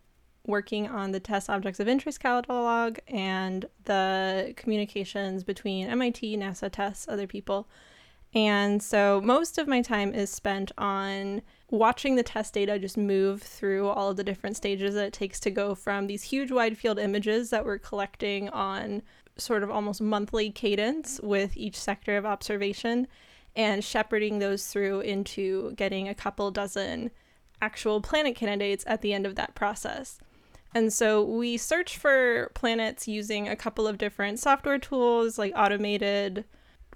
working 0.45 0.87
on 0.87 1.11
the 1.11 1.19
TESS 1.19 1.47
objects 1.47 1.79
of 1.79 1.87
interest 1.87 2.19
catalog 2.19 2.97
and 3.07 3.65
the 3.85 4.53
communications 4.57 5.43
between 5.43 5.87
MIT, 5.87 6.35
NASA, 6.37 6.69
TESS, 6.69 7.07
other 7.07 7.27
people. 7.27 7.69
And 8.33 8.81
so 8.83 9.21
most 9.21 9.57
of 9.57 9.67
my 9.67 9.81
time 9.81 10.13
is 10.13 10.29
spent 10.29 10.71
on 10.77 11.41
watching 11.71 12.15
the 12.15 12.23
TESS 12.23 12.51
data 12.51 12.77
just 12.77 12.97
move 12.97 13.41
through 13.41 13.87
all 13.87 14.09
of 14.09 14.17
the 14.17 14.23
different 14.23 14.55
stages 14.55 14.93
that 14.95 15.05
it 15.05 15.13
takes 15.13 15.39
to 15.41 15.51
go 15.51 15.73
from 15.73 16.07
these 16.07 16.23
huge 16.23 16.51
wide 16.51 16.77
field 16.77 16.99
images 16.99 17.49
that 17.49 17.65
we're 17.65 17.79
collecting 17.79 18.49
on 18.49 19.01
sort 19.37 19.63
of 19.63 19.71
almost 19.71 20.01
monthly 20.01 20.51
cadence 20.51 21.19
with 21.23 21.57
each 21.57 21.75
sector 21.75 22.17
of 22.17 22.25
observation 22.25 23.07
and 23.55 23.83
shepherding 23.83 24.39
those 24.39 24.67
through 24.67 24.99
into 25.01 25.71
getting 25.73 26.07
a 26.07 26.15
couple 26.15 26.51
dozen 26.51 27.09
actual 27.61 27.99
planet 27.99 28.35
candidates 28.35 28.83
at 28.87 29.01
the 29.01 29.13
end 29.13 29.25
of 29.25 29.35
that 29.35 29.55
process. 29.55 30.19
And 30.73 30.93
so 30.93 31.23
we 31.23 31.57
search 31.57 31.97
for 31.97 32.51
planets 32.53 33.07
using 33.07 33.47
a 33.47 33.55
couple 33.55 33.87
of 33.87 33.97
different 33.97 34.39
software 34.39 34.77
tools 34.77 35.39
like 35.39 35.53
automated 35.55 36.45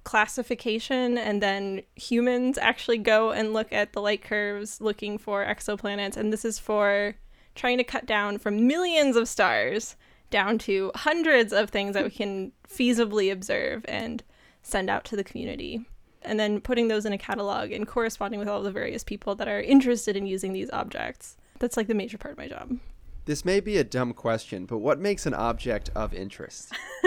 classification 0.04 1.18
and 1.18 1.42
then 1.42 1.82
humans 1.96 2.58
actually 2.58 2.98
go 2.98 3.32
and 3.32 3.54
look 3.54 3.72
at 3.72 3.94
the 3.94 4.02
light 4.02 4.22
curves 4.22 4.82
looking 4.82 5.18
for 5.18 5.46
exoplanets. 5.46 6.18
And 6.18 6.32
this 6.32 6.46
is 6.46 6.60
for 6.60 7.16
trying 7.56 7.78
to 7.78 7.84
cut 7.84 8.06
down 8.06 8.38
from 8.38 8.68
millions 8.68 9.16
of 9.16 9.28
stars 9.28 9.96
down 10.30 10.58
to 10.58 10.92
hundreds 10.96 11.54
of 11.54 11.70
things 11.70 11.94
that 11.94 12.04
we 12.04 12.10
can 12.10 12.52
feasibly 12.68 13.32
observe 13.32 13.86
and 13.88 14.24
send 14.64 14.90
out 14.90 15.06
to 15.06 15.16
the 15.16 15.24
community. 15.24 15.86
And 16.24 16.40
then 16.40 16.62
putting 16.62 16.88
those 16.88 17.06
in 17.06 17.14
a 17.14 17.18
catalog 17.18 17.72
and 17.72 17.88
corresponding 17.88 18.40
with 18.40 18.48
all 18.48 18.64
the 18.64 18.72
various 18.72 19.04
people 19.04 19.36
that 19.36 19.48
are 19.48 19.62
interested 19.62 20.16
in 20.16 20.26
using 20.26 20.54
these 20.54 20.72
objects. 20.72 21.38
That's 21.60 21.78
like 21.78 21.88
the 21.88 21.94
major 21.94 22.18
part 22.18 22.32
of 22.32 22.38
my 22.38 22.48
job 22.48 22.80
this 23.26 23.46
may 23.46 23.60
be 23.60 23.78
a 23.78 23.84
dumb 23.84 24.14
question, 24.14 24.66
but 24.66 24.80
what 24.80 25.00
makes 25.00 25.26
an 25.26 25.34
object 25.34 25.90
of 25.96 26.14
interest? 26.14 26.74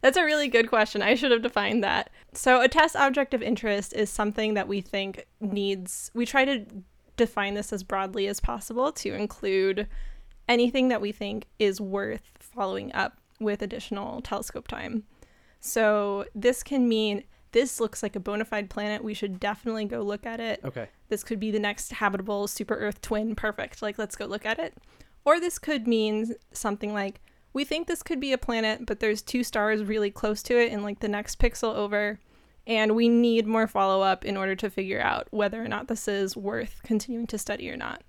That's 0.00 0.16
a 0.16 0.24
really 0.24 0.48
good 0.48 0.68
question. 0.68 1.02
I 1.02 1.14
should 1.14 1.30
have 1.30 1.42
defined 1.42 1.84
that. 1.84 2.10
So, 2.32 2.60
a 2.60 2.68
TESS 2.68 2.96
object 2.96 3.34
of 3.34 3.42
interest 3.42 3.92
is 3.92 4.08
something 4.10 4.54
that 4.54 4.68
we 4.68 4.80
think 4.80 5.26
needs, 5.40 6.10
we 6.14 6.24
try 6.24 6.44
to 6.44 6.64
define 7.16 7.54
this 7.54 7.72
as 7.72 7.82
broadly 7.82 8.26
as 8.26 8.40
possible 8.40 8.92
to 8.92 9.14
include 9.14 9.86
anything 10.48 10.88
that 10.88 11.00
we 11.00 11.12
think 11.12 11.46
is 11.58 11.80
worth 11.80 12.30
following 12.38 12.92
up 12.94 13.18
with 13.38 13.62
additional 13.62 14.22
telescope 14.22 14.68
time. 14.68 15.04
So, 15.60 16.24
this 16.34 16.62
can 16.62 16.88
mean 16.88 17.24
this 17.52 17.80
looks 17.80 18.02
like 18.02 18.16
a 18.16 18.20
bona 18.20 18.46
fide 18.46 18.70
planet. 18.70 19.04
We 19.04 19.12
should 19.12 19.38
definitely 19.38 19.84
go 19.84 20.00
look 20.00 20.24
at 20.24 20.40
it. 20.40 20.60
Okay. 20.64 20.88
This 21.08 21.22
could 21.22 21.38
be 21.38 21.50
the 21.50 21.60
next 21.60 21.92
habitable 21.92 22.48
super 22.48 22.74
Earth 22.74 23.02
twin. 23.02 23.34
Perfect. 23.34 23.82
Like, 23.82 23.98
let's 23.98 24.16
go 24.16 24.24
look 24.24 24.46
at 24.46 24.58
it. 24.58 24.74
Or 25.24 25.40
this 25.40 25.58
could 25.58 25.86
mean 25.86 26.34
something 26.52 26.92
like 26.92 27.20
we 27.52 27.64
think 27.64 27.86
this 27.86 28.02
could 28.02 28.20
be 28.20 28.32
a 28.32 28.38
planet, 28.38 28.86
but 28.86 29.00
there's 29.00 29.22
two 29.22 29.44
stars 29.44 29.84
really 29.84 30.10
close 30.10 30.42
to 30.44 30.58
it 30.58 30.72
in 30.72 30.82
like 30.82 31.00
the 31.00 31.08
next 31.08 31.38
pixel 31.38 31.74
over, 31.74 32.18
and 32.66 32.94
we 32.94 33.08
need 33.08 33.46
more 33.46 33.66
follow 33.66 34.02
up 34.02 34.24
in 34.24 34.36
order 34.36 34.56
to 34.56 34.70
figure 34.70 35.00
out 35.00 35.28
whether 35.30 35.62
or 35.62 35.68
not 35.68 35.88
this 35.88 36.08
is 36.08 36.36
worth 36.36 36.80
continuing 36.82 37.26
to 37.26 37.38
study 37.38 37.70
or 37.70 37.76
not. 37.76 38.02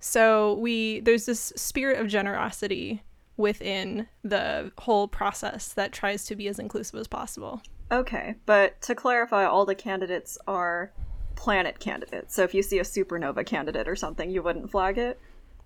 So 0.00 0.54
we 0.54 1.00
there's 1.00 1.26
this 1.26 1.52
spirit 1.56 2.00
of 2.00 2.08
generosity 2.08 3.02
within 3.36 4.08
the 4.24 4.72
whole 4.78 5.06
process 5.08 5.72
that 5.72 5.92
tries 5.92 6.24
to 6.26 6.34
be 6.34 6.48
as 6.48 6.58
inclusive 6.58 6.98
as 6.98 7.08
possible. 7.08 7.62
Okay, 7.90 8.34
but 8.46 8.80
to 8.82 8.94
clarify, 8.94 9.44
all 9.44 9.64
the 9.64 9.74
candidates 9.74 10.36
are 10.46 10.92
planet 11.36 11.78
candidates. 11.78 12.34
So 12.34 12.42
if 12.42 12.52
you 12.52 12.62
see 12.62 12.80
a 12.80 12.82
supernova 12.82 13.46
candidate 13.46 13.88
or 13.88 13.96
something, 13.96 14.28
you 14.30 14.42
wouldn't 14.42 14.70
flag 14.70 14.98
it? 14.98 15.20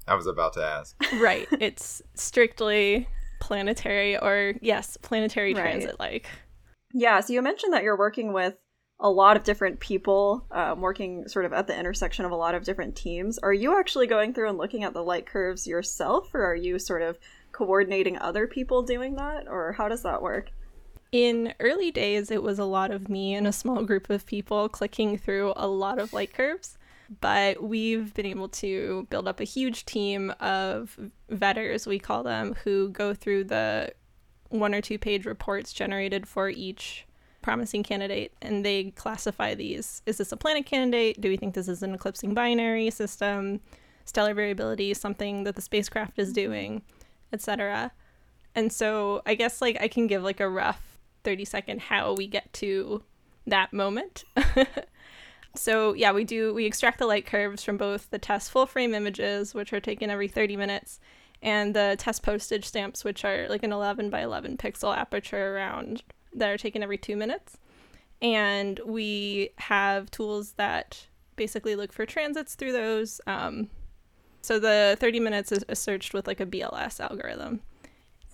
I 0.06 0.14
was 0.14 0.26
about 0.26 0.54
to 0.54 0.64
ask. 0.64 0.96
right. 1.20 1.46
It's 1.52 2.02
strictly 2.14 3.08
planetary 3.40 4.18
or, 4.18 4.54
yes, 4.60 4.96
planetary 5.02 5.54
right. 5.54 5.62
transit 5.62 5.98
like. 5.98 6.28
Yeah. 6.92 7.20
So 7.20 7.32
you 7.32 7.42
mentioned 7.42 7.72
that 7.72 7.82
you're 7.82 7.98
working 7.98 8.32
with 8.32 8.54
a 9.02 9.10
lot 9.10 9.36
of 9.36 9.42
different 9.42 9.80
people, 9.80 10.46
um, 10.52 10.80
working 10.80 11.26
sort 11.26 11.44
of 11.44 11.52
at 11.52 11.66
the 11.66 11.78
intersection 11.78 12.24
of 12.24 12.30
a 12.30 12.36
lot 12.36 12.54
of 12.54 12.62
different 12.62 12.94
teams. 12.94 13.38
Are 13.38 13.52
you 13.52 13.78
actually 13.78 14.06
going 14.06 14.32
through 14.32 14.48
and 14.48 14.58
looking 14.58 14.84
at 14.84 14.94
the 14.94 15.02
light 15.02 15.26
curves 15.26 15.66
yourself, 15.66 16.32
or 16.32 16.44
are 16.44 16.54
you 16.54 16.78
sort 16.78 17.02
of 17.02 17.18
coordinating 17.50 18.16
other 18.18 18.46
people 18.46 18.82
doing 18.82 19.16
that, 19.16 19.48
or 19.48 19.72
how 19.72 19.88
does 19.88 20.04
that 20.04 20.22
work? 20.22 20.50
In 21.10 21.52
early 21.58 21.90
days, 21.90 22.30
it 22.30 22.42
was 22.42 22.58
a 22.58 22.64
lot 22.64 22.90
of 22.90 23.08
me 23.08 23.34
and 23.34 23.46
a 23.46 23.52
small 23.52 23.82
group 23.84 24.08
of 24.08 24.24
people 24.24 24.68
clicking 24.68 25.18
through 25.18 25.52
a 25.56 25.66
lot 25.66 25.98
of 25.98 26.12
light 26.12 26.32
curves. 26.32 26.78
But 27.20 27.62
we've 27.62 28.14
been 28.14 28.26
able 28.26 28.48
to 28.48 29.06
build 29.10 29.28
up 29.28 29.40
a 29.40 29.44
huge 29.44 29.84
team 29.84 30.32
of 30.40 30.98
vetters, 31.30 31.86
we 31.86 31.98
call 31.98 32.22
them, 32.22 32.54
who 32.64 32.88
go 32.88 33.14
through 33.14 33.44
the 33.44 33.92
one 34.48 34.74
or 34.74 34.80
two 34.80 34.98
page 34.98 35.24
reports 35.24 35.72
generated 35.72 36.26
for 36.26 36.48
each 36.48 37.06
promising 37.40 37.82
candidate 37.82 38.32
and 38.40 38.64
they 38.64 38.90
classify 38.92 39.54
these. 39.54 40.02
Is 40.06 40.18
this 40.18 40.30
a 40.32 40.36
planet 40.36 40.66
candidate? 40.66 41.20
Do 41.20 41.28
we 41.28 41.36
think 41.36 41.54
this 41.54 41.68
is 41.68 41.82
an 41.82 41.94
eclipsing 41.94 42.34
binary 42.34 42.90
system? 42.90 43.60
Stellar 44.04 44.34
variability 44.34 44.94
something 44.94 45.44
that 45.44 45.56
the 45.56 45.62
spacecraft 45.62 46.18
is 46.18 46.32
doing 46.32 46.82
etc 47.32 47.92
and 48.54 48.72
so 48.72 49.22
i 49.26 49.34
guess 49.34 49.60
like 49.60 49.80
i 49.80 49.88
can 49.88 50.06
give 50.06 50.22
like 50.22 50.40
a 50.40 50.48
rough 50.48 50.98
30 51.24 51.44
second 51.44 51.80
how 51.80 52.14
we 52.14 52.26
get 52.26 52.52
to 52.52 53.02
that 53.46 53.72
moment 53.72 54.24
so 55.54 55.92
yeah 55.94 56.12
we 56.12 56.24
do 56.24 56.54
we 56.54 56.64
extract 56.64 56.98
the 56.98 57.06
light 57.06 57.26
curves 57.26 57.62
from 57.62 57.76
both 57.76 58.10
the 58.10 58.18
TESS 58.18 58.48
full 58.48 58.66
frame 58.66 58.94
images 58.94 59.54
which 59.54 59.72
are 59.72 59.80
taken 59.80 60.10
every 60.10 60.28
30 60.28 60.56
minutes 60.56 60.98
and 61.42 61.74
the 61.74 61.96
TESS 61.98 62.20
postage 62.20 62.64
stamps 62.64 63.04
which 63.04 63.24
are 63.24 63.48
like 63.48 63.62
an 63.62 63.72
11 63.72 64.10
by 64.10 64.20
11 64.20 64.56
pixel 64.56 64.96
aperture 64.96 65.56
around 65.56 66.02
that 66.34 66.48
are 66.48 66.58
taken 66.58 66.82
every 66.82 66.98
two 66.98 67.16
minutes. 67.16 67.58
And 68.20 68.80
we 68.86 69.50
have 69.58 70.10
tools 70.10 70.52
that 70.52 71.06
basically 71.34 71.74
look 71.74 71.92
for 71.92 72.06
transits 72.06 72.54
through 72.54 72.72
those 72.72 73.20
um, 73.26 73.68
so 74.42 74.58
the 74.58 74.96
30 75.00 75.20
minutes 75.20 75.52
is, 75.52 75.64
searched 75.78 76.14
with 76.14 76.26
like 76.26 76.40
a 76.40 76.46
bls 76.46 77.00
algorithm. 77.00 77.60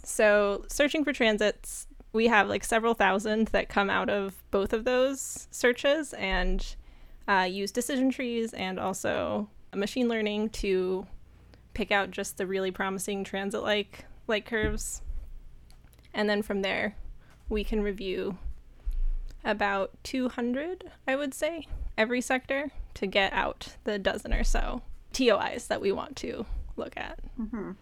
So 0.04 0.64
searching 0.68 1.04
for 1.04 1.12
transits 1.12 1.86
we 2.12 2.26
have 2.26 2.48
like 2.48 2.64
several 2.64 2.94
thousand 2.94 3.48
that 3.48 3.68
come 3.68 3.90
out 3.90 4.08
of 4.08 4.42
both 4.50 4.72
of 4.72 4.84
those 4.84 5.46
searches 5.50 6.14
and 6.14 6.76
uh, 7.28 7.46
use 7.48 7.70
decision 7.70 8.10
trees 8.10 8.54
and 8.54 8.80
also 8.80 9.48
machine 9.74 10.08
learning 10.08 10.48
to 10.48 11.06
pick 11.74 11.92
out 11.92 12.10
just 12.10 12.38
the 12.38 12.46
really 12.46 12.70
promising 12.70 13.22
transit 13.22 13.62
like 13.62 14.06
light 14.26 14.46
curves. 14.46 15.02
And 16.14 16.28
then 16.28 16.42
from 16.42 16.62
there, 16.62 16.96
we 17.48 17.62
can 17.64 17.82
review 17.82 18.38
about 19.44 19.92
200, 20.02 20.90
I 21.06 21.16
would 21.16 21.34
say, 21.34 21.66
every 21.96 22.20
sector 22.20 22.70
to 22.94 23.06
get 23.06 23.32
out 23.32 23.76
the 23.84 23.98
dozen 23.98 24.32
or 24.32 24.42
so 24.42 24.82
TOIs 25.12 25.68
that 25.68 25.80
we 25.80 25.92
want 25.92 26.16
to 26.16 26.46
look 26.76 26.96
at. 26.96 27.20
Mm-hmm. 27.38 27.72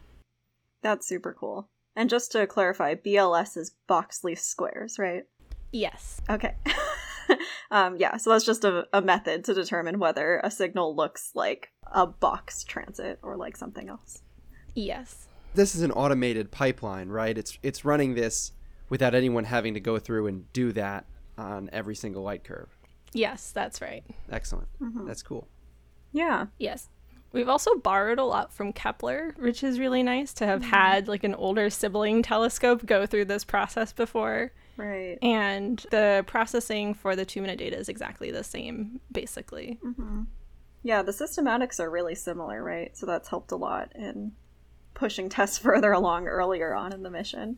That's 0.83 1.07
super 1.07 1.33
cool. 1.39 1.69
And 1.95 2.11
just 2.11 2.33
to 2.33 2.47
clarify, 2.47 2.95
BLS 2.95 3.57
is 3.57 3.73
box 3.87 4.23
least 4.23 4.51
squares, 4.51 4.99
right? 4.99 5.25
Yes. 5.73 6.21
Okay. 6.29 6.55
um, 7.71 7.97
yeah, 7.97 8.17
so 8.17 8.31
that's 8.31 8.45
just 8.45 8.65
a, 8.65 8.87
a 8.93 9.01
method 9.01 9.45
to 9.45 9.55
determine 9.55 9.99
whether 9.99 10.41
a 10.43 10.51
signal 10.51 10.95
looks 10.95 11.31
like 11.35 11.71
a 11.93 12.07
box 12.07 12.65
transit 12.65 13.19
or 13.23 13.37
like 13.37 13.57
something 13.57 13.89
else. 13.89 14.23
Yes. 14.75 15.29
This 15.55 15.75
is 15.75 15.83
an 15.83 15.93
automated 15.93 16.51
pipeline, 16.51 17.09
right? 17.09 17.37
It's 17.37 17.59
it's 17.63 17.85
running 17.85 18.15
this 18.15 18.53
without 18.89 19.15
anyone 19.15 19.45
having 19.45 19.75
to 19.75 19.81
go 19.81 19.99
through 19.99 20.27
and 20.27 20.53
do 20.53 20.73
that 20.73 21.07
on 21.39 21.71
every 21.73 21.95
single 21.95 22.23
light 22.23 22.45
curve. 22.45 22.69
Yes, 23.13 23.53
that's 23.53 23.81
right. 23.81 24.05
Excellent. 24.31 24.69
That's 25.07 25.23
cool. 25.23 25.49
Yeah. 26.13 26.47
Yes. 26.59 26.89
We've 27.33 27.49
also 27.49 27.75
borrowed 27.77 28.19
a 28.19 28.25
lot 28.25 28.53
from 28.53 28.73
Kepler, 28.73 29.35
which 29.39 29.63
is 29.63 29.79
really 29.79 30.03
nice 30.03 30.33
to 30.35 30.47
have 30.47 30.63
had 30.63 31.09
like 31.09 31.25
an 31.25 31.35
older 31.35 31.69
sibling 31.71 32.23
telescope 32.23 32.87
go 32.87 33.07
through 33.07 33.27
this 33.27 33.45
process 33.45 33.93
before. 33.93 34.53
Right. 34.77 35.19
And 35.23 35.85
the 35.91 36.25
processing 36.27 36.95
for 36.95 37.17
the 37.17 37.25
two 37.25 37.41
minute 37.41 37.59
data 37.59 37.79
is 37.79 37.89
exactly 37.89 38.31
the 38.31 38.45
same, 38.45 39.01
basically. 39.11 39.79
Mm-hmm. 39.85 40.23
Yeah, 40.83 41.03
the 41.03 41.13
systematics 41.13 41.81
are 41.81 41.91
really 41.91 42.15
similar, 42.15 42.63
right? 42.63 42.97
So 42.97 43.07
that's 43.07 43.29
helped 43.29 43.53
a 43.53 43.57
lot 43.57 43.93
in 43.95 44.33
pushing 44.95 45.29
TESS 45.31 45.59
further 45.59 45.93
along 45.93 46.29
earlier 46.29 46.75
on 46.75 46.93
in 46.93 47.03
the 47.03 47.11
mission. 47.11 47.57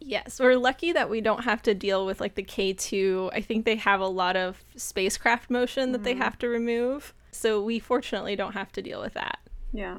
Yes, 0.00 0.38
we're 0.38 0.54
lucky 0.54 0.92
that 0.92 1.10
we 1.10 1.20
don't 1.20 1.42
have 1.42 1.62
to 1.62 1.74
deal 1.74 2.06
with 2.06 2.20
like 2.20 2.36
the 2.36 2.44
K2. 2.44 3.30
I 3.32 3.40
think 3.40 3.64
they 3.64 3.76
have 3.76 4.00
a 4.00 4.06
lot 4.06 4.36
of 4.36 4.62
spacecraft 4.76 5.50
motion 5.50 5.90
that 5.92 6.04
they 6.04 6.12
mm-hmm. 6.12 6.22
have 6.22 6.38
to 6.38 6.48
remove. 6.48 7.14
So 7.32 7.60
we 7.60 7.78
fortunately 7.78 8.36
don't 8.36 8.52
have 8.52 8.70
to 8.72 8.82
deal 8.82 9.00
with 9.00 9.14
that. 9.14 9.40
Yeah. 9.72 9.98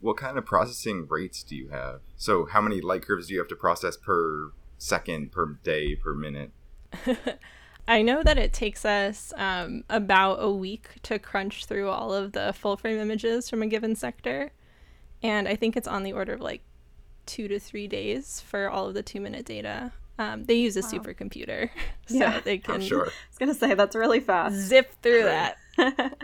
What 0.00 0.16
kind 0.16 0.38
of 0.38 0.46
processing 0.46 1.06
rates 1.08 1.42
do 1.42 1.56
you 1.56 1.68
have? 1.68 2.00
So, 2.16 2.46
how 2.46 2.60
many 2.60 2.80
light 2.80 3.02
curves 3.02 3.28
do 3.28 3.34
you 3.34 3.40
have 3.40 3.48
to 3.48 3.56
process 3.56 3.96
per 3.96 4.50
second, 4.82 5.32
per 5.32 5.46
day, 5.62 5.94
per 5.94 6.14
minute? 6.14 6.50
I 7.88 8.02
know 8.02 8.22
that 8.22 8.38
it 8.38 8.52
takes 8.52 8.84
us 8.84 9.32
um, 9.36 9.84
about 9.90 10.36
a 10.40 10.50
week 10.50 10.88
to 11.04 11.18
crunch 11.18 11.64
through 11.66 11.88
all 11.88 12.12
of 12.14 12.32
the 12.32 12.52
full 12.52 12.76
frame 12.76 12.98
images 12.98 13.50
from 13.50 13.62
a 13.62 13.66
given 13.66 13.96
sector. 13.96 14.52
And 15.22 15.48
I 15.48 15.56
think 15.56 15.76
it's 15.76 15.88
on 15.88 16.02
the 16.02 16.12
order 16.12 16.34
of 16.34 16.40
like 16.40 16.62
two 17.26 17.48
to 17.48 17.58
three 17.58 17.86
days 17.88 18.40
for 18.40 18.68
all 18.68 18.88
of 18.88 18.94
the 18.94 19.02
two 19.02 19.20
minute 19.20 19.44
data. 19.46 19.92
Um, 20.18 20.44
they 20.44 20.54
use 20.54 20.76
a 20.76 20.82
supercomputer, 20.82 21.70
so 22.06 22.16
Yeah. 22.16 22.40
they 22.40 22.58
can 22.58 22.76
I'm 22.76 22.80
sure. 22.82 23.02
I 23.06 23.10
was 23.30 23.38
gonna 23.38 23.54
say 23.54 23.74
that's 23.74 23.96
really 23.96 24.20
fast. 24.20 24.54
zip 24.54 24.92
through 25.02 25.22
that. 25.24 25.56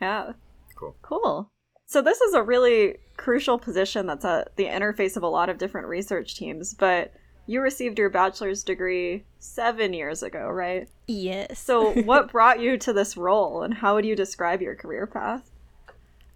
yeah. 0.00 0.32
Cool. 0.76 0.96
Cool. 1.02 1.50
So 1.86 2.00
this 2.00 2.20
is 2.20 2.32
a 2.34 2.42
really 2.42 2.96
crucial 3.16 3.58
position 3.58 4.06
that's 4.06 4.24
at 4.24 4.56
the 4.56 4.66
interface 4.66 5.16
of 5.16 5.22
a 5.22 5.28
lot 5.28 5.48
of 5.50 5.58
different 5.58 5.88
research 5.88 6.36
teams, 6.36 6.72
but 6.74 7.12
you 7.46 7.60
received 7.60 7.98
your 7.98 8.10
bachelor's 8.10 8.62
degree 8.62 9.24
seven 9.38 9.92
years 9.92 10.22
ago, 10.22 10.48
right? 10.48 10.88
Yes. 11.06 11.58
So 11.58 11.92
what 12.02 12.32
brought 12.32 12.60
you 12.60 12.78
to 12.78 12.92
this 12.92 13.16
role 13.16 13.62
and 13.62 13.74
how 13.74 13.94
would 13.94 14.04
you 14.04 14.16
describe 14.16 14.62
your 14.62 14.74
career 14.74 15.06
path? 15.06 15.50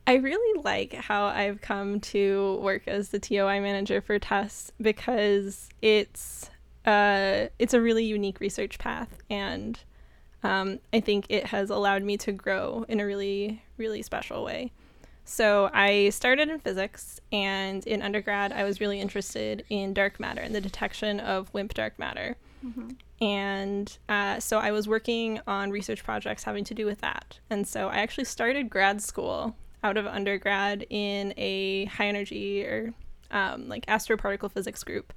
I 0.06 0.14
really 0.14 0.62
like 0.62 0.94
how 0.94 1.26
I've 1.26 1.61
come 1.61 2.00
to 2.00 2.59
work 2.62 2.88
as 2.88 3.11
the 3.11 3.18
TOI 3.18 3.61
manager 3.61 4.00
for 4.00 4.18
TESS 4.18 4.72
because 4.80 5.68
it's 5.82 6.48
uh, 6.86 7.48
it's 7.59 7.74
a 7.74 7.80
really 7.82 8.06
unique 8.06 8.40
research 8.40 8.78
path, 8.78 9.18
and 9.28 9.78
um, 10.42 10.78
I 10.94 11.00
think 11.00 11.26
it 11.28 11.44
has 11.48 11.68
allowed 11.68 12.04
me 12.04 12.16
to 12.18 12.32
grow 12.32 12.86
in 12.88 13.00
a 13.00 13.04
really 13.04 13.62
really 13.76 14.00
special 14.00 14.44
way. 14.44 14.72
So 15.29 15.68
I 15.74 16.09
started 16.09 16.49
in 16.49 16.59
physics, 16.59 17.20
and 17.31 17.87
in 17.87 18.01
undergrad, 18.01 18.51
I 18.51 18.64
was 18.64 18.81
really 18.81 18.99
interested 18.99 19.62
in 19.68 19.93
dark 19.93 20.18
matter 20.18 20.41
and 20.41 20.55
the 20.55 20.61
detection 20.61 21.20
of 21.20 21.53
WIMP 21.53 21.74
dark 21.74 21.99
matter. 21.99 22.37
And 23.20 23.99
uh, 24.09 24.41
so 24.41 24.59
I 24.59 24.70
was 24.70 24.89
working 24.89 25.39
on 25.47 25.70
research 25.70 26.03
projects 26.03 26.45
having 26.45 26.64
to 26.64 26.74
do 26.74 26.87
with 26.87 27.03
that. 27.03 27.39
And 27.51 27.68
so 27.68 27.89
I 27.89 27.99
actually 27.99 28.24
started 28.24 28.70
grad 28.70 29.03
school 29.03 29.55
out 29.85 29.99
of 29.99 30.07
undergrad 30.07 30.87
in 30.89 31.35
a 31.37 31.85
high 31.85 32.07
energy 32.07 32.64
or 32.64 32.95
um, 33.31 33.68
like 33.68 33.85
astroparticle 33.85 34.51
physics 34.51 34.83
group. 34.83 35.12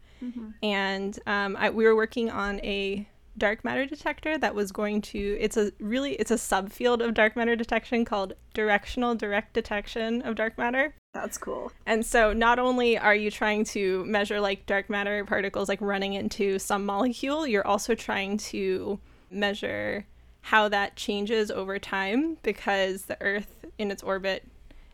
And 0.62 1.18
um, 1.26 1.56
I, 1.58 1.70
we 1.70 1.86
were 1.86 1.96
working 1.96 2.30
on 2.30 2.60
a 2.60 3.08
dark 3.38 3.64
matter 3.64 3.86
detector 3.86 4.38
that 4.38 4.54
was 4.54 4.72
going 4.72 5.02
to 5.02 5.38
it's 5.40 5.58
a 5.58 5.72
really 5.80 6.14
it's 6.14 6.32
a 6.32 6.36
subfield 6.36 7.04
of 7.04 7.14
dark 7.14 7.36
matter 7.36 7.56
detection 7.56 8.04
called 8.04 8.34
directional 8.54 9.16
direct 9.16 9.54
detection 9.54 10.22
of 10.24 10.36
dark 10.36 10.58
matter 10.58 10.94
That's 11.14 11.38
cool. 11.38 11.72
and 11.86 12.06
so 12.06 12.34
not 12.34 12.60
only 12.60 12.98
are 12.98 13.16
you 13.16 13.32
trying 13.32 13.64
to 13.66 14.04
measure 14.06 14.42
like 14.42 14.66
dark 14.66 14.90
matter 14.90 15.24
particles 15.26 15.70
like 15.70 15.82
running 15.82 16.14
into 16.14 16.60
some 16.60 16.86
molecule, 16.86 17.48
you're 17.48 17.66
also 17.66 17.96
trying 17.96 18.38
to 18.38 19.00
measure 19.30 20.06
how 20.42 20.68
that 20.70 20.96
changes 20.96 21.50
over 21.52 21.80
time 21.80 22.38
because 22.44 23.04
the 23.04 23.18
Earth 23.22 23.66
in 23.78 23.92
its 23.92 24.04
orbit 24.04 24.44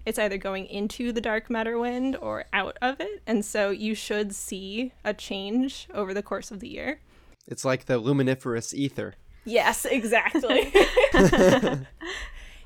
it's 0.06 0.20
either 0.20 0.38
going 0.38 0.68
into 0.68 1.12
the 1.12 1.20
dark 1.20 1.50
matter 1.50 1.78
wind 1.78 2.16
or 2.16 2.46
out 2.54 2.78
of 2.82 3.02
it. 3.02 3.22
And 3.28 3.44
so 3.44 3.72
you 3.72 3.94
should 3.94 4.34
see 4.34 4.94
a 5.04 5.14
change 5.14 5.90
over 5.94 6.14
the 6.14 6.24
course 6.24 6.50
of 6.50 6.62
the 6.62 6.70
year. 6.70 7.02
It's 7.48 7.66
like 7.66 7.86
the 7.86 7.98
luminiferous 7.98 8.74
ether. 8.74 9.16
Yes, 9.46 9.86
exactly. 9.86 10.74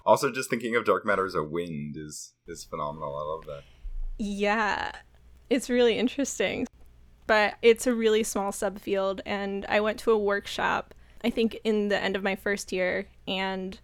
Also, 0.05 0.31
just 0.31 0.49
thinking 0.49 0.75
of 0.75 0.85
dark 0.85 1.05
matter 1.05 1.25
as 1.25 1.35
a 1.35 1.43
wind 1.43 1.95
is 1.97 2.33
is 2.47 2.63
phenomenal. 2.63 3.15
I 3.15 3.21
love 3.21 3.45
that. 3.45 3.63
Yeah, 4.17 4.91
it's 5.49 5.69
really 5.69 5.97
interesting. 5.97 6.67
But 7.27 7.55
it's 7.61 7.87
a 7.87 7.93
really 7.93 8.23
small 8.23 8.51
subfield, 8.51 9.21
and 9.25 9.65
I 9.69 9.79
went 9.79 9.99
to 9.99 10.11
a 10.11 10.17
workshop, 10.17 10.93
I 11.23 11.29
think 11.29 11.59
in 11.63 11.87
the 11.87 11.97
end 11.97 12.15
of 12.15 12.23
my 12.23 12.35
first 12.35 12.71
year, 12.71 13.07
and 13.27 13.79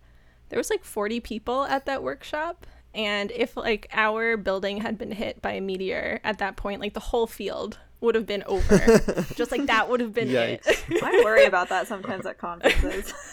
there 0.49 0.57
was 0.57 0.69
like 0.69 0.83
40 0.83 1.19
people 1.21 1.63
at 1.65 1.85
that 1.85 2.03
workshop. 2.03 2.65
And 2.93 3.31
if 3.31 3.55
like 3.55 3.87
our 3.93 4.37
building 4.37 4.81
had 4.81 4.97
been 4.97 5.11
hit 5.11 5.41
by 5.41 5.51
a 5.53 5.61
meteor 5.61 6.19
at 6.23 6.39
that 6.39 6.57
point, 6.57 6.81
like 6.81 6.93
the 6.93 6.99
whole 6.99 7.27
field 7.27 7.77
would 8.01 8.15
have 8.15 8.25
been 8.25 8.43
over. 8.45 8.77
Just 9.35 9.51
like 9.51 9.65
that 9.65 9.89
would 9.89 9.99
have 9.99 10.13
been 10.13 10.29
it. 10.29 10.61
I 11.03 11.21
worry 11.23 11.45
about 11.45 11.69
that 11.69 11.87
sometimes 11.87 12.25
at 12.25 12.37
conferences. 12.37 13.13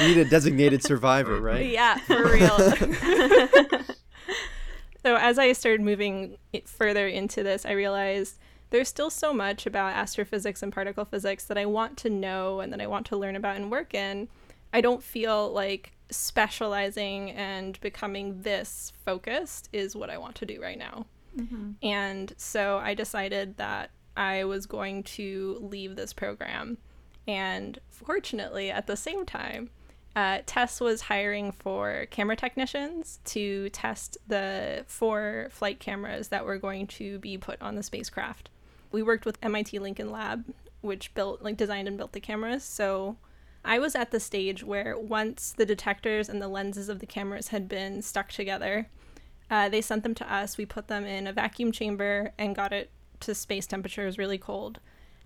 You 0.00 0.06
need 0.06 0.18
a 0.18 0.24
designated 0.24 0.84
survivor, 0.84 1.40
right? 1.40 1.66
Yeah, 1.66 1.96
for 1.96 2.30
real. 2.30 2.56
so 5.04 5.16
as 5.16 5.36
I 5.36 5.50
started 5.52 5.80
moving 5.80 6.36
further 6.64 7.08
into 7.08 7.42
this, 7.42 7.66
I 7.66 7.72
realized 7.72 8.38
there's 8.70 8.88
still 8.88 9.10
so 9.10 9.34
much 9.34 9.66
about 9.66 9.94
astrophysics 9.94 10.62
and 10.62 10.72
particle 10.72 11.04
physics 11.04 11.44
that 11.46 11.58
I 11.58 11.66
want 11.66 11.96
to 11.98 12.10
know 12.10 12.60
and 12.60 12.72
that 12.72 12.80
I 12.80 12.86
want 12.86 13.04
to 13.06 13.16
learn 13.16 13.34
about 13.34 13.56
and 13.56 13.68
work 13.68 13.94
in. 13.94 14.28
I 14.72 14.80
don't 14.80 15.02
feel 15.02 15.52
like 15.52 15.90
specializing 16.10 17.32
and 17.32 17.80
becoming 17.80 18.42
this 18.42 18.92
focused 19.04 19.68
is 19.72 19.96
what 19.96 20.08
I 20.08 20.18
want 20.18 20.36
to 20.36 20.46
do 20.46 20.62
right 20.62 20.78
now. 20.78 21.06
Mm-hmm. 21.38 21.72
And 21.82 22.32
so 22.36 22.78
I 22.78 22.94
decided 22.94 23.56
that 23.56 23.90
I 24.16 24.44
was 24.44 24.66
going 24.66 25.02
to 25.04 25.58
leave 25.60 25.96
this 25.96 26.12
program. 26.12 26.78
And 27.26 27.78
fortunately, 27.88 28.70
at 28.70 28.86
the 28.86 28.96
same 28.96 29.24
time, 29.24 29.70
uh, 30.14 30.40
TESS 30.44 30.80
was 30.80 31.02
hiring 31.02 31.52
for 31.52 32.06
camera 32.10 32.36
technicians 32.36 33.20
to 33.24 33.70
test 33.70 34.18
the 34.26 34.84
four 34.86 35.48
flight 35.50 35.80
cameras 35.80 36.28
that 36.28 36.44
were 36.44 36.58
going 36.58 36.86
to 36.86 37.18
be 37.18 37.38
put 37.38 37.60
on 37.62 37.76
the 37.76 37.82
spacecraft. 37.82 38.50
We 38.90 39.02
worked 39.02 39.24
with 39.24 39.38
MIT 39.42 39.78
Lincoln 39.78 40.10
Lab, 40.10 40.44
which 40.82 41.14
built, 41.14 41.40
like, 41.40 41.56
designed 41.56 41.88
and 41.88 41.96
built 41.96 42.12
the 42.12 42.20
cameras. 42.20 42.62
So 42.62 43.16
I 43.64 43.78
was 43.78 43.94
at 43.94 44.10
the 44.10 44.20
stage 44.20 44.62
where 44.62 44.98
once 44.98 45.54
the 45.56 45.64
detectors 45.64 46.28
and 46.28 46.42
the 46.42 46.48
lenses 46.48 46.90
of 46.90 46.98
the 46.98 47.06
cameras 47.06 47.48
had 47.48 47.68
been 47.68 48.02
stuck 48.02 48.28
together, 48.30 48.88
uh, 49.52 49.68
they 49.68 49.80
sent 49.80 50.02
them 50.02 50.14
to 50.16 50.34
us. 50.34 50.58
We 50.58 50.66
put 50.66 50.88
them 50.88 51.04
in 51.04 51.28
a 51.28 51.32
vacuum 51.32 51.70
chamber 51.70 52.32
and 52.36 52.56
got 52.56 52.72
it 52.72 52.90
to 53.20 53.36
space 53.36 53.68
temperatures 53.68 54.18
really 54.18 54.38
cold 54.38 54.80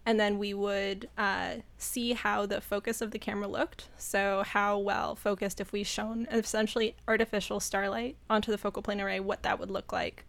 and 0.07 0.21
then 0.21 0.39
we 0.39 0.55
would 0.55 1.09
uh, 1.19 1.57
see 1.77 2.13
how 2.13 2.47
the 2.47 2.61
focus 2.61 3.01
of 3.01 3.11
the 3.11 3.19
camera 3.19 3.49
looked. 3.49 3.89
So, 3.99 4.45
how 4.47 4.79
well 4.79 5.17
focused, 5.17 5.61
if 5.61 5.73
we 5.73 5.83
shone 5.83 6.29
essentially 6.31 6.95
artificial 7.09 7.59
starlight 7.59 8.17
onto 8.31 8.53
the 8.53 8.57
focal 8.57 8.83
plane 8.83 9.01
array, 9.01 9.19
what 9.19 9.43
that 9.43 9.59
would 9.59 9.71
look 9.71 9.93
like. 9.93 10.25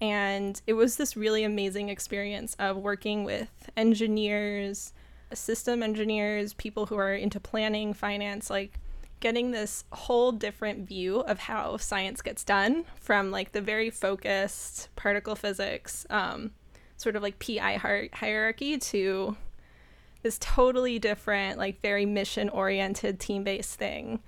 And 0.00 0.60
it 0.68 0.74
was 0.74 0.96
this 0.96 1.16
really 1.16 1.42
amazing 1.42 1.88
experience 1.88 2.54
of 2.60 2.76
working 2.76 3.24
with 3.24 3.68
engineers, 3.76 4.92
system 5.34 5.82
engineers, 5.82 6.54
people 6.54 6.86
who 6.86 6.96
are 6.96 7.14
into 7.14 7.40
planning, 7.40 7.94
finance, 7.94 8.48
like 8.48 8.78
getting 9.20 9.50
this 9.50 9.84
whole 9.92 10.32
different 10.32 10.86
view 10.86 11.20
of 11.20 11.38
how 11.38 11.76
science 11.76 12.22
gets 12.22 12.44
done 12.44 12.84
from 13.00 13.30
like 13.30 13.52
the 13.52 13.60
very 13.60 13.90
focused 13.90 14.88
particle 14.96 15.34
physics. 15.34 16.06
Um, 16.10 16.52
sort 16.96 17.16
of 17.16 17.22
like 17.22 17.38
PI 17.38 17.76
hi- 17.76 18.10
hierarchy 18.12 18.78
to 18.78 19.36
this 20.22 20.38
totally 20.38 20.98
different, 20.98 21.58
like 21.58 21.80
very 21.80 22.06
mission 22.06 22.48
oriented, 22.48 23.20
team 23.20 23.44
based 23.44 23.78
thing. 23.78 24.20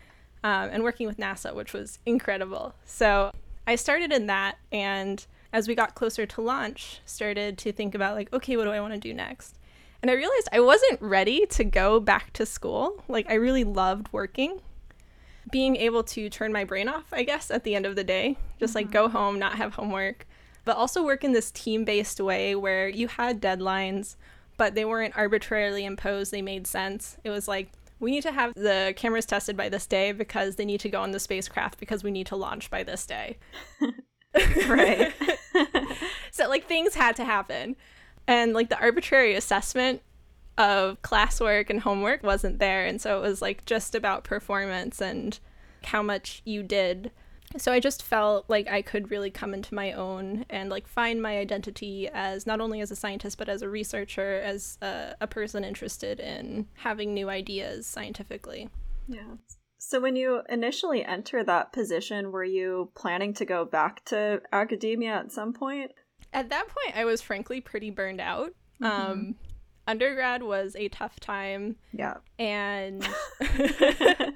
Um, 0.44 0.70
and 0.70 0.84
working 0.84 1.08
with 1.08 1.16
NASA, 1.16 1.52
which 1.52 1.72
was 1.72 1.98
incredible. 2.06 2.74
So 2.84 3.32
I 3.66 3.74
started 3.74 4.12
in 4.12 4.28
that, 4.28 4.56
and 4.70 5.26
as 5.52 5.66
we 5.66 5.74
got 5.74 5.96
closer 5.96 6.26
to 6.26 6.40
launch, 6.40 7.00
started 7.04 7.58
to 7.58 7.72
think 7.72 7.94
about 7.96 8.14
like, 8.14 8.32
okay, 8.32 8.56
what 8.56 8.64
do 8.64 8.70
I 8.70 8.80
want 8.80 8.94
to 8.94 9.00
do 9.00 9.12
next? 9.12 9.58
And 10.00 10.10
I 10.10 10.14
realized 10.14 10.48
I 10.52 10.60
wasn't 10.60 11.02
ready 11.02 11.44
to 11.46 11.64
go 11.64 11.98
back 11.98 12.32
to 12.34 12.46
school. 12.46 13.02
Like 13.08 13.28
I 13.28 13.34
really 13.34 13.64
loved 13.64 14.08
working. 14.12 14.60
Being 15.50 15.76
able 15.76 16.02
to 16.04 16.28
turn 16.28 16.52
my 16.52 16.64
brain 16.64 16.88
off, 16.88 17.06
I 17.12 17.22
guess, 17.22 17.50
at 17.50 17.64
the 17.64 17.74
end 17.74 17.86
of 17.86 17.96
the 17.96 18.04
day, 18.04 18.36
just 18.58 18.74
mm-hmm. 18.74 18.86
like 18.86 18.92
go 18.92 19.08
home, 19.08 19.38
not 19.38 19.56
have 19.56 19.74
homework, 19.74 20.26
but 20.64 20.76
also 20.76 21.04
work 21.04 21.24
in 21.24 21.32
this 21.32 21.50
team 21.50 21.84
based 21.84 22.20
way 22.20 22.54
where 22.54 22.88
you 22.88 23.08
had 23.08 23.40
deadlines, 23.40 24.16
but 24.56 24.74
they 24.74 24.84
weren't 24.84 25.16
arbitrarily 25.16 25.84
imposed. 25.84 26.30
They 26.30 26.42
made 26.42 26.66
sense. 26.66 27.16
It 27.24 27.30
was 27.30 27.48
like, 27.48 27.70
we 28.00 28.10
need 28.10 28.22
to 28.22 28.32
have 28.32 28.54
the 28.54 28.94
cameras 28.96 29.26
tested 29.26 29.56
by 29.56 29.68
this 29.68 29.86
day 29.86 30.12
because 30.12 30.56
they 30.56 30.64
need 30.64 30.80
to 30.80 30.88
go 30.88 31.00
on 31.00 31.10
the 31.10 31.20
spacecraft 31.20 31.80
because 31.80 32.04
we 32.04 32.10
need 32.10 32.26
to 32.28 32.36
launch 32.36 32.70
by 32.70 32.82
this 32.82 33.06
day. 33.06 33.38
right. 34.68 35.12
so, 36.30 36.48
like, 36.48 36.66
things 36.66 36.94
had 36.94 37.16
to 37.16 37.24
happen. 37.24 37.76
And, 38.26 38.52
like, 38.52 38.68
the 38.68 38.78
arbitrary 38.78 39.34
assessment 39.34 40.02
of 40.58 41.00
classwork 41.02 41.70
and 41.70 41.80
homework 41.80 42.22
wasn't 42.22 42.58
there. 42.58 42.84
And 42.84 43.00
so 43.00 43.16
it 43.18 43.22
was, 43.22 43.40
like, 43.40 43.64
just 43.64 43.94
about 43.94 44.24
performance 44.24 45.00
and 45.00 45.38
how 45.84 46.02
much 46.02 46.42
you 46.44 46.62
did 46.62 47.10
so 47.56 47.72
I 47.72 47.80
just 47.80 48.02
felt 48.02 48.44
like 48.48 48.68
I 48.68 48.82
could 48.82 49.10
really 49.10 49.30
come 49.30 49.54
into 49.54 49.74
my 49.74 49.92
own 49.92 50.44
and 50.50 50.68
like 50.68 50.86
find 50.86 51.22
my 51.22 51.38
identity 51.38 52.08
as 52.12 52.46
not 52.46 52.60
only 52.60 52.80
as 52.80 52.90
a 52.90 52.96
scientist 52.96 53.38
but 53.38 53.48
as 53.48 53.62
a 53.62 53.68
researcher, 53.68 54.40
as 54.40 54.76
a, 54.82 55.14
a 55.20 55.26
person 55.26 55.64
interested 55.64 56.20
in 56.20 56.66
having 56.74 57.14
new 57.14 57.30
ideas 57.30 57.86
scientifically. 57.86 58.68
Yeah. 59.08 59.36
So 59.78 60.00
when 60.00 60.16
you 60.16 60.42
initially 60.48 61.04
enter 61.04 61.42
that 61.44 61.72
position, 61.72 62.32
were 62.32 62.44
you 62.44 62.90
planning 62.94 63.32
to 63.34 63.46
go 63.46 63.64
back 63.64 64.04
to 64.06 64.42
academia 64.52 65.12
at 65.12 65.32
some 65.32 65.54
point? 65.54 65.92
At 66.34 66.50
that 66.50 66.66
point, 66.66 66.96
I 66.96 67.06
was 67.06 67.22
frankly 67.22 67.62
pretty 67.62 67.90
burned 67.90 68.20
out. 68.20 68.50
Mm-hmm. 68.82 69.10
Um, 69.10 69.34
undergrad 69.88 70.42
was 70.42 70.76
a 70.76 70.88
tough 70.88 71.18
time. 71.18 71.76
Yeah. 71.92 72.18
And 72.38 73.06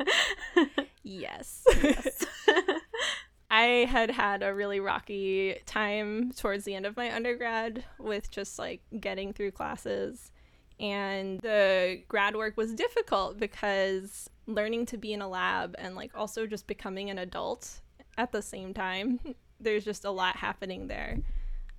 yes. 1.05 1.62
yes. 1.82 2.26
I 3.50 3.86
had 3.86 4.11
had 4.11 4.42
a 4.42 4.55
really 4.55 4.80
rocky 4.80 5.61
time 5.66 6.32
towards 6.32 6.64
the 6.64 6.74
end 6.74 6.86
of 6.86 6.96
my 6.96 7.14
undergrad 7.14 7.84
with 7.98 8.30
just 8.30 8.59
like 8.59 8.80
getting 8.98 9.34
through 9.34 9.50
classes. 9.50 10.32
And 10.80 11.38
the 11.40 12.03
grad 12.09 12.34
work 12.34 12.57
was 12.57 12.72
difficult 12.74 13.38
because 13.38 14.30
learning 14.46 14.86
to 14.86 14.96
be 14.96 15.12
in 15.12 15.20
a 15.20 15.28
lab 15.28 15.74
and 15.78 15.94
like 15.94 16.12
also 16.14 16.46
just 16.46 16.66
becoming 16.66 17.11
an 17.11 17.18
adult 17.18 17.82
at 18.16 18.32
the 18.32 18.40
same 18.40 18.72
time, 18.72 19.20
there's 19.61 19.84
just 19.84 20.07
a 20.07 20.11
lot 20.11 20.36
happening 20.36 20.86
there. 20.88 21.18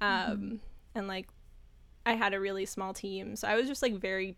Mm-hmm. 0.01 0.31
Um, 0.31 0.37
mm-hmm. 0.37 0.55
And 0.95 1.07
like, 1.07 1.27
I 2.05 2.13
had 2.13 2.33
a 2.33 2.39
really 2.39 2.65
small 2.65 2.93
team. 2.93 3.35
So 3.35 3.47
I 3.47 3.55
was 3.55 3.67
just 3.67 3.81
like 3.81 3.95
very 3.95 4.37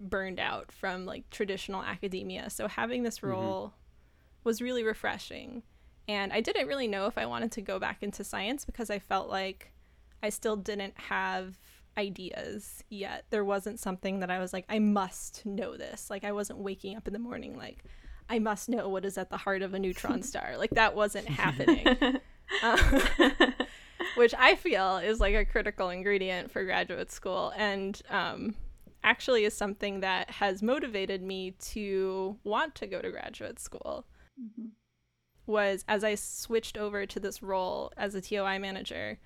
burned 0.00 0.40
out 0.40 0.72
from 0.72 1.06
like 1.06 1.28
traditional 1.30 1.82
academia. 1.82 2.50
So 2.50 2.68
having 2.68 3.02
this 3.02 3.18
mm-hmm. 3.18 3.28
role 3.28 3.66
mm-hmm. 3.66 3.74
was 4.44 4.60
really 4.60 4.82
refreshing. 4.82 5.62
And 6.08 6.32
I 6.32 6.40
didn't 6.40 6.68
really 6.68 6.86
know 6.86 7.06
if 7.06 7.18
I 7.18 7.26
wanted 7.26 7.52
to 7.52 7.62
go 7.62 7.78
back 7.78 8.02
into 8.02 8.24
science 8.24 8.64
because 8.64 8.90
I 8.90 8.98
felt 8.98 9.28
like 9.28 9.72
I 10.22 10.28
still 10.28 10.56
didn't 10.56 10.94
have 10.96 11.58
ideas 11.98 12.84
yet. 12.88 13.24
There 13.30 13.44
wasn't 13.44 13.80
something 13.80 14.20
that 14.20 14.30
I 14.30 14.38
was 14.38 14.52
like, 14.52 14.66
I 14.68 14.78
must 14.78 15.44
know 15.46 15.76
this. 15.76 16.10
Like, 16.10 16.24
I 16.24 16.32
wasn't 16.32 16.60
waking 16.60 16.96
up 16.96 17.06
in 17.06 17.12
the 17.12 17.18
morning 17.18 17.56
like, 17.56 17.84
I 18.28 18.38
must 18.38 18.68
know 18.68 18.88
what 18.88 19.04
is 19.04 19.18
at 19.18 19.30
the 19.30 19.36
heart 19.36 19.62
of 19.62 19.74
a 19.74 19.78
neutron 19.78 20.22
star. 20.22 20.56
like, 20.58 20.70
that 20.70 20.94
wasn't 20.94 21.28
happening. 21.28 22.20
uh, 22.62 22.76
which 24.16 24.34
I 24.38 24.56
feel 24.56 24.98
is 24.98 25.20
like 25.20 25.34
a 25.34 25.44
critical 25.44 25.90
ingredient 25.90 26.50
for 26.50 26.64
graduate 26.64 27.10
school. 27.10 27.52
And, 27.56 28.00
um, 28.10 28.54
actually 29.04 29.44
is 29.44 29.54
something 29.54 30.00
that 30.00 30.28
has 30.28 30.64
motivated 30.64 31.22
me 31.22 31.52
to 31.60 32.36
want 32.42 32.74
to 32.74 32.88
go 32.88 33.00
to 33.00 33.10
graduate 33.10 33.60
school. 33.60 34.04
Mm-hmm 34.40 34.66
was 35.46 35.84
as 35.88 36.04
I 36.04 36.14
switched 36.14 36.76
over 36.76 37.06
to 37.06 37.20
this 37.20 37.42
role 37.42 37.92
as 37.96 38.14
a 38.14 38.20
TOI 38.20 38.58
manager, 38.58 39.18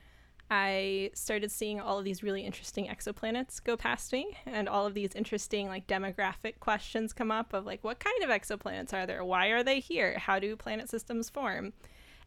I 0.51 1.11
started 1.14 1.51
seeing 1.51 1.80
all 1.80 1.99
of 1.99 2.05
these 2.05 2.22
really 2.22 2.45
interesting 2.45 2.86
exoplanets 2.86 3.62
go 3.62 3.76
past 3.76 4.12
me 4.12 4.36
and 4.47 4.68
all 4.68 4.84
of 4.84 4.95
these 4.95 5.14
interesting 5.14 5.68
like 5.68 5.86
demographic 5.86 6.59
questions 6.59 7.12
come 7.12 7.30
up 7.30 7.53
of 7.53 7.66
like 7.66 7.84
what 7.84 8.01
kind 8.01 8.22
of 8.22 8.30
exoplanets 8.30 8.93
are 8.93 9.07
there? 9.07 9.24
Why 9.24 9.49
are 9.49 9.62
they 9.62 9.78
here? 9.78 10.18
How 10.18 10.38
do 10.38 10.57
planet 10.57 10.91
systems 10.91 11.30
form? 11.30 11.72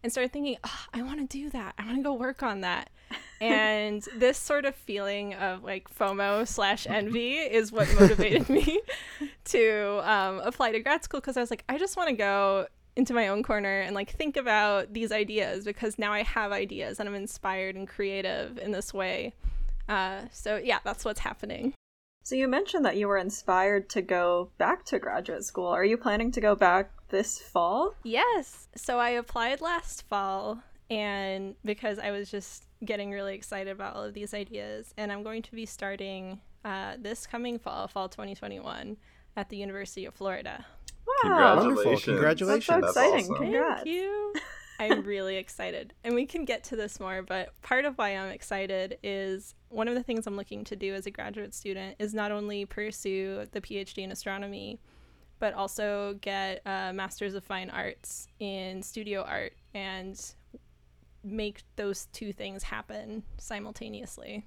And 0.04 0.12
started 0.12 0.34
thinking, 0.34 0.58
oh, 0.64 0.86
I 0.94 1.02
want 1.02 1.20
to 1.20 1.38
do 1.38 1.50
that. 1.52 1.76
I 1.78 1.86
want 1.86 1.98
to 1.98 2.04
go 2.04 2.14
work 2.14 2.44
on 2.44 2.62
that. 2.62 2.90
and 3.40 4.02
this 4.18 4.38
sort 4.38 4.66
of 4.66 4.76
feeling 4.76 5.34
of 5.36 5.64
like 5.64 5.90
FOMO 5.94 6.48
slash 6.48 6.86
envy 6.90 7.36
is 7.36 7.72
what 7.72 7.88
motivated 8.00 8.50
me 8.50 8.82
to 9.46 10.02
um, 10.04 10.40
apply 10.40 10.74
to 10.74 10.80
grad 10.82 11.04
school 11.04 11.22
because 11.22 11.38
I 11.38 11.40
was 11.40 11.50
like, 11.50 11.64
I 11.70 11.78
just 11.78 11.96
want 11.96 12.10
to 12.10 12.16
go 12.16 12.68
into 12.96 13.14
my 13.14 13.30
own 13.30 13.44
corner 13.44 13.82
and 13.82 13.96
like 13.96 14.12
think 14.12 14.38
about 14.38 14.94
these 14.94 15.12
ideas 15.12 15.66
because 15.66 15.98
now 15.98 16.14
I 16.14 16.24
have 16.24 16.52
ideas 16.52 17.00
and 17.00 17.10
I'm 17.10 17.16
inspired 17.16 17.76
and 17.76 17.88
creative 17.88 18.58
in 18.58 18.72
this 18.72 18.94
way. 18.94 19.34
Uh, 19.90 20.22
so 20.32 20.58
yeah, 20.58 20.80
that's 20.84 21.04
what's 21.04 21.20
happening. 21.20 21.74
So 22.26 22.36
you 22.36 22.48
mentioned 22.48 22.86
that 22.86 22.96
you 22.96 23.10
were 23.10 23.18
inspired 23.18 23.90
to 23.90 24.02
go 24.02 24.50
back 24.58 24.86
to 24.86 25.00
graduate 25.00 25.44
school. 25.44 25.68
Are 25.68 25.84
you 25.84 25.98
planning 25.98 26.32
to 26.32 26.42
go 26.42 26.56
back 26.56 26.92
this 27.14 27.40
fall? 27.40 27.94
Yes. 28.04 28.68
So 28.76 29.00
I 29.00 29.12
applied 29.12 29.62
last 29.62 30.02
fall 30.10 30.62
and 30.90 31.56
because 31.64 32.00
I 32.00 32.12
was 32.12 32.30
just 32.30 32.66
getting 32.84 33.12
really 33.12 33.36
excited 33.36 33.72
about 33.72 33.96
all 33.96 34.04
of 34.04 34.14
these 34.14 34.34
ideas 34.34 34.94
and 34.98 35.12
I'm 35.12 35.24
going 35.24 35.44
to 35.44 35.52
be 35.52 35.66
starting 35.66 36.42
uh, 36.66 36.96
this 37.00 37.28
coming 37.28 37.60
fall, 37.60 37.88
fall 37.88 38.10
2021 38.10 38.98
at 39.38 39.50
the 39.50 39.58
University 39.58 40.06
of 40.06 40.16
Florida. 40.16 40.66
Wow. 41.24 41.58
Wonderful. 41.58 42.00
Congratulations. 42.00 42.68
That's 42.68 42.94
so 42.94 43.04
exciting. 43.06 43.32
awesome. 43.32 43.36
Congrats. 43.36 43.84
Thank 43.84 43.96
you. 43.96 44.34
I'm 44.80 45.04
really 45.04 45.38
excited. 45.38 45.94
And 46.04 46.16
we 46.16 46.26
can 46.26 46.46
get 46.46 46.64
to 46.66 46.76
this 46.76 47.00
more, 47.00 47.22
but 47.22 47.50
part 47.62 47.86
of 47.86 47.96
why 48.00 48.10
I'm 48.18 48.32
excited 48.32 48.98
is 49.04 49.54
one 49.70 49.88
of 49.88 49.94
the 49.94 50.02
things 50.02 50.26
I'm 50.26 50.36
looking 50.36 50.64
to 50.66 50.76
do 50.76 50.96
as 50.96 51.06
a 51.06 51.12
graduate 51.12 51.54
student 51.54 51.96
is 52.00 52.14
not 52.14 52.32
only 52.32 52.66
pursue 52.66 53.46
the 53.52 53.62
PhD 53.62 54.00
in 54.00 54.12
astronomy, 54.12 54.80
but 55.40 55.54
also 55.54 56.18
get 56.22 56.62
a 56.66 56.92
Master's 56.94 57.36
of 57.36 57.44
Fine 57.44 57.70
Arts 57.70 58.28
in 58.40 58.82
studio 58.84 59.24
art 59.24 59.54
and 59.74 60.20
make 61.24 61.64
those 61.76 62.06
two 62.08 62.34
things 62.34 62.64
happen 62.64 63.24
simultaneously. 63.38 64.46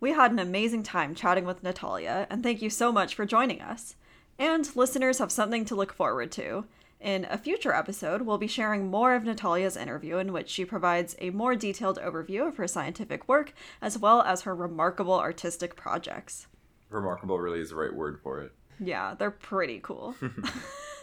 We 0.00 0.12
had 0.12 0.32
an 0.32 0.38
amazing 0.38 0.82
time 0.82 1.14
chatting 1.14 1.44
with 1.44 1.62
Natalia, 1.62 2.26
and 2.30 2.42
thank 2.42 2.62
you 2.62 2.70
so 2.70 2.90
much 2.90 3.14
for 3.14 3.26
joining 3.26 3.60
us. 3.60 3.96
And 4.38 4.74
listeners 4.74 5.18
have 5.18 5.30
something 5.30 5.66
to 5.66 5.74
look 5.74 5.92
forward 5.92 6.32
to. 6.32 6.64
In 7.00 7.26
a 7.30 7.36
future 7.36 7.74
episode, 7.74 8.22
we'll 8.22 8.38
be 8.38 8.46
sharing 8.46 8.90
more 8.90 9.14
of 9.14 9.24
Natalia's 9.24 9.76
interview, 9.76 10.16
in 10.16 10.32
which 10.32 10.48
she 10.48 10.64
provides 10.64 11.16
a 11.18 11.30
more 11.30 11.54
detailed 11.54 11.98
overview 11.98 12.46
of 12.48 12.56
her 12.56 12.68
scientific 12.68 13.28
work 13.28 13.52
as 13.82 13.98
well 13.98 14.22
as 14.22 14.42
her 14.42 14.54
remarkable 14.54 15.18
artistic 15.18 15.76
projects. 15.76 16.46
Remarkable 16.88 17.38
really 17.38 17.60
is 17.60 17.70
the 17.70 17.76
right 17.76 17.94
word 17.94 18.20
for 18.22 18.40
it. 18.40 18.52
Yeah, 18.82 19.14
they're 19.14 19.30
pretty 19.30 19.80
cool. 19.82 20.14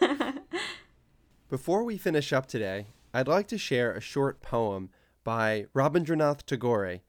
Before 1.48 1.84
we 1.84 1.96
finish 1.96 2.32
up 2.32 2.46
today, 2.46 2.88
I'd 3.14 3.28
like 3.28 3.46
to 3.48 3.58
share 3.58 3.92
a 3.92 4.00
short 4.00 4.42
poem 4.42 4.90
by 5.24 5.66
Rabindranath 5.74 6.44
Tagore, 6.44 7.00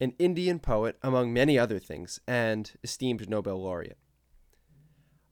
an 0.00 0.14
Indian 0.18 0.58
poet, 0.58 0.96
among 1.02 1.32
many 1.32 1.58
other 1.58 1.78
things, 1.78 2.20
and 2.26 2.72
esteemed 2.82 3.28
Nobel 3.28 3.60
laureate. 3.60 3.98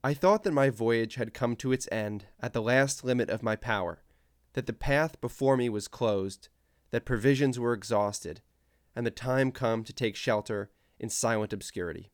I 0.02 0.14
thought 0.14 0.44
that 0.44 0.52
my 0.52 0.70
voyage 0.70 1.16
had 1.16 1.34
come 1.34 1.56
to 1.56 1.72
its 1.72 1.88
end 1.92 2.26
at 2.40 2.52
the 2.52 2.62
last 2.62 3.04
limit 3.04 3.30
of 3.30 3.42
my 3.42 3.56
power, 3.56 4.02
that 4.54 4.66
the 4.66 4.72
path 4.72 5.20
before 5.20 5.56
me 5.56 5.68
was 5.68 5.88
closed, 5.88 6.48
that 6.90 7.04
provisions 7.04 7.58
were 7.58 7.74
exhausted, 7.74 8.40
and 8.96 9.06
the 9.06 9.10
time 9.10 9.52
come 9.52 9.84
to 9.84 9.92
take 9.92 10.16
shelter 10.16 10.70
in 10.98 11.08
silent 11.08 11.52
obscurity. 11.52 12.10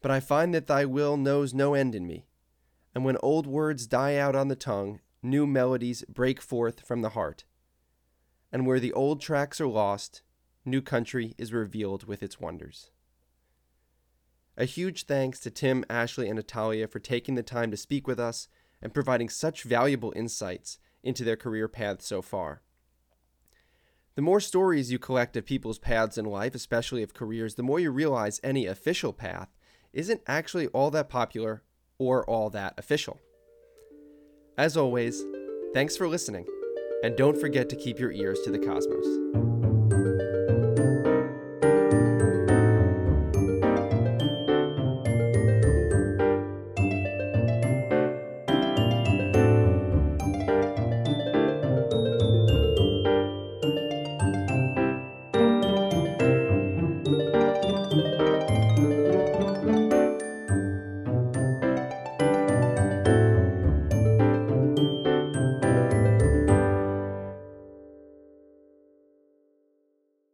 But 0.00 0.10
I 0.10 0.20
find 0.20 0.54
that 0.54 0.66
thy 0.66 0.84
will 0.84 1.16
knows 1.16 1.52
no 1.52 1.74
end 1.74 1.94
in 1.94 2.06
me, 2.06 2.26
and 2.94 3.04
when 3.04 3.16
old 3.22 3.46
words 3.46 3.86
die 3.86 4.16
out 4.16 4.36
on 4.36 4.48
the 4.48 4.56
tongue, 4.56 5.00
new 5.22 5.46
melodies 5.46 6.04
break 6.08 6.40
forth 6.40 6.86
from 6.86 7.02
the 7.02 7.10
heart. 7.10 7.44
And 8.52 8.66
where 8.66 8.80
the 8.80 8.92
old 8.92 9.20
tracks 9.20 9.60
are 9.60 9.66
lost, 9.66 10.22
new 10.64 10.80
country 10.80 11.34
is 11.36 11.52
revealed 11.52 12.04
with 12.04 12.22
its 12.22 12.40
wonders. 12.40 12.90
A 14.56 14.64
huge 14.64 15.04
thanks 15.06 15.38
to 15.40 15.50
Tim, 15.50 15.84
Ashley, 15.88 16.28
and 16.28 16.36
Natalia 16.36 16.88
for 16.88 16.98
taking 16.98 17.34
the 17.34 17.42
time 17.42 17.70
to 17.70 17.76
speak 17.76 18.06
with 18.06 18.18
us 18.18 18.48
and 18.82 18.94
providing 18.94 19.28
such 19.28 19.62
valuable 19.62 20.12
insights 20.16 20.78
into 21.02 21.24
their 21.24 21.36
career 21.36 21.68
paths 21.68 22.06
so 22.06 22.22
far. 22.22 22.62
The 24.14 24.22
more 24.22 24.40
stories 24.40 24.90
you 24.90 24.98
collect 24.98 25.36
of 25.36 25.46
people's 25.46 25.78
paths 25.78 26.18
in 26.18 26.24
life, 26.24 26.54
especially 26.56 27.04
of 27.04 27.14
careers, 27.14 27.54
the 27.54 27.62
more 27.62 27.78
you 27.78 27.92
realize 27.92 28.40
any 28.42 28.66
official 28.66 29.12
path 29.12 29.48
isn't 29.92 30.22
actually 30.26 30.68
all 30.68 30.90
that 30.90 31.08
popular 31.08 31.62
or 31.98 32.24
all 32.24 32.50
that 32.50 32.74
official. 32.78 33.20
As 34.56 34.76
always, 34.76 35.24
thanks 35.74 35.96
for 35.96 36.08
listening, 36.08 36.46
and 37.02 37.16
don't 37.16 37.40
forget 37.40 37.68
to 37.68 37.76
keep 37.76 37.98
your 37.98 38.12
ears 38.12 38.40
to 38.44 38.50
the 38.50 38.58
cosmos. 38.58 39.57